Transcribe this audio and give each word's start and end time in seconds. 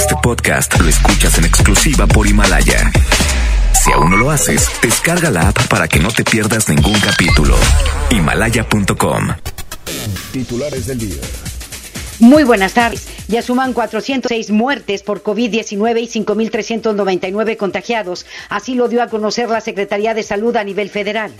Este 0.00 0.14
podcast 0.22 0.80
lo 0.80 0.88
escuchas 0.88 1.36
en 1.36 1.44
exclusiva 1.44 2.06
por 2.06 2.26
Himalaya. 2.26 2.90
Si 3.84 3.92
aún 3.92 4.10
no 4.10 4.16
lo 4.16 4.30
haces, 4.30 4.66
descarga 4.80 5.30
la 5.30 5.48
app 5.48 5.68
para 5.68 5.88
que 5.88 5.98
no 5.98 6.08
te 6.08 6.24
pierdas 6.24 6.70
ningún 6.70 6.98
capítulo. 7.00 7.54
Himalaya.com. 8.08 9.28
Titulares 10.32 10.86
del 10.86 11.00
día. 11.00 11.20
Muy 12.18 12.44
buenas 12.44 12.72
tardes. 12.72 13.08
Ya 13.28 13.42
suman 13.42 13.74
406 13.74 14.50
muertes 14.50 15.02
por 15.02 15.22
COVID-19 15.22 16.00
y 16.00 16.06
5.399 16.06 17.58
contagiados. 17.58 18.24
Así 18.48 18.76
lo 18.76 18.88
dio 18.88 19.02
a 19.02 19.08
conocer 19.08 19.50
la 19.50 19.60
Secretaría 19.60 20.14
de 20.14 20.22
Salud 20.22 20.56
a 20.56 20.64
nivel 20.64 20.88
federal. 20.88 21.30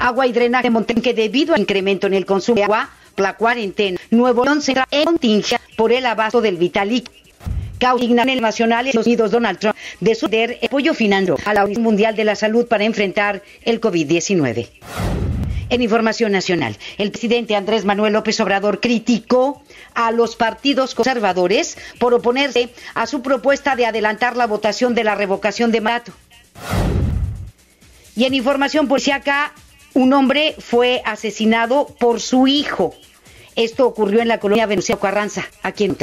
Agua 0.00 0.26
y 0.26 0.32
drenaje 0.32 0.68
que 1.00 1.14
debido 1.14 1.54
al 1.54 1.60
incremento 1.60 2.08
en 2.08 2.14
el 2.14 2.26
consumo 2.26 2.56
de 2.56 2.64
agua, 2.64 2.90
la 3.16 3.36
cuarentena, 3.36 4.00
Nuevo 4.10 4.44
León 4.44 4.62
se 4.62 4.72
en 4.90 5.04
contingencia 5.04 5.60
por 5.76 5.92
el 5.92 6.06
abasto 6.06 6.40
del 6.40 6.56
Vitalic. 6.56 7.21
Causignan 7.82 8.28
nacionales 8.40 8.94
los 8.94 9.08
Unidos 9.08 9.32
Donald 9.32 9.58
Trump 9.58 9.76
de 9.98 10.14
suceder 10.14 10.56
apoyo 10.62 10.94
financiero 10.94 11.36
a 11.44 11.52
la 11.52 11.62
Organización 11.62 11.82
Mundial 11.82 12.14
de 12.14 12.22
la 12.22 12.36
Salud 12.36 12.68
para 12.68 12.84
enfrentar 12.84 13.42
el 13.62 13.80
COVID-19. 13.80 14.68
En 15.68 15.82
información 15.82 16.30
nacional, 16.30 16.76
el 16.96 17.10
presidente 17.10 17.56
Andrés 17.56 17.84
Manuel 17.84 18.12
López 18.12 18.38
Obrador 18.38 18.78
criticó 18.78 19.64
a 19.94 20.12
los 20.12 20.36
partidos 20.36 20.94
conservadores 20.94 21.76
por 21.98 22.14
oponerse 22.14 22.68
a 22.94 23.08
su 23.08 23.20
propuesta 23.20 23.74
de 23.74 23.86
adelantar 23.86 24.36
la 24.36 24.46
votación 24.46 24.94
de 24.94 25.02
la 25.02 25.16
revocación 25.16 25.72
de 25.72 25.80
mandato. 25.80 26.12
Y 28.14 28.26
en 28.26 28.34
información 28.34 28.86
policíaca, 28.86 29.54
un 29.94 30.12
hombre 30.12 30.54
fue 30.56 31.02
asesinado 31.04 31.88
por 31.98 32.20
su 32.20 32.46
hijo. 32.46 32.94
Esto 33.56 33.88
ocurrió 33.88 34.22
en 34.22 34.28
la 34.28 34.38
colonia 34.38 34.66
Venustiano 34.66 35.00
Carranza, 35.00 35.48
aquí 35.64 35.86
en 35.86 35.96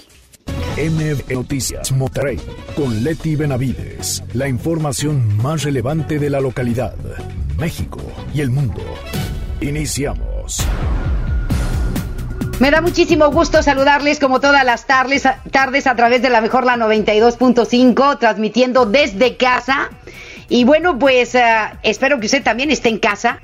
MB 0.80 1.34
Noticias 1.34 1.92
Monterrey 1.92 2.40
con 2.74 3.04
Leti 3.04 3.36
Benavides. 3.36 4.24
La 4.34 4.48
información 4.48 5.36
más 5.44 5.64
relevante 5.64 6.20
de 6.20 6.30
la 6.30 6.40
localidad, 6.40 6.96
México 7.58 8.00
y 8.34 8.40
el 8.40 8.50
mundo. 8.50 8.82
Iniciamos. 9.60 10.66
Me 12.62 12.72
da 12.72 12.80
muchísimo 12.80 13.30
gusto 13.30 13.62
saludarles 13.62 14.22
como 14.22 14.40
todas 14.40 14.64
las 14.64 14.86
tardes, 14.86 15.24
tardes 15.52 15.86
a 15.86 15.96
través 15.98 16.22
de 16.22 16.30
la 16.30 16.40
mejor 16.40 16.66
la 16.66 16.78
92.5, 16.78 18.18
transmitiendo 18.18 18.86
desde 18.86 19.36
casa. 19.36 19.90
Y 20.48 20.64
bueno, 20.64 20.98
pues 20.98 21.36
uh, 21.36 21.76
espero 21.84 22.22
que 22.22 22.28
usted 22.28 22.42
también 22.42 22.72
esté 22.72 22.88
en 22.88 23.00
casa 23.00 23.42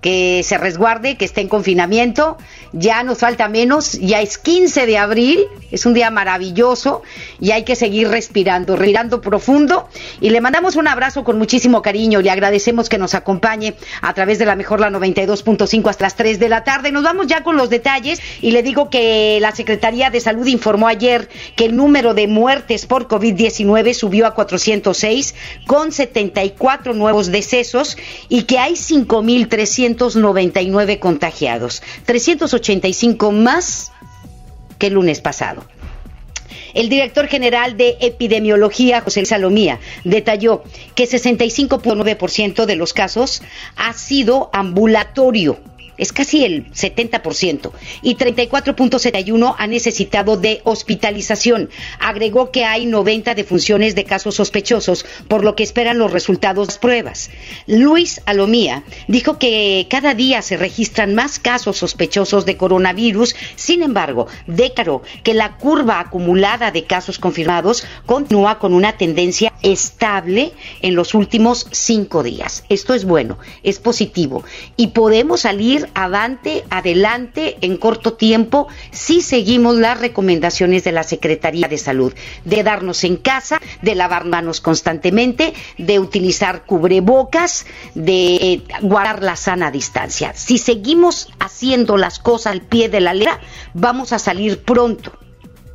que 0.00 0.42
se 0.44 0.58
resguarde, 0.58 1.16
que 1.16 1.24
esté 1.24 1.40
en 1.40 1.48
confinamiento. 1.48 2.38
Ya 2.72 3.02
nos 3.02 3.18
falta 3.18 3.48
menos, 3.48 3.92
ya 3.92 4.20
es 4.20 4.38
15 4.38 4.86
de 4.86 4.98
abril, 4.98 5.40
es 5.70 5.86
un 5.86 5.94
día 5.94 6.10
maravilloso 6.10 7.02
y 7.42 7.50
hay 7.50 7.64
que 7.64 7.74
seguir 7.74 8.08
respirando, 8.08 8.76
respirando 8.76 9.20
profundo. 9.20 9.88
Y 10.20 10.30
le 10.30 10.40
mandamos 10.40 10.76
un 10.76 10.86
abrazo 10.86 11.24
con 11.24 11.38
muchísimo 11.38 11.82
cariño, 11.82 12.22
le 12.22 12.30
agradecemos 12.30 12.88
que 12.88 12.98
nos 12.98 13.14
acompañe 13.14 13.74
a 14.00 14.14
través 14.14 14.38
de 14.38 14.46
la 14.46 14.54
mejor 14.54 14.78
la 14.80 14.90
92.5 14.90 15.90
hasta 15.90 16.04
las 16.04 16.14
3 16.14 16.38
de 16.38 16.48
la 16.48 16.62
tarde. 16.62 16.92
Nos 16.92 17.02
vamos 17.02 17.26
ya 17.26 17.42
con 17.42 17.56
los 17.56 17.68
detalles 17.68 18.20
y 18.40 18.52
le 18.52 18.62
digo 18.62 18.90
que 18.90 19.38
la 19.40 19.52
Secretaría 19.52 20.10
de 20.10 20.20
Salud 20.20 20.46
informó 20.46 20.86
ayer 20.86 21.28
que 21.56 21.64
el 21.64 21.74
número 21.74 22.14
de 22.14 22.28
muertes 22.28 22.86
por 22.86 23.08
COVID-19 23.08 23.92
subió 23.94 24.26
a 24.26 24.34
406 24.34 25.34
con 25.66 25.90
74 25.90 26.94
nuevos 26.94 27.32
decesos 27.32 27.96
y 28.28 28.44
que 28.44 28.58
hay 28.58 28.74
5.300 28.74 30.12
399 30.12 30.98
contagiados, 30.98 31.82
385 32.06 33.32
más 33.32 33.92
que 34.78 34.88
el 34.88 34.94
lunes 34.94 35.20
pasado. 35.20 35.64
El 36.74 36.88
director 36.88 37.26
general 37.28 37.76
de 37.76 37.96
epidemiología, 38.00 39.00
José 39.00 39.24
Salomía, 39.24 39.78
detalló 40.04 40.62
que 40.94 41.04
65.9% 41.04 42.64
de 42.64 42.76
los 42.76 42.92
casos 42.92 43.42
ha 43.76 43.92
sido 43.92 44.50
ambulatorio 44.52 45.58
es 45.98 46.12
casi 46.12 46.44
el 46.44 46.70
70%, 46.72 47.70
y 48.02 48.16
34.71 48.16 49.54
ha 49.58 49.66
necesitado 49.66 50.36
de 50.36 50.60
hospitalización. 50.64 51.70
Agregó 51.98 52.50
que 52.50 52.64
hay 52.64 52.86
90 52.86 53.34
defunciones 53.34 53.94
de 53.94 54.04
casos 54.04 54.36
sospechosos, 54.36 55.04
por 55.28 55.44
lo 55.44 55.54
que 55.54 55.62
esperan 55.62 55.98
los 55.98 56.12
resultados 56.12 56.68
de 56.68 56.72
las 56.72 56.78
pruebas. 56.78 57.30
Luis 57.66 58.20
Alomía 58.26 58.84
dijo 59.08 59.38
que 59.38 59.86
cada 59.90 60.14
día 60.14 60.42
se 60.42 60.56
registran 60.56 61.14
más 61.14 61.38
casos 61.38 61.78
sospechosos 61.78 62.46
de 62.46 62.56
coronavirus, 62.56 63.34
sin 63.56 63.82
embargo, 63.82 64.26
declaró 64.46 65.02
que 65.22 65.34
la 65.34 65.56
curva 65.56 66.00
acumulada 66.00 66.70
de 66.70 66.84
casos 66.84 67.18
confirmados 67.18 67.84
continúa 68.06 68.58
con 68.58 68.74
una 68.74 68.96
tendencia 68.96 69.52
estable 69.62 70.52
en 70.80 70.94
los 70.94 71.14
últimos 71.14 71.66
cinco 71.70 72.22
días. 72.22 72.64
Esto 72.68 72.94
es 72.94 73.04
bueno, 73.04 73.38
es 73.62 73.78
positivo, 73.78 74.44
y 74.76 74.88
podemos 74.88 75.42
salir 75.42 75.81
adelante, 75.94 76.64
adelante 76.70 77.58
en 77.60 77.76
corto 77.76 78.14
tiempo 78.14 78.68
si 78.90 79.20
seguimos 79.20 79.76
las 79.76 80.00
recomendaciones 80.00 80.84
de 80.84 80.92
la 80.92 81.02
Secretaría 81.02 81.68
de 81.68 81.78
Salud, 81.78 82.12
de 82.44 82.62
darnos 82.62 83.04
en 83.04 83.16
casa, 83.16 83.60
de 83.82 83.94
lavar 83.94 84.24
manos 84.24 84.60
constantemente, 84.60 85.54
de 85.78 85.98
utilizar 85.98 86.64
cubrebocas, 86.64 87.66
de 87.94 88.62
guardar 88.82 89.22
la 89.22 89.36
sana 89.36 89.70
distancia. 89.70 90.32
Si 90.34 90.58
seguimos 90.58 91.28
haciendo 91.38 91.96
las 91.96 92.18
cosas 92.18 92.52
al 92.52 92.62
pie 92.62 92.88
de 92.88 93.00
la 93.00 93.14
letra, 93.14 93.40
vamos 93.74 94.12
a 94.12 94.18
salir 94.18 94.62
pronto 94.62 95.21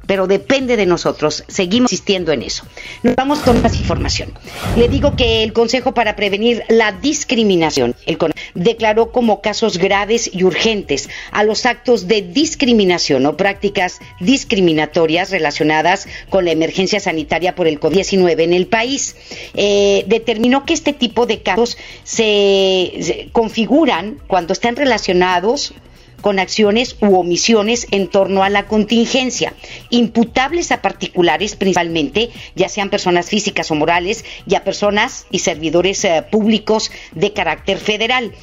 pero 0.07 0.25
depende 0.25 0.75
de 0.77 0.85
nosotros. 0.85 1.43
Seguimos 1.47 1.91
insistiendo 1.91 2.31
en 2.31 2.41
eso. 2.41 2.63
Nos 3.03 3.15
vamos 3.15 3.39
con 3.39 3.61
más 3.61 3.75
información. 3.75 4.33
Le 4.75 4.87
digo 4.89 5.15
que 5.15 5.43
el 5.43 5.53
Consejo 5.53 5.93
para 5.93 6.15
Prevenir 6.15 6.63
la 6.69 6.91
Discriminación 6.93 7.95
el 8.05 8.17
declaró 8.53 9.11
como 9.11 9.41
casos 9.41 9.77
graves 9.77 10.29
y 10.33 10.43
urgentes 10.43 11.09
a 11.31 11.43
los 11.43 11.65
actos 11.65 12.07
de 12.07 12.21
discriminación 12.21 13.25
o 13.25 13.37
prácticas 13.37 13.99
discriminatorias 14.19 15.29
relacionadas 15.29 16.07
con 16.29 16.45
la 16.45 16.51
emergencia 16.51 16.99
sanitaria 16.99 17.55
por 17.55 17.67
el 17.67 17.79
COVID-19 17.79 18.41
en 18.41 18.53
el 18.53 18.67
país. 18.67 19.15
Eh, 19.53 20.05
determinó 20.07 20.65
que 20.65 20.73
este 20.73 20.93
tipo 20.93 21.25
de 21.25 21.41
casos 21.41 21.77
se 22.03 23.29
configuran 23.31 24.19
cuando 24.27 24.53
están 24.53 24.75
relacionados 24.75 25.73
con 26.21 26.39
acciones 26.39 26.95
u 27.01 27.15
omisiones 27.15 27.87
en 27.91 28.07
torno 28.07 28.43
a 28.43 28.49
la 28.49 28.67
contingencia, 28.67 29.53
imputables 29.89 30.71
a 30.71 30.81
particulares 30.81 31.55
principalmente, 31.55 32.29
ya 32.55 32.69
sean 32.69 32.89
personas 32.89 33.29
físicas 33.29 33.71
o 33.71 33.75
morales, 33.75 34.25
y 34.45 34.55
a 34.55 34.63
personas 34.63 35.25
y 35.31 35.39
servidores 35.39 36.03
eh, 36.05 36.23
públicos 36.29 36.91
de 37.13 37.33
carácter 37.33 37.77
federal. 37.77 38.33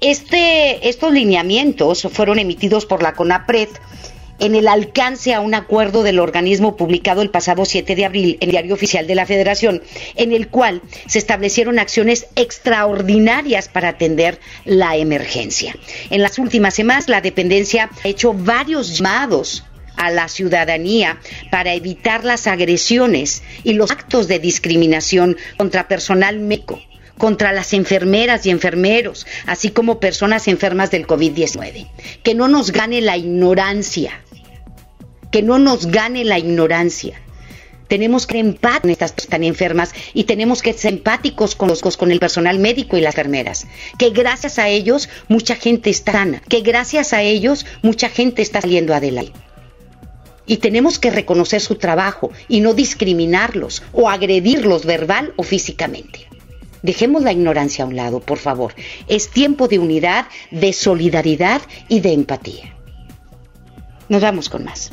Este, 0.00 0.88
estos 0.88 1.12
lineamientos 1.12 2.08
fueron 2.12 2.38
emitidos 2.38 2.86
por 2.86 3.02
la 3.02 3.14
CONAPRED 3.14 3.68
en 4.40 4.54
el 4.54 4.68
alcance 4.68 5.34
a 5.34 5.40
un 5.40 5.54
acuerdo 5.54 6.02
del 6.02 6.18
organismo 6.18 6.76
publicado 6.76 7.22
el 7.22 7.30
pasado 7.30 7.64
7 7.64 7.94
de 7.94 8.04
abril 8.04 8.38
en 8.40 8.48
el 8.48 8.52
Diario 8.52 8.74
Oficial 8.74 9.06
de 9.06 9.14
la 9.14 9.26
Federación, 9.26 9.82
en 10.16 10.32
el 10.32 10.48
cual 10.48 10.82
se 11.06 11.18
establecieron 11.18 11.78
acciones 11.78 12.26
extraordinarias 12.36 13.68
para 13.68 13.90
atender 13.90 14.40
la 14.64 14.96
emergencia. 14.96 15.76
En 16.10 16.22
las 16.22 16.38
últimas 16.38 16.74
semanas, 16.74 17.08
la 17.08 17.20
dependencia 17.20 17.90
ha 18.04 18.08
hecho 18.08 18.32
varios 18.32 18.98
llamados 18.98 19.64
a 19.96 20.10
la 20.10 20.28
ciudadanía 20.28 21.20
para 21.50 21.74
evitar 21.74 22.24
las 22.24 22.46
agresiones 22.46 23.42
y 23.64 23.74
los 23.74 23.90
actos 23.90 24.28
de 24.28 24.38
discriminación 24.38 25.36
contra 25.58 25.88
personal 25.88 26.38
médico 26.40 26.80
contra 27.18 27.52
las 27.52 27.74
enfermeras 27.74 28.46
y 28.46 28.50
enfermeros, 28.50 29.26
así 29.44 29.68
como 29.68 30.00
personas 30.00 30.48
enfermas 30.48 30.90
del 30.90 31.06
COVID-19. 31.06 31.86
Que 32.22 32.34
no 32.34 32.48
nos 32.48 32.72
gane 32.72 33.02
la 33.02 33.18
ignorancia, 33.18 34.22
que 35.30 35.42
no 35.42 35.58
nos 35.58 35.86
gane 35.86 36.24
la 36.24 36.38
ignorancia. 36.38 37.20
Tenemos 37.88 38.28
que 38.28 38.38
empatizar 38.38 38.82
con 38.82 38.90
estas 38.90 39.12
personas 39.12 39.30
tan 39.30 39.44
enfermas 39.44 39.92
y 40.14 40.24
tenemos 40.24 40.62
que 40.62 40.72
ser 40.72 40.92
empáticos 40.92 41.56
con, 41.56 41.68
los, 41.68 41.82
con 41.96 42.12
el 42.12 42.20
personal 42.20 42.60
médico 42.60 42.96
y 42.96 43.00
las 43.00 43.14
enfermeras. 43.14 43.66
Que 43.98 44.10
gracias 44.10 44.60
a 44.60 44.68
ellos 44.68 45.08
mucha 45.26 45.56
gente 45.56 45.90
está 45.90 46.12
sana, 46.12 46.40
que 46.48 46.60
gracias 46.60 47.12
a 47.12 47.22
ellos 47.22 47.66
mucha 47.82 48.08
gente 48.08 48.42
está 48.42 48.60
saliendo 48.60 48.94
adelante. 48.94 49.32
Y 50.46 50.58
tenemos 50.58 51.00
que 51.00 51.10
reconocer 51.10 51.60
su 51.60 51.76
trabajo 51.76 52.30
y 52.48 52.60
no 52.60 52.74
discriminarlos 52.74 53.82
o 53.92 54.08
agredirlos 54.08 54.84
verbal 54.84 55.32
o 55.36 55.42
físicamente. 55.42 56.28
Dejemos 56.82 57.22
la 57.22 57.32
ignorancia 57.32 57.84
a 57.84 57.88
un 57.88 57.96
lado, 57.96 58.20
por 58.20 58.38
favor. 58.38 58.74
Es 59.08 59.30
tiempo 59.30 59.68
de 59.68 59.78
unidad, 59.78 60.26
de 60.50 60.72
solidaridad 60.72 61.60
y 61.88 62.00
de 62.00 62.12
empatía. 62.12 62.79
Nos 64.10 64.22
vamos 64.22 64.48
con 64.48 64.64
más. 64.64 64.90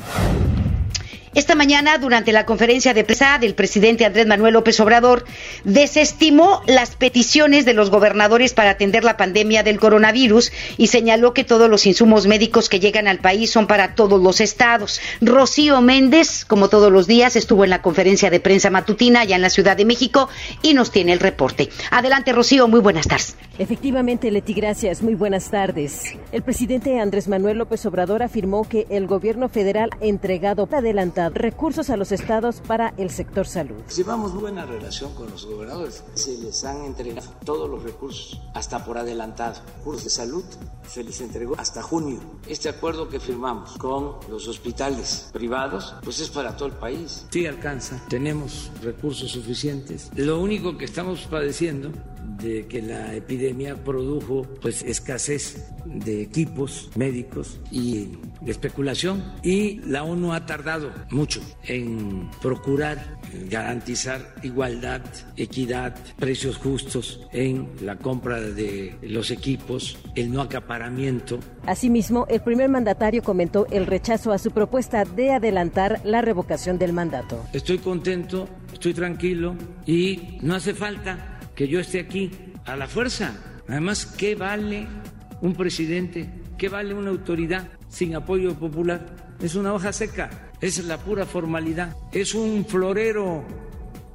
Esta 1.34 1.54
mañana, 1.54 1.98
durante 1.98 2.32
la 2.32 2.46
conferencia 2.46 2.94
de 2.94 3.04
prensa 3.04 3.38
del 3.38 3.54
presidente 3.54 4.06
Andrés 4.06 4.26
Manuel 4.26 4.54
López 4.54 4.80
Obrador, 4.80 5.24
desestimó 5.64 6.62
las 6.66 6.96
peticiones 6.96 7.64
de 7.64 7.74
los 7.74 7.90
gobernadores 7.90 8.54
para 8.54 8.70
atender 8.70 9.04
la 9.04 9.16
pandemia 9.16 9.62
del 9.62 9.78
coronavirus 9.78 10.52
y 10.78 10.86
señaló 10.86 11.34
que 11.34 11.44
todos 11.44 11.68
los 11.68 11.84
insumos 11.86 12.26
médicos 12.26 12.68
que 12.68 12.80
llegan 12.80 13.08
al 13.08 13.18
país 13.18 13.50
son 13.50 13.66
para 13.66 13.94
todos 13.94 14.22
los 14.22 14.40
estados. 14.40 15.00
Rocío 15.20 15.80
Méndez, 15.80 16.44
como 16.46 16.68
todos 16.68 16.90
los 16.90 17.06
días, 17.06 17.36
estuvo 17.36 17.64
en 17.64 17.70
la 17.70 17.82
conferencia 17.82 18.30
de 18.30 18.40
prensa 18.40 18.70
matutina 18.70 19.20
allá 19.20 19.36
en 19.36 19.42
la 19.42 19.50
Ciudad 19.50 19.76
de 19.76 19.84
México 19.84 20.28
y 20.62 20.74
nos 20.74 20.90
tiene 20.90 21.12
el 21.12 21.20
reporte. 21.20 21.68
Adelante, 21.90 22.32
Rocío, 22.32 22.68
muy 22.68 22.80
buenas 22.80 23.06
tardes. 23.06 23.36
Efectivamente, 23.58 24.30
Leti, 24.30 24.54
gracias. 24.54 25.02
Muy 25.02 25.14
buenas 25.14 25.50
tardes. 25.50 26.14
El 26.32 26.42
presidente 26.42 27.00
Andrés 27.00 27.28
Manuel 27.28 27.58
López 27.58 27.84
Obrador 27.86 28.22
afirmó 28.22 28.68
que 28.68 28.86
el 28.88 29.06
gobierno 29.06 29.48
federal 29.48 29.90
ha 30.00 30.04
entregado 30.04 30.68
adelante 30.70 31.18
recursos 31.34 31.90
a 31.90 31.96
los 31.96 32.12
estados 32.12 32.60
para 32.66 32.94
el 32.96 33.10
sector 33.10 33.46
salud. 33.46 33.76
Llevamos 33.96 34.34
buena 34.34 34.66
relación 34.66 35.14
con 35.14 35.30
los 35.30 35.46
gobernadores. 35.46 36.04
Se 36.14 36.36
les 36.38 36.64
han 36.64 36.84
entregado 36.84 37.28
todos 37.44 37.68
los 37.68 37.82
recursos, 37.82 38.40
hasta 38.54 38.84
por 38.84 38.98
adelantado. 38.98 39.60
Cursos 39.84 40.04
de 40.04 40.10
salud 40.10 40.44
se 40.88 41.04
les 41.04 41.20
entregó 41.20 41.54
hasta 41.58 41.82
junio. 41.82 42.20
Este 42.46 42.68
acuerdo 42.68 43.08
que 43.08 43.20
firmamos 43.20 43.76
con 43.78 44.16
los 44.30 44.48
hospitales 44.48 45.30
privados, 45.32 45.94
pues 46.02 46.20
es 46.20 46.30
para 46.30 46.56
todo 46.56 46.68
el 46.68 46.74
país. 46.74 47.26
Sí 47.30 47.46
alcanza, 47.46 48.00
tenemos 48.08 48.70
recursos 48.82 49.30
suficientes. 49.30 50.10
Lo 50.14 50.40
único 50.40 50.76
que 50.78 50.84
estamos 50.84 51.26
padeciendo 51.30 51.90
de 52.36 52.66
que 52.66 52.82
la 52.82 53.14
epidemia 53.14 53.76
produjo 53.76 54.46
pues 54.60 54.82
escasez 54.82 55.72
de 55.84 56.22
equipos 56.22 56.90
médicos 56.96 57.60
y 57.70 58.18
especulación 58.46 59.24
y 59.42 59.80
la 59.80 60.04
ONU 60.04 60.32
ha 60.32 60.46
tardado 60.46 60.92
mucho 61.10 61.40
en 61.64 62.28
procurar 62.40 63.18
garantizar 63.50 64.34
igualdad, 64.42 65.02
equidad, 65.36 65.96
precios 66.18 66.56
justos 66.56 67.26
en 67.32 67.68
la 67.82 67.96
compra 67.96 68.40
de 68.40 68.96
los 69.02 69.30
equipos, 69.30 69.98
el 70.14 70.32
no 70.32 70.40
acaparamiento. 70.40 71.38
Asimismo, 71.66 72.26
el 72.28 72.40
primer 72.40 72.68
mandatario 72.68 73.22
comentó 73.22 73.66
el 73.70 73.86
rechazo 73.86 74.32
a 74.32 74.38
su 74.38 74.50
propuesta 74.50 75.04
de 75.04 75.32
adelantar 75.32 76.00
la 76.04 76.22
revocación 76.22 76.78
del 76.78 76.92
mandato. 76.92 77.44
Estoy 77.52 77.78
contento, 77.78 78.48
estoy 78.72 78.94
tranquilo 78.94 79.54
y 79.86 80.38
no 80.42 80.54
hace 80.54 80.74
falta 80.74 81.37
que 81.58 81.66
yo 81.66 81.80
esté 81.80 81.98
aquí 81.98 82.30
a 82.66 82.76
la 82.76 82.86
fuerza. 82.86 83.34
Además, 83.66 84.06
¿qué 84.06 84.36
vale 84.36 84.86
un 85.40 85.56
presidente? 85.56 86.30
¿Qué 86.56 86.68
vale 86.68 86.94
una 86.94 87.10
autoridad 87.10 87.66
sin 87.88 88.14
apoyo 88.14 88.54
popular? 88.54 89.34
Es 89.42 89.56
una 89.56 89.74
hoja 89.74 89.92
seca, 89.92 90.52
es 90.60 90.84
la 90.84 90.98
pura 90.98 91.26
formalidad, 91.26 91.96
es 92.12 92.36
un 92.36 92.64
florero, 92.64 93.44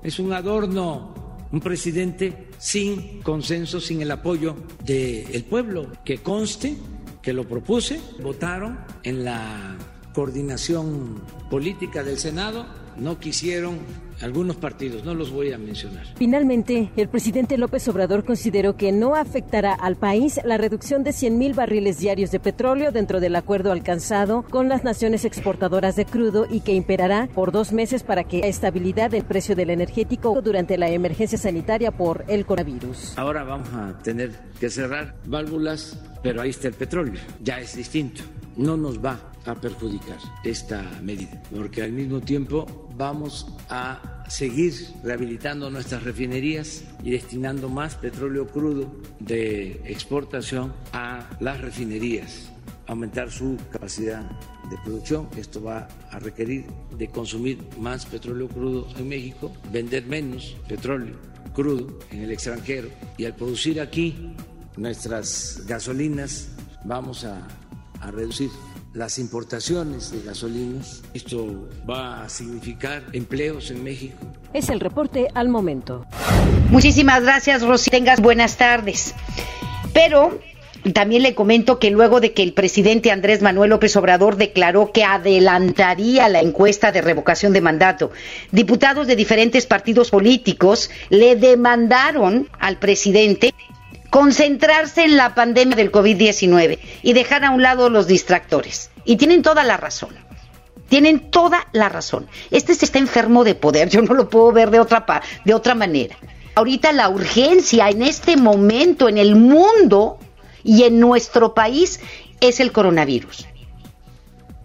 es 0.01 0.19
un 0.19 0.31
adorno. 0.31 1.13
Un 1.51 1.59
presidente 1.59 2.47
sin 2.57 3.21
consenso, 3.21 3.79
sin 3.79 4.01
el 4.01 4.09
apoyo 4.09 4.55
del 4.83 5.43
pueblo, 5.43 5.91
que 6.03 6.17
conste 6.19 6.77
que 7.21 7.31
lo 7.31 7.47
propuse, 7.47 7.99
votaron 8.23 8.79
en 9.03 9.23
la 9.23 9.77
coordinación 10.15 11.21
política 11.51 12.03
del 12.03 12.17
Senado, 12.17 12.65
no 12.97 13.19
quisieron 13.19 13.77
algunos 14.23 14.55
partidos, 14.55 15.03
no 15.03 15.13
los 15.13 15.31
voy 15.31 15.51
a 15.51 15.57
mencionar. 15.57 16.05
Finalmente, 16.15 16.89
el 16.95 17.09
presidente 17.09 17.57
López 17.57 17.87
Obrador 17.87 18.23
consideró 18.23 18.77
que 18.77 18.91
no 18.91 19.15
afectará 19.15 19.73
al 19.73 19.97
país 19.97 20.39
la 20.45 20.57
reducción 20.57 21.03
de 21.03 21.13
100 21.13 21.37
mil 21.37 21.53
barriles 21.53 21.99
diarios 21.99 22.31
de 22.31 22.39
petróleo 22.39 22.91
dentro 22.91 23.19
del 23.19 23.35
acuerdo 23.35 23.71
alcanzado 23.71 24.43
con 24.43 24.69
las 24.69 24.83
naciones 24.83 25.25
exportadoras 25.25 25.95
de 25.95 26.05
crudo 26.05 26.47
y 26.49 26.61
que 26.61 26.73
imperará 26.73 27.27
por 27.33 27.51
dos 27.51 27.73
meses 27.73 28.03
para 28.03 28.23
que 28.23 28.47
estabilidad 28.47 29.11
del 29.11 29.25
precio 29.25 29.55
del 29.55 29.69
energético 29.69 30.41
durante 30.41 30.77
la 30.77 30.89
emergencia 30.89 31.37
sanitaria 31.37 31.91
por 31.91 32.23
el 32.27 32.45
coronavirus. 32.45 33.17
Ahora 33.17 33.43
vamos 33.43 33.69
a 33.73 33.97
tener 34.03 34.31
que 34.59 34.69
cerrar 34.69 35.15
válvulas, 35.25 35.99
pero 36.21 36.41
ahí 36.41 36.51
está 36.51 36.69
el 36.69 36.75
petróleo, 36.75 37.19
ya 37.41 37.59
es 37.59 37.75
distinto. 37.75 38.21
No 38.55 38.77
nos 38.77 39.03
va 39.03 39.32
a 39.45 39.55
perjudicar 39.55 40.17
esta 40.43 40.81
medida, 41.01 41.41
porque 41.53 41.83
al 41.83 41.91
mismo 41.91 42.21
tiempo 42.21 42.89
vamos 42.95 43.47
a 43.69 44.23
seguir 44.29 44.73
rehabilitando 45.03 45.69
nuestras 45.69 46.03
refinerías 46.03 46.83
y 47.03 47.11
destinando 47.11 47.69
más 47.69 47.95
petróleo 47.95 48.47
crudo 48.47 48.95
de 49.19 49.81
exportación 49.85 50.73
a 50.93 51.29
las 51.39 51.59
refinerías, 51.61 52.51
aumentar 52.87 53.31
su 53.31 53.57
capacidad 53.71 54.23
de 54.69 54.77
producción. 54.83 55.27
Esto 55.37 55.61
va 55.61 55.87
a 56.11 56.19
requerir 56.19 56.65
de 56.97 57.07
consumir 57.09 57.59
más 57.79 58.05
petróleo 58.05 58.47
crudo 58.47 58.87
en 58.97 59.09
México, 59.09 59.51
vender 59.71 60.05
menos 60.05 60.55
petróleo 60.67 61.15
crudo 61.53 61.99
en 62.11 62.23
el 62.23 62.31
extranjero 62.31 62.89
y 63.17 63.25
al 63.25 63.35
producir 63.35 63.79
aquí 63.79 64.33
nuestras 64.75 65.63
gasolinas 65.67 66.49
vamos 66.83 67.25
a, 67.25 67.47
a 68.01 68.11
reducir 68.11 68.49
las 68.93 69.17
importaciones 69.17 70.11
de 70.11 70.21
gasolinas. 70.21 71.01
Esto 71.13 71.67
va 71.89 72.23
a 72.23 72.29
significar 72.29 73.03
empleos 73.13 73.71
en 73.71 73.83
México. 73.83 74.17
Es 74.53 74.69
el 74.69 74.79
reporte 74.79 75.27
al 75.33 75.49
momento. 75.49 76.05
Muchísimas 76.69 77.23
gracias, 77.23 77.63
Rosy. 77.63 77.89
Tengas 77.89 78.21
buenas 78.21 78.57
tardes. 78.57 79.15
Pero 79.93 80.39
también 80.91 81.23
le 81.23 81.33
comento 81.33 81.79
que 81.79 81.91
luego 81.91 82.19
de 82.19 82.33
que 82.33 82.43
el 82.43 82.53
presidente 82.53 83.09
Andrés 83.09 83.41
Manuel 83.41 83.69
López 83.69 83.95
Obrador 83.95 84.35
declaró 84.35 84.91
que 84.91 85.05
adelantaría 85.05 86.27
la 86.27 86.41
encuesta 86.41 86.91
de 86.91 87.01
revocación 87.01 87.53
de 87.53 87.61
mandato, 87.61 88.11
diputados 88.51 89.07
de 89.07 89.15
diferentes 89.15 89.65
partidos 89.65 90.11
políticos 90.11 90.89
le 91.09 91.35
demandaron 91.35 92.49
al 92.59 92.79
presidente 92.79 93.53
concentrarse 94.13 95.05
en 95.05 95.17
la 95.17 95.33
pandemia 95.33 95.75
del 95.75 95.91
COVID-19 95.91 96.77
y 97.01 97.13
dejar 97.13 97.43
a 97.43 97.49
un 97.49 97.63
lado 97.63 97.89
los 97.89 98.05
distractores. 98.05 98.91
Y 99.05 99.15
tienen 99.15 99.41
toda 99.41 99.63
la 99.63 99.75
razón. 99.75 100.15
Tienen 100.87 101.31
toda 101.31 101.67
la 101.71 101.89
razón. 101.89 102.27
Este 102.51 102.75
se 102.75 102.85
está 102.85 102.99
enfermo 102.99 103.43
de 103.43 103.55
poder, 103.55 103.89
yo 103.89 104.03
no 104.03 104.13
lo 104.13 104.29
puedo 104.29 104.51
ver 104.51 104.69
de 104.69 104.79
otra, 104.79 105.03
de 105.43 105.53
otra 105.55 105.73
manera. 105.73 106.15
Ahorita 106.53 106.91
la 106.91 107.09
urgencia 107.09 107.89
en 107.89 108.03
este 108.03 108.37
momento 108.37 109.09
en 109.09 109.17
el 109.17 109.35
mundo 109.35 110.19
y 110.63 110.83
en 110.83 110.99
nuestro 110.99 111.55
país 111.55 111.99
es 112.39 112.59
el 112.59 112.71
coronavirus. 112.71 113.47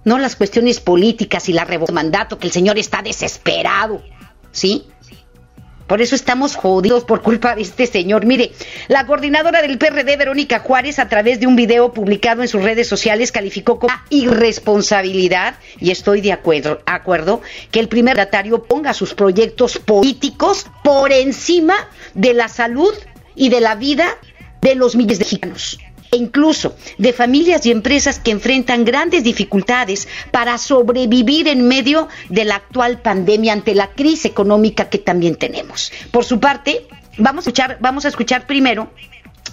No 0.05 0.19
las 0.19 0.37
cuestiones 0.37 0.79
políticas 0.79 1.49
y 1.49 1.55
la 1.55 1.65
revocación 1.65 1.97
de 1.97 2.03
mandato, 2.03 2.39
que 2.39 2.49
el 2.49 2.53
señor 2.53 2.77
está 2.77 3.01
desesperado. 3.01 4.03
¿Sí? 4.53 4.89
Por 5.89 6.03
eso 6.03 6.15
estamos 6.15 6.55
jodidos 6.55 7.05
por 7.05 7.23
culpa 7.23 7.57
de 7.57 7.63
este 7.63 7.87
señor. 7.87 8.27
Mire, 8.27 8.53
la 8.89 9.07
coordinadora 9.07 9.63
del 9.63 9.79
PRD, 9.79 10.19
Verónica 10.19 10.61
Juárez, 10.61 10.99
a 10.99 11.09
través 11.09 11.41
de 11.41 11.47
un 11.47 11.57
video 11.57 11.93
publicado 11.95 12.43
en 12.43 12.49
sus 12.49 12.63
redes 12.63 12.87
sociales, 12.87 13.33
calificó 13.33 13.79
como 13.79 13.95
irresponsabilidad, 14.11 15.55
y 15.81 15.91
estoy 15.91 16.21
de 16.21 16.33
acuerdo, 16.33 16.83
acuerdo 16.85 17.41
que 17.71 17.81
el 17.81 17.89
primer 17.89 18.19
mandatario 18.19 18.65
ponga 18.65 18.95
sus 18.95 19.15
proyectos 19.15 19.79
políticos 19.79 20.67
por 20.83 21.13
encima 21.13 21.75
de 22.15 22.35
la 22.35 22.49
salud 22.49 22.93
y 23.37 23.49
de 23.49 23.61
la 23.61 23.77
vida 23.77 24.19
de 24.61 24.75
los 24.75 24.97
miles 24.97 25.19
de 25.19 25.25
mexicanos 25.25 25.79
e 26.11 26.17
incluso 26.17 26.75
de 26.97 27.13
familias 27.13 27.67
y 27.67 27.71
empresas 27.71 28.19
que 28.19 28.31
enfrentan 28.31 28.85
grandes 28.85 29.25
dificultades 29.25 30.09
para 30.31 30.59
sobrevivir 30.59 31.49
en 31.49 31.67
medio 31.69 32.09
de 32.29 32.45
la 32.45 32.57
actual 32.57 33.01
pandemia 33.01 33.53
ante 33.53 33.75
la 33.75 33.89
crisis 33.89 34.25
económica 34.25 34.89
que 34.89 34.99
también 34.99 35.37
tenemos. 35.37 35.93
Por 36.11 36.25
su 36.25 36.41
parte, 36.41 36.87
vamos 37.19 37.47
a 37.47 37.51
escuchar, 37.51 37.79
vamos 37.81 38.05
a 38.05 38.09
escuchar 38.09 38.47
primero 38.47 38.91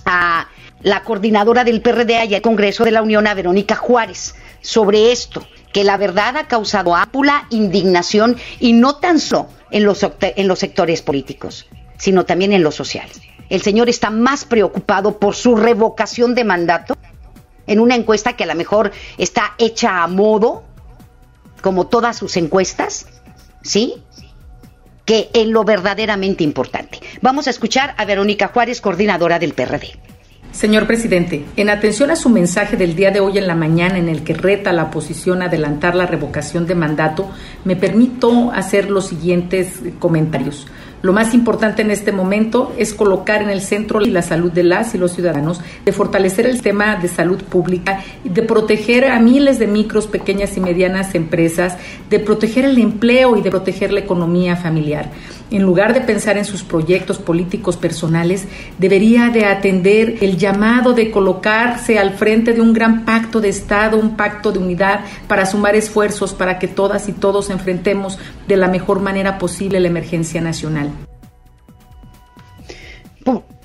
a 0.05 0.47
la 0.81 1.03
coordinadora 1.03 1.63
del 1.63 1.81
PRD 1.81 2.25
y 2.25 2.35
el 2.35 2.41
Congreso 2.41 2.85
de 2.85 2.91
la 2.91 3.01
Unión, 3.01 3.27
a 3.27 3.33
Verónica 3.33 3.75
Juárez, 3.75 4.35
sobre 4.61 5.11
esto, 5.11 5.47
que 5.73 5.83
la 5.83 5.97
verdad 5.97 6.37
ha 6.37 6.47
causado 6.47 6.95
ámpula 6.95 7.47
indignación 7.49 8.37
y 8.59 8.73
no 8.73 8.97
tan 8.97 9.19
solo 9.19 9.49
en 9.71 9.83
los 9.83 10.59
sectores 10.59 11.01
políticos, 11.01 11.67
sino 11.97 12.25
también 12.25 12.53
en 12.53 12.63
los 12.63 12.75
sociales 12.75 13.19
el 13.49 13.61
señor 13.61 13.89
está 13.89 14.09
más 14.09 14.45
preocupado 14.45 15.19
por 15.19 15.35
su 15.35 15.55
revocación 15.55 16.35
de 16.35 16.43
mandato 16.43 16.97
en 17.67 17.79
una 17.79 17.95
encuesta 17.95 18.33
que 18.33 18.43
a 18.43 18.47
lo 18.47 18.55
mejor 18.55 18.91
está 19.17 19.53
hecha 19.57 20.03
a 20.03 20.07
modo, 20.07 20.63
como 21.61 21.87
todas 21.87 22.17
sus 22.17 22.37
encuestas, 22.37 23.07
¿sí? 23.61 24.03
Que 25.03 25.29
en 25.33 25.51
lo 25.51 25.63
verdaderamente 25.63 26.43
importante. 26.43 26.99
Vamos 27.21 27.47
a 27.47 27.49
escuchar 27.49 27.95
a 27.97 28.05
Verónica 28.05 28.47
Juárez, 28.47 28.81
coordinadora 28.81 29.39
del 29.39 29.53
PRD. 29.53 29.99
Señor 30.51 30.87
presidente, 30.87 31.43
en 31.57 31.69
atención 31.69 32.11
a 32.11 32.15
su 32.15 32.29
mensaje 32.29 32.77
del 32.77 32.95
día 32.95 33.11
de 33.11 33.19
hoy 33.19 33.37
en 33.37 33.45
la 33.45 33.55
mañana 33.55 33.97
en 33.97 34.07
el 34.07 34.23
que 34.23 34.33
reta 34.33 34.71
la 34.71 34.83
oposición 34.83 35.41
a 35.41 35.47
adelantar 35.47 35.95
la 35.95 36.05
revocación 36.05 36.65
de 36.65 36.75
mandato, 36.75 37.29
me 37.65 37.75
permito 37.75 38.51
hacer 38.53 38.89
los 38.89 39.07
siguientes 39.07 39.81
comentarios. 39.99 40.65
Lo 41.01 41.13
más 41.13 41.33
importante 41.33 41.81
en 41.81 41.91
este 41.91 42.11
momento 42.11 42.73
es 42.77 42.93
colocar 42.93 43.41
en 43.41 43.49
el 43.49 43.61
centro 43.61 43.99
la 43.99 44.21
salud 44.21 44.51
de 44.51 44.63
las 44.63 44.95
y 44.95 44.97
los 44.97 45.11
ciudadanos, 45.11 45.61
de 45.83 45.91
fortalecer 45.91 46.45
el 46.47 46.53
sistema 46.53 46.95
de 46.95 47.07
salud 47.07 47.43
pública, 47.43 48.01
de 48.23 48.41
proteger 48.41 49.05
a 49.05 49.19
miles 49.19 49.59
de 49.59 49.67
micros, 49.67 50.07
pequeñas 50.07 50.57
y 50.57 50.61
medianas 50.61 51.13
empresas, 51.13 51.77
de 52.09 52.19
proteger 52.19 52.65
el 52.65 52.79
empleo 52.79 53.37
y 53.37 53.41
de 53.41 53.51
proteger 53.51 53.93
la 53.93 53.99
economía 53.99 54.55
familiar 54.55 55.11
en 55.51 55.61
lugar 55.61 55.93
de 55.93 56.01
pensar 56.01 56.37
en 56.37 56.45
sus 56.45 56.63
proyectos 56.63 57.19
políticos 57.19 57.77
personales, 57.77 58.45
debería 58.79 59.29
de 59.29 59.45
atender 59.45 60.17
el 60.21 60.37
llamado 60.37 60.93
de 60.93 61.11
colocarse 61.11 61.99
al 61.99 62.13
frente 62.13 62.53
de 62.53 62.61
un 62.61 62.73
gran 62.73 63.05
pacto 63.05 63.39
de 63.41 63.49
Estado, 63.49 63.97
un 63.97 64.17
pacto 64.17 64.51
de 64.51 64.59
unidad 64.59 65.01
para 65.27 65.45
sumar 65.45 65.75
esfuerzos 65.75 66.33
para 66.33 66.57
que 66.57 66.67
todas 66.67 67.07
y 67.09 67.13
todos 67.13 67.49
enfrentemos 67.49 68.17
de 68.47 68.57
la 68.57 68.67
mejor 68.67 69.01
manera 69.01 69.37
posible 69.37 69.79
la 69.79 69.87
emergencia 69.87 70.41
nacional. 70.41 70.89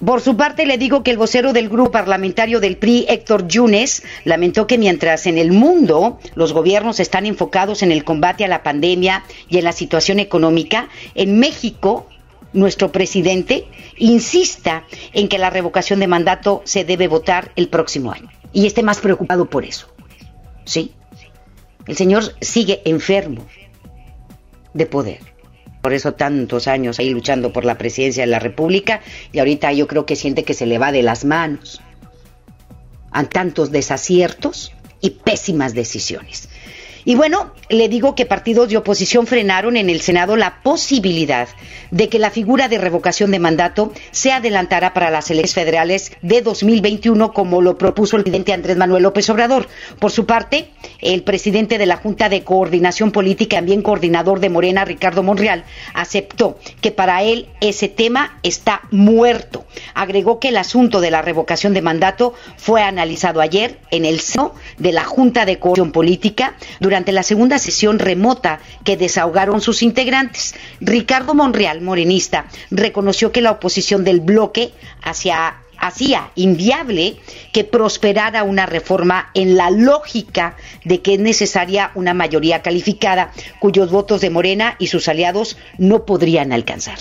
Por 0.05 0.23
su 0.23 0.37
parte, 0.37 0.65
le 0.65 0.79
digo 0.79 1.03
que 1.03 1.11
el 1.11 1.19
vocero 1.19 1.53
del 1.53 1.69
grupo 1.69 1.91
parlamentario 1.91 2.59
del 2.59 2.79
PRI, 2.79 3.05
Héctor 3.09 3.47
Yunes, 3.47 4.03
lamentó 4.25 4.67
que 4.67 4.79
mientras 4.79 5.27
en 5.27 5.37
el 5.37 5.53
mundo 5.53 6.19
los 6.35 6.55
gobiernos 6.55 7.01
están 7.01 7.27
enfocados 7.27 7.83
en 7.83 7.93
el 7.93 8.03
combate 8.03 8.45
a 8.45 8.49
la 8.49 8.63
pandemia 8.63 9.25
y 9.49 9.59
en 9.59 9.65
la 9.65 9.73
situación 9.73 10.19
económica, 10.19 10.89
en 11.15 11.39
México 11.39 12.09
nuestro 12.55 12.91
presidente 12.91 13.67
insista 13.99 14.85
en 15.13 15.29
que 15.29 15.39
la 15.39 15.51
revocación 15.51 16.01
de 16.01 16.07
mandato 16.07 16.63
se 16.65 16.85
debe 16.85 17.07
votar 17.07 17.53
el 17.55 17.69
próximo 17.69 18.11
año 18.11 18.31
y 18.55 18.67
esté 18.67 18.83
más 18.83 19.01
preocupado 19.01 19.51
por 19.51 19.67
eso. 19.67 19.87
¿Sí? 20.65 20.93
El 21.87 21.97
señor 21.97 22.25
sigue 22.41 22.81
enfermo 22.87 23.47
de 24.73 24.87
poder 24.87 25.30
por 25.81 25.93
eso 25.93 26.15
tantos 26.15 26.69
años 26.69 26.99
ahí 26.99 27.11
luchando 27.11 27.53
por 27.53 27.65
la 27.65 27.79
presidencia 27.79 28.23
de 28.23 28.31
la 28.31 28.39
República 28.39 29.01
y 29.33 29.39
ahorita 29.39 29.73
yo 29.73 29.87
creo 29.87 30.07
que 30.07 30.17
siente 30.17 30.45
que 30.45 30.55
se 30.55 30.67
le 30.67 30.79
va 30.79 30.93
de 30.93 31.03
las 31.03 31.25
manos 31.25 31.81
a 33.11 33.25
tantos 33.25 33.71
desaciertos 33.71 34.73
y 35.01 35.11
pésimas 35.11 35.75
decisiones. 35.75 36.49
Y 37.05 37.15
bueno, 37.15 37.53
le 37.69 37.89
digo 37.89 38.15
que 38.15 38.27
partidos 38.27 38.69
de 38.69 38.77
oposición 38.77 39.27
frenaron 39.27 39.77
en 39.77 39.91
el 39.91 40.01
Senado 40.01 40.37
la 40.37 40.63
posibilidad 40.63 41.49
de 41.91 42.09
que 42.09 42.19
la 42.19 42.31
figura 42.31 42.69
de 42.69 42.79
revocación 42.79 43.31
de 43.31 43.39
mandato 43.39 43.93
se 44.11 44.33
adelantara 44.33 44.95
para 44.95 45.11
las 45.11 45.31
elecciones 45.31 45.55
federales 45.55 46.13
de 46.21 46.43
2021, 46.43 47.33
como 47.33 47.63
lo 47.63 47.79
propuso 47.79 48.17
el 48.17 48.25
presidente 48.25 48.53
Andrés 48.53 48.77
Manuel 48.77 49.05
López 49.05 49.31
Obrador. 49.31 49.69
Por 49.99 50.11
su 50.11 50.27
parte, 50.27 50.69
el 51.01 51.23
presidente 51.23 51.79
de 51.79 51.87
la 51.87 51.97
Junta 51.97 52.29
de 52.29 52.45
Coordinación 52.45 53.11
Política, 53.11 53.57
también 53.57 53.83
coordinador 53.83 54.41
de 54.41 54.51
Morena, 54.51 54.85
Ricardo 54.85 55.23
Monreal, 55.23 55.65
aceptó 55.95 56.59
que 56.81 56.91
para 56.91 57.23
él 57.23 57.49
ese 57.61 57.89
tema 57.89 58.39
está 58.43 58.83
muerto. 58.91 59.65
Agregó 59.95 60.39
que 60.39 60.49
el 60.49 60.57
asunto 60.57 61.01
de 61.01 61.11
la 61.11 61.23
revocación 61.23 61.75
de 61.75 61.83
mandato 61.83 62.35
fue 62.57 62.83
analizado 62.83 63.41
ayer 63.41 63.79
en 63.91 64.05
el 64.05 64.21
seno 64.21 64.55
de 64.79 64.93
la 64.93 65.05
Junta 65.05 65.47
de 65.47 65.59
Coordinación 65.59 65.93
Política 65.93 66.55
durante 66.81 66.90
la 66.91 67.23
segunda 67.23 67.59
sesión 67.59 67.99
remota 67.99 68.61
que 68.85 68.97
desahogaron 68.97 69.61
sus 69.61 69.83
integrantes. 69.83 70.55
Ricardo 70.81 71.35
Monreal, 71.35 71.81
morenista, 71.81 72.47
reconoció 72.71 73.33
que 73.33 73.41
la 73.41 73.53
oposición 73.53 74.05
del 74.05 74.21
bloque 74.21 74.73
hacía 75.03 76.31
inviable 76.35 77.17
que 77.53 77.65
prosperara 77.65 78.43
una 78.43 78.67
reforma 78.67 79.31
en 79.35 79.57
la 79.57 79.71
lógica 79.71 80.57
de 80.85 81.01
que 81.01 81.15
es 81.15 81.21
necesaria 81.21 81.91
una 81.95 82.13
mayoría 82.13 82.63
calificada 82.63 83.33
cuyos 83.61 83.91
votos 83.91 84.21
de 84.21 84.31
Morena 84.31 84.77
y 84.79 84.89
sus 84.89 85.09
aliados 85.09 85.57
no 85.79 86.05
podrían 86.05 86.53
alcanzar. 86.53 86.99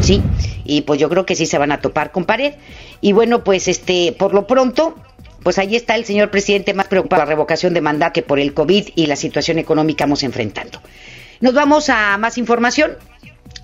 Sí, 0.00 0.22
y 0.64 0.82
pues 0.82 1.00
yo 1.00 1.08
creo 1.08 1.26
que 1.26 1.34
sí 1.34 1.46
se 1.46 1.58
van 1.58 1.72
a 1.72 1.80
topar 1.80 2.12
con 2.12 2.24
pared. 2.24 2.54
Y 3.00 3.12
bueno, 3.12 3.42
pues 3.42 3.68
este, 3.68 4.14
por 4.16 4.32
lo 4.32 4.46
pronto, 4.46 4.94
pues 5.42 5.58
ahí 5.58 5.76
está 5.76 5.94
el 5.94 6.04
señor 6.04 6.30
presidente 6.30 6.74
más 6.74 6.86
preocupado 6.88 7.20
por 7.20 7.26
la 7.28 7.30
revocación 7.30 7.74
de 7.74 7.80
mandato 7.80 8.12
que 8.14 8.22
por 8.22 8.38
el 8.38 8.54
COVID 8.54 8.88
y 8.94 9.06
la 9.06 9.16
situación 9.16 9.58
económica 9.58 10.04
vamos 10.04 10.22
enfrentando. 10.22 10.80
Nos 11.40 11.54
vamos 11.54 11.88
a 11.88 12.16
más 12.18 12.38
información. 12.38 12.96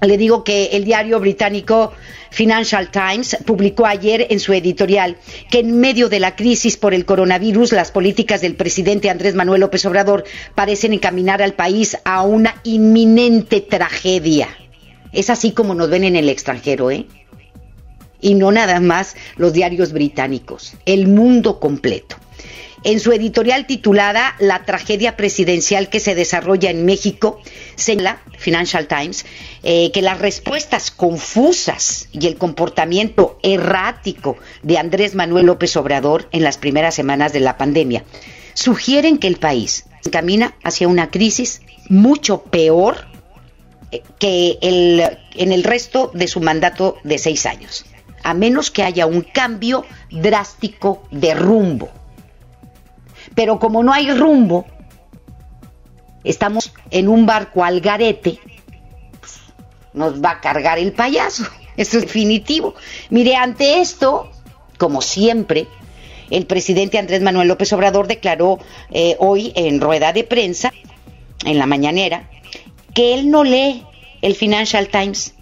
Le 0.00 0.16
digo 0.16 0.44
que 0.44 0.66
el 0.72 0.84
diario 0.84 1.18
británico 1.20 1.92
Financial 2.30 2.90
Times 2.90 3.38
publicó 3.44 3.86
ayer 3.86 4.26
en 4.30 4.40
su 4.40 4.52
editorial 4.52 5.16
que 5.50 5.60
en 5.60 5.78
medio 5.78 6.08
de 6.08 6.20
la 6.20 6.36
crisis 6.36 6.76
por 6.76 6.92
el 6.92 7.04
coronavirus, 7.04 7.72
las 7.72 7.92
políticas 7.92 8.40
del 8.40 8.56
presidente 8.56 9.08
Andrés 9.08 9.34
Manuel 9.34 9.60
López 9.60 9.86
Obrador 9.86 10.24
parecen 10.54 10.92
encaminar 10.92 11.42
al 11.42 11.54
país 11.54 11.96
a 12.04 12.22
una 12.22 12.56
inminente 12.64 13.60
tragedia. 13.60 14.48
Es 15.12 15.30
así 15.30 15.52
como 15.52 15.74
nos 15.74 15.90
ven 15.90 16.04
en 16.04 16.16
el 16.16 16.28
extranjero, 16.28 16.90
¿eh? 16.90 17.06
Y 18.24 18.34
no 18.34 18.50
nada 18.52 18.80
más 18.80 19.16
los 19.36 19.52
diarios 19.52 19.92
británicos, 19.92 20.72
el 20.86 21.08
mundo 21.08 21.60
completo. 21.60 22.16
En 22.82 22.98
su 22.98 23.12
editorial 23.12 23.66
titulada 23.66 24.34
La 24.38 24.64
tragedia 24.64 25.14
presidencial 25.14 25.90
que 25.90 26.00
se 26.00 26.14
desarrolla 26.14 26.70
en 26.70 26.86
México, 26.86 27.38
señala 27.76 28.22
Financial 28.38 28.86
Times 28.86 29.26
eh, 29.62 29.90
que 29.92 30.00
las 30.00 30.20
respuestas 30.20 30.90
confusas 30.90 32.08
y 32.12 32.26
el 32.26 32.36
comportamiento 32.36 33.38
errático 33.42 34.38
de 34.62 34.78
Andrés 34.78 35.14
Manuel 35.14 35.44
López 35.44 35.76
Obrador 35.76 36.26
en 36.32 36.44
las 36.44 36.56
primeras 36.56 36.94
semanas 36.94 37.34
de 37.34 37.40
la 37.40 37.58
pandemia 37.58 38.04
sugieren 38.54 39.18
que 39.18 39.26
el 39.26 39.36
país 39.36 39.84
camina 40.10 40.54
hacia 40.62 40.88
una 40.88 41.10
crisis 41.10 41.60
mucho 41.88 42.42
peor 42.42 43.06
eh, 43.90 44.02
que 44.18 44.58
el, 44.62 45.02
en 45.34 45.52
el 45.52 45.64
resto 45.64 46.10
de 46.14 46.28
su 46.28 46.40
mandato 46.40 46.96
de 47.04 47.18
seis 47.18 47.46
años, 47.46 47.84
a 48.24 48.34
menos 48.34 48.70
que 48.70 48.82
haya 48.82 49.06
un 49.06 49.20
cambio 49.20 49.84
drástico 50.10 51.02
de 51.10 51.34
rumbo. 51.34 51.90
Pero 53.34 53.58
como 53.58 53.82
no 53.82 53.92
hay 53.92 54.10
rumbo, 54.10 54.66
estamos 56.24 56.72
en 56.90 57.08
un 57.08 57.26
barco 57.26 57.62
al 57.62 57.80
garete, 57.80 58.38
pues, 59.20 59.34
nos 59.92 60.24
va 60.24 60.32
a 60.32 60.40
cargar 60.40 60.78
el 60.78 60.92
payaso. 60.92 61.44
Eso 61.76 61.98
es 61.98 62.04
definitivo. 62.04 62.74
Mire, 63.10 63.36
ante 63.36 63.80
esto, 63.80 64.30
como 64.78 65.02
siempre, 65.02 65.66
el 66.30 66.46
presidente 66.46 66.98
Andrés 66.98 67.20
Manuel 67.20 67.48
López 67.48 67.72
Obrador 67.72 68.06
declaró 68.06 68.60
eh, 68.92 69.16
hoy 69.18 69.52
en 69.56 69.80
rueda 69.80 70.12
de 70.12 70.22
prensa, 70.22 70.72
en 71.44 71.58
la 71.58 71.66
mañanera, 71.66 72.30
que 72.94 73.14
él 73.14 73.28
no 73.28 73.42
lee 73.42 73.84
el 74.22 74.36
Financial 74.36 74.86
Times 74.86 75.34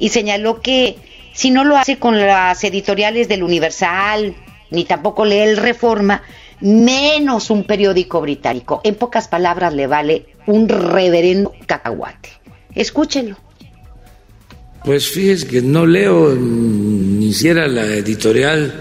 y 0.00 0.08
señaló 0.08 0.60
que 0.60 0.96
si 1.38 1.52
no 1.52 1.62
lo 1.62 1.76
hace 1.76 2.00
con 2.00 2.18
las 2.18 2.64
editoriales 2.64 3.28
del 3.28 3.44
Universal, 3.44 4.34
ni 4.72 4.84
tampoco 4.84 5.24
lee 5.24 5.38
el 5.38 5.56
Reforma, 5.56 6.20
menos 6.60 7.50
un 7.50 7.62
periódico 7.62 8.20
británico. 8.20 8.80
En 8.82 8.96
pocas 8.96 9.28
palabras, 9.28 9.72
le 9.72 9.86
vale 9.86 10.26
un 10.48 10.68
reverendo 10.68 11.52
cacahuate. 11.64 12.30
Escúchenlo. 12.74 13.36
Pues 14.84 15.08
fíjese 15.08 15.46
que 15.46 15.62
no 15.62 15.86
leo 15.86 16.34
ni 16.34 17.32
siquiera 17.32 17.68
la 17.68 17.84
editorial 17.84 18.74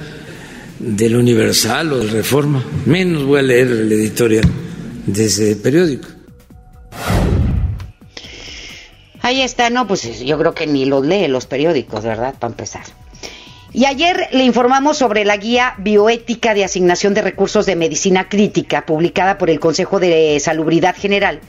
del 0.80 1.16
Universal 1.16 1.94
o 1.94 2.00
del 2.00 2.10
Reforma, 2.10 2.66
menos 2.88 3.24
voy 3.24 3.38
a 3.38 3.44
leer 3.44 3.68
la 3.68 3.94
editorial 3.94 4.50
de 5.06 5.26
ese 5.26 5.58
periódico. 5.58 6.08
Ahí 9.28 9.42
está, 9.42 9.70
no, 9.70 9.88
pues 9.88 10.22
yo 10.22 10.38
creo 10.38 10.54
que 10.54 10.68
ni 10.68 10.86
los 10.86 11.06
lee 11.06 11.28
los 11.28 11.48
periódicos, 11.48 12.06
¿verdad? 12.06 12.34
Para 12.40 12.52
empezar. 12.52 12.84
Y 13.74 13.84
ayer 13.84 14.30
le 14.32 14.46
informamos 14.46 14.98
sobre 14.98 15.26
la 15.26 15.36
guía 15.36 15.76
bioética 15.80 16.54
de 16.54 16.64
asignación 16.64 17.14
de 17.14 17.24
recursos 17.24 17.66
de 17.66 17.76
medicina 17.76 18.30
crítica 18.30 18.86
publicada 18.86 19.38
por 19.38 19.50
el 19.50 19.60
Consejo 19.60 20.00
de 20.00 20.40
Salubridad 20.40 20.96
General, 20.96 21.42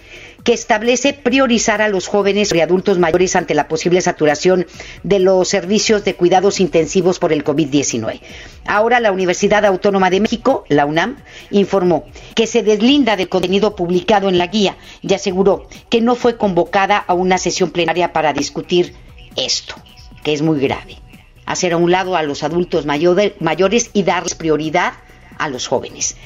que 0.49 0.55
establece 0.55 1.12
priorizar 1.12 1.83
a 1.83 1.88
los 1.88 2.07
jóvenes 2.07 2.55
y 2.55 2.61
adultos 2.62 2.99
mayores 2.99 3.37
ante 3.37 3.52
la 3.52 3.69
posible 3.69 4.00
saturación 4.00 4.67
de 5.02 5.19
los 5.19 5.47
servicios 5.47 6.07
de 6.07 6.14
cuidados 6.14 6.59
intensivos 6.59 7.19
por 7.19 7.35
el 7.35 7.45
COVID-19. 7.45 8.23
Ahora 8.64 8.99
la 8.99 9.12
Universidad 9.12 9.67
Autónoma 9.67 10.09
de 10.09 10.21
México, 10.21 10.64
la 10.71 10.87
UNAM, 10.87 11.19
informó 11.50 12.07
que 12.35 12.47
se 12.47 12.62
deslinda 12.62 13.14
del 13.14 13.28
contenido 13.28 13.76
publicado 13.76 14.31
en 14.31 14.38
la 14.38 14.47
guía 14.47 14.78
y 15.02 15.12
aseguró 15.12 15.69
que 15.90 16.00
no 16.00 16.14
fue 16.14 16.38
convocada 16.38 16.97
a 16.97 17.12
una 17.12 17.37
sesión 17.37 17.71
plenaria 17.71 18.14
para 18.14 18.33
discutir 18.33 18.95
esto, 19.37 19.75
que 20.25 20.33
es 20.33 20.40
muy 20.40 20.61
grave 20.61 20.97
hacer 21.45 21.75
a 21.75 21.76
un 21.76 21.90
lado 21.90 22.17
a 22.17 22.23
los 22.23 22.43
adultos 22.43 22.87
mayores 22.87 23.90
y 23.93 24.02
darles 24.02 24.35
prioridad 24.35 24.95
a 25.37 25.50
los 25.50 25.67
jóvenes. 25.67 26.17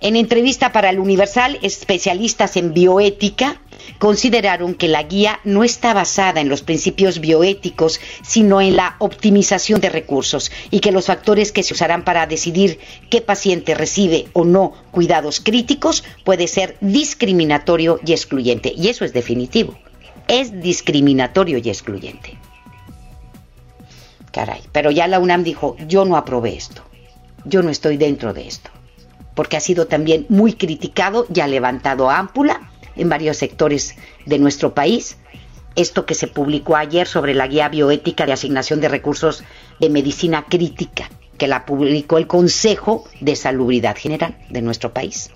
En 0.00 0.16
entrevista 0.16 0.72
para 0.72 0.90
el 0.90 0.98
Universal, 0.98 1.60
especialistas 1.62 2.56
en 2.56 2.74
bioética 2.74 3.60
consideraron 3.98 4.74
que 4.74 4.88
la 4.88 5.02
guía 5.04 5.40
no 5.44 5.64
está 5.64 5.94
basada 5.94 6.40
en 6.40 6.48
los 6.48 6.62
principios 6.62 7.20
bioéticos, 7.20 8.00
sino 8.22 8.60
en 8.60 8.76
la 8.76 8.96
optimización 8.98 9.80
de 9.80 9.90
recursos 9.90 10.50
y 10.70 10.80
que 10.80 10.92
los 10.92 11.06
factores 11.06 11.52
que 11.52 11.62
se 11.62 11.74
usarán 11.74 12.04
para 12.04 12.26
decidir 12.26 12.78
qué 13.10 13.20
paciente 13.20 13.74
recibe 13.74 14.26
o 14.32 14.44
no 14.44 14.72
cuidados 14.90 15.40
críticos 15.40 16.04
puede 16.24 16.48
ser 16.48 16.76
discriminatorio 16.80 18.00
y 18.04 18.12
excluyente. 18.12 18.72
Y 18.76 18.88
eso 18.88 19.04
es 19.04 19.12
definitivo. 19.12 19.78
Es 20.28 20.60
discriminatorio 20.60 21.58
y 21.58 21.68
excluyente. 21.68 22.38
caray. 24.32 24.62
Pero 24.72 24.90
ya 24.90 25.06
la 25.06 25.18
UNAM 25.18 25.44
dijo, 25.44 25.76
yo 25.86 26.04
no 26.04 26.16
aprobé 26.16 26.56
esto, 26.56 26.82
yo 27.44 27.62
no 27.62 27.70
estoy 27.70 27.98
dentro 27.98 28.32
de 28.32 28.48
esto, 28.48 28.70
porque 29.34 29.56
ha 29.56 29.60
sido 29.60 29.86
también 29.86 30.26
muy 30.28 30.54
criticado 30.54 31.26
y 31.32 31.40
ha 31.40 31.46
levantado 31.46 32.08
ámpula 32.08 32.71
en 32.96 33.08
varios 33.08 33.36
sectores 33.36 33.96
de 34.26 34.38
nuestro 34.38 34.74
país. 34.74 35.16
Esto 35.74 36.04
que 36.04 36.14
se 36.14 36.26
publicó 36.26 36.76
ayer 36.76 37.06
sobre 37.06 37.34
la 37.34 37.46
guía 37.46 37.68
bioética 37.68 38.26
de 38.26 38.32
asignación 38.32 38.80
de 38.80 38.88
recursos 38.88 39.42
de 39.80 39.88
medicina 39.88 40.44
crítica, 40.48 41.08
que 41.38 41.48
la 41.48 41.64
publicó 41.64 42.18
el 42.18 42.26
Consejo 42.26 43.04
de 43.20 43.36
Salubridad 43.36 43.96
General 43.96 44.36
de 44.50 44.62
nuestro 44.62 44.92
país. 44.92 45.30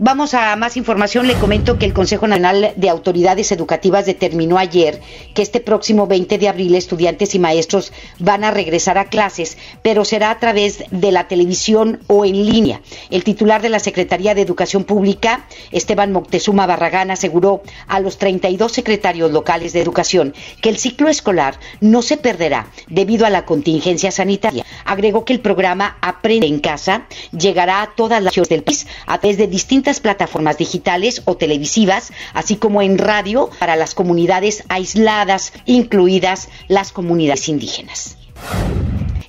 Vamos 0.00 0.32
a 0.32 0.54
más 0.54 0.76
información. 0.76 1.26
Le 1.26 1.34
comento 1.34 1.76
que 1.76 1.84
el 1.84 1.92
Consejo 1.92 2.28
Nacional 2.28 2.72
de 2.76 2.88
Autoridades 2.88 3.50
Educativas 3.50 4.06
determinó 4.06 4.56
ayer 4.56 5.00
que 5.34 5.42
este 5.42 5.58
próximo 5.58 6.06
20 6.06 6.38
de 6.38 6.48
abril 6.48 6.76
estudiantes 6.76 7.34
y 7.34 7.40
maestros 7.40 7.92
van 8.20 8.44
a 8.44 8.52
regresar 8.52 8.96
a 8.96 9.06
clases, 9.06 9.58
pero 9.82 10.04
será 10.04 10.30
a 10.30 10.38
través 10.38 10.84
de 10.92 11.10
la 11.10 11.26
televisión 11.26 11.98
o 12.06 12.24
en 12.24 12.46
línea. 12.46 12.80
El 13.10 13.24
titular 13.24 13.60
de 13.60 13.70
la 13.70 13.80
Secretaría 13.80 14.36
de 14.36 14.42
Educación 14.42 14.84
Pública, 14.84 15.46
Esteban 15.72 16.12
Moctezuma 16.12 16.66
Barragán, 16.66 17.10
aseguró 17.10 17.62
a 17.88 17.98
los 17.98 18.18
32 18.18 18.70
secretarios 18.70 19.32
locales 19.32 19.72
de 19.72 19.80
educación 19.80 20.32
que 20.62 20.68
el 20.68 20.78
ciclo 20.78 21.08
escolar 21.08 21.58
no 21.80 22.02
se 22.02 22.18
perderá 22.18 22.68
debido 22.86 23.26
a 23.26 23.30
la 23.30 23.44
contingencia 23.44 24.12
sanitaria. 24.12 24.64
Agregó 24.84 25.24
que 25.24 25.32
el 25.32 25.40
programa 25.40 25.98
Aprende 26.02 26.46
en 26.46 26.60
Casa 26.60 27.08
llegará 27.36 27.82
a 27.82 27.96
todas 27.96 28.22
las 28.22 28.32
regiones 28.32 28.50
del 28.50 28.62
país 28.62 28.86
a 29.04 29.18
través 29.18 29.38
de 29.38 29.48
distintas 29.48 29.87
plataformas 30.00 30.58
digitales 30.58 31.22
o 31.24 31.36
televisivas, 31.36 32.12
así 32.34 32.56
como 32.56 32.82
en 32.82 32.98
radio 32.98 33.50
para 33.58 33.76
las 33.76 33.94
comunidades 33.94 34.64
aisladas, 34.68 35.52
incluidas 35.64 36.48
las 36.68 36.92
comunidades 36.92 37.48
indígenas. 37.48 38.16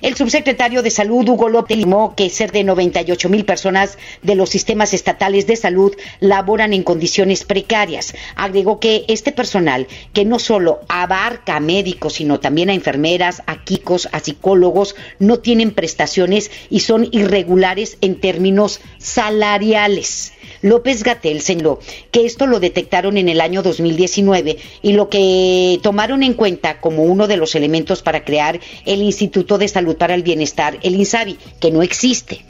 El 0.02 0.16
subsecretario 0.16 0.82
de 0.82 0.90
Salud, 0.90 1.28
Hugo 1.28 1.50
López, 1.50 1.76
limó 1.76 2.14
que 2.16 2.30
ser 2.30 2.52
de 2.52 2.64
98 2.64 3.28
mil 3.28 3.44
personas 3.44 3.98
de 4.22 4.34
los 4.34 4.48
sistemas 4.48 4.94
estatales 4.94 5.46
de 5.46 5.56
salud 5.56 5.94
laboran 6.20 6.72
en 6.72 6.84
condiciones 6.84 7.44
precarias. 7.44 8.14
Agregó 8.34 8.80
que 8.80 9.04
este 9.08 9.30
personal, 9.30 9.88
que 10.14 10.24
no 10.24 10.38
solo 10.38 10.80
abarca 10.88 11.56
a 11.56 11.60
médicos, 11.60 12.14
sino 12.14 12.40
también 12.40 12.70
a 12.70 12.74
enfermeras, 12.74 13.42
a 13.46 13.62
quicos, 13.62 14.08
a 14.12 14.20
psicólogos, 14.20 14.96
no 15.18 15.40
tienen 15.40 15.72
prestaciones 15.72 16.50
y 16.70 16.80
son 16.80 17.06
irregulares 17.12 17.98
en 18.00 18.20
términos 18.20 18.80
salariales. 18.96 20.32
López 20.62 21.02
Gatel 21.04 21.40
señaló 21.40 21.78
que 22.10 22.26
esto 22.26 22.46
lo 22.46 22.60
detectaron 22.60 23.16
en 23.16 23.28
el 23.28 23.40
año 23.40 23.62
2019 23.62 24.58
y 24.82 24.92
lo 24.92 25.08
que 25.08 25.78
tomaron 25.82 26.22
en 26.22 26.34
cuenta 26.34 26.80
como 26.80 27.04
uno 27.04 27.26
de 27.26 27.36
los 27.36 27.54
elementos 27.54 28.02
para 28.02 28.24
crear 28.24 28.60
el 28.84 29.02
Instituto 29.02 29.58
de 29.58 29.68
Salud 29.68 29.89
para 29.96 30.14
el 30.14 30.22
Bienestar, 30.22 30.78
el 30.82 30.94
INSABI, 30.94 31.38
que 31.60 31.70
no 31.70 31.82
existe, 31.82 32.44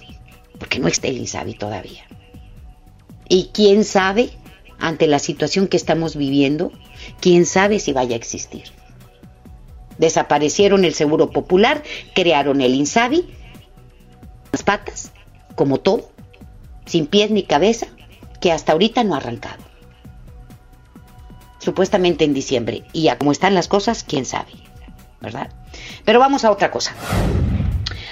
porque 0.59 0.79
no 0.79 0.89
está 0.89 1.09
el 1.09 1.19
INSABI 1.19 1.55
todavía. 1.55 2.05
Y 3.29 3.51
quién 3.53 3.85
sabe, 3.85 4.31
ante 4.79 5.07
la 5.07 5.19
situación 5.19 5.69
que 5.69 5.77
estamos 5.77 6.17
viviendo, 6.17 6.73
quién 7.21 7.47
sabe 7.47 7.79
si 7.79 7.93
vaya 7.93 8.15
a 8.15 8.19
existir. 8.19 8.65
Desaparecieron 9.99 10.85
el 10.85 10.95
Seguro 10.95 11.31
Popular, 11.31 11.83
crearon 12.15 12.61
el 12.61 12.75
INSABI, 12.75 13.29
las 14.53 14.63
patas, 14.63 15.13
como 15.55 15.79
todo, 15.79 16.11
sin 16.87 17.07
pies 17.07 17.31
ni 17.31 17.43
cabeza, 17.43 17.87
que 18.41 18.51
hasta 18.51 18.73
ahorita 18.73 19.05
no 19.05 19.15
ha 19.15 19.19
arrancado. 19.19 19.63
Supuestamente 21.59 22.25
en 22.25 22.33
diciembre. 22.33 22.85
Y 22.93 23.09
a 23.09 23.19
cómo 23.19 23.33
están 23.33 23.55
las 23.55 23.69
cosas, 23.69 24.03
quién 24.03 24.25
sabe. 24.25 24.53
Pero 26.05 26.19
vamos 26.19 26.45
a 26.45 26.51
otra 26.51 26.71
cosa. 26.71 26.95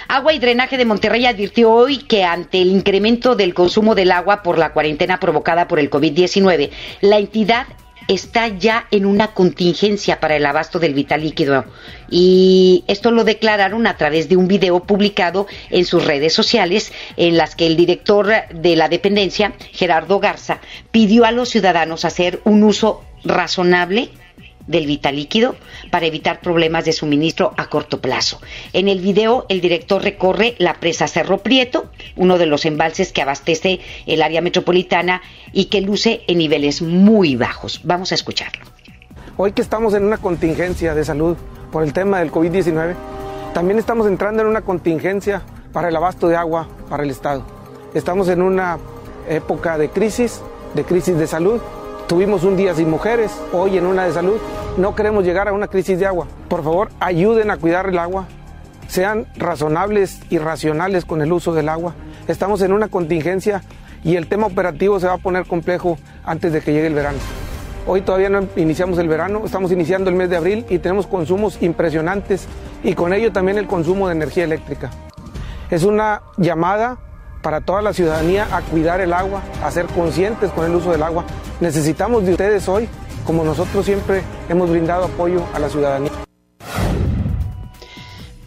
Agua 0.07 0.33
y 0.33 0.39
Drenaje 0.39 0.77
de 0.77 0.85
Monterrey 0.85 1.25
advirtió 1.27 1.71
hoy 1.71 1.99
que 1.99 2.23
ante 2.23 2.61
el 2.61 2.69
incremento 2.69 3.35
del 3.35 3.53
consumo 3.53 3.93
del 3.93 4.11
agua 4.11 4.41
por 4.41 4.57
la 4.57 4.73
cuarentena 4.73 5.19
provocada 5.19 5.67
por 5.67 5.79
el 5.79 5.91
COVID-19, 5.91 6.71
la 7.01 7.19
entidad 7.19 7.67
está 8.07 8.47
ya 8.47 8.87
en 8.89 9.05
una 9.05 9.27
contingencia 9.35 10.19
para 10.19 10.35
el 10.35 10.45
abasto 10.47 10.79
del 10.79 10.95
vital 10.95 11.21
líquido. 11.21 11.65
Y 12.09 12.83
esto 12.87 13.11
lo 13.11 13.23
declararon 13.23 13.85
a 13.85 13.97
través 13.97 14.27
de 14.29 14.35
un 14.35 14.47
video 14.47 14.79
publicado 14.79 15.45
en 15.69 15.85
sus 15.85 16.03
redes 16.03 16.33
sociales 16.33 16.91
en 17.15 17.37
las 17.37 17.55
que 17.55 17.67
el 17.67 17.77
director 17.77 18.31
de 18.51 18.75
la 18.75 18.89
dependencia, 18.89 19.53
Gerardo 19.73 20.19
Garza, 20.19 20.59
pidió 20.91 21.23
a 21.23 21.31
los 21.31 21.49
ciudadanos 21.49 22.03
hacer 22.03 22.41
un 22.45 22.63
uso 22.63 23.03
razonable 23.23 24.09
del 24.67 24.85
vital 24.85 25.15
líquido 25.15 25.55
para 25.91 26.05
evitar 26.05 26.41
problemas 26.41 26.85
de 26.85 26.93
suministro 26.93 27.53
a 27.57 27.69
corto 27.69 28.01
plazo. 28.01 28.39
En 28.73 28.87
el 28.87 28.99
video, 28.99 29.45
el 29.49 29.61
director 29.61 30.01
recorre 30.01 30.55
la 30.59 30.75
presa 30.75 31.07
Cerro 31.07 31.39
Prieto, 31.39 31.89
uno 32.15 32.37
de 32.37 32.45
los 32.45 32.65
embalses 32.65 33.11
que 33.11 33.21
abastece 33.21 33.79
el 34.05 34.21
área 34.21 34.41
metropolitana 34.41 35.21
y 35.53 35.65
que 35.65 35.81
luce 35.81 36.21
en 36.27 36.37
niveles 36.37 36.81
muy 36.81 37.35
bajos. 37.35 37.81
Vamos 37.83 38.11
a 38.11 38.15
escucharlo. 38.15 38.65
Hoy 39.37 39.53
que 39.53 39.61
estamos 39.61 39.93
en 39.93 40.03
una 40.03 40.17
contingencia 40.17 40.93
de 40.93 41.05
salud 41.05 41.37
por 41.71 41.83
el 41.83 41.93
tema 41.93 42.19
del 42.19 42.31
COVID-19, 42.31 42.95
también 43.53 43.79
estamos 43.79 44.07
entrando 44.07 44.41
en 44.41 44.47
una 44.47 44.61
contingencia 44.61 45.41
para 45.73 45.89
el 45.89 45.95
abasto 45.95 46.27
de 46.27 46.35
agua 46.35 46.67
para 46.89 47.03
el 47.03 47.09
Estado. 47.09 47.43
Estamos 47.93 48.27
en 48.29 48.41
una 48.41 48.77
época 49.27 49.77
de 49.77 49.89
crisis, 49.89 50.41
de 50.73 50.83
crisis 50.83 51.17
de 51.17 51.27
salud. 51.27 51.61
Tuvimos 52.09 52.43
un 52.43 52.57
día 52.57 52.73
sin 52.73 52.89
mujeres, 52.89 53.31
hoy 53.53 53.77
en 53.77 53.85
una 53.85 54.05
de 54.05 54.11
salud 54.11 54.39
no 54.77 54.95
queremos 54.95 55.23
llegar 55.23 55.47
a 55.47 55.53
una 55.53 55.67
crisis 55.67 55.99
de 55.99 56.07
agua. 56.07 56.25
Por 56.47 56.63
favor, 56.63 56.89
ayuden 56.99 57.51
a 57.51 57.57
cuidar 57.57 57.87
el 57.87 57.99
agua. 57.99 58.25
Sean 58.87 59.27
razonables 59.35 60.19
y 60.31 60.39
racionales 60.39 61.05
con 61.05 61.21
el 61.21 61.31
uso 61.31 61.53
del 61.53 61.69
agua. 61.69 61.93
Estamos 62.27 62.63
en 62.63 62.73
una 62.73 62.87
contingencia 62.87 63.61
y 64.03 64.15
el 64.15 64.25
tema 64.25 64.47
operativo 64.47 64.99
se 64.99 65.05
va 65.05 65.13
a 65.13 65.17
poner 65.19 65.45
complejo 65.45 65.99
antes 66.23 66.51
de 66.51 66.61
que 66.61 66.73
llegue 66.73 66.87
el 66.87 66.95
verano. 66.95 67.19
Hoy 67.85 68.01
todavía 68.01 68.29
no 68.29 68.47
iniciamos 68.55 68.97
el 68.97 69.07
verano, 69.07 69.43
estamos 69.45 69.71
iniciando 69.71 70.09
el 70.09 70.15
mes 70.15 70.31
de 70.31 70.37
abril 70.37 70.65
y 70.67 70.79
tenemos 70.79 71.05
consumos 71.05 71.59
impresionantes 71.61 72.47
y 72.83 72.95
con 72.95 73.13
ello 73.13 73.31
también 73.31 73.59
el 73.59 73.67
consumo 73.67 74.07
de 74.07 74.15
energía 74.15 74.45
eléctrica. 74.45 74.89
Es 75.69 75.83
una 75.83 76.23
llamada 76.37 76.97
para 77.41 77.61
toda 77.61 77.81
la 77.81 77.93
ciudadanía 77.93 78.47
a 78.51 78.61
cuidar 78.61 79.01
el 79.01 79.13
agua, 79.13 79.41
a 79.63 79.71
ser 79.71 79.85
conscientes 79.87 80.51
con 80.51 80.65
el 80.65 80.75
uso 80.75 80.91
del 80.91 81.03
agua. 81.03 81.25
Necesitamos 81.59 82.25
de 82.25 82.31
ustedes 82.31 82.67
hoy 82.67 82.89
como 83.29 83.43
nosotros 83.43 83.85
siempre 83.85 84.23
hemos 84.49 84.71
brindado 84.71 85.05
apoyo 85.05 85.45
a 85.53 85.59
la 85.59 85.69
ciudadanía. 85.69 86.11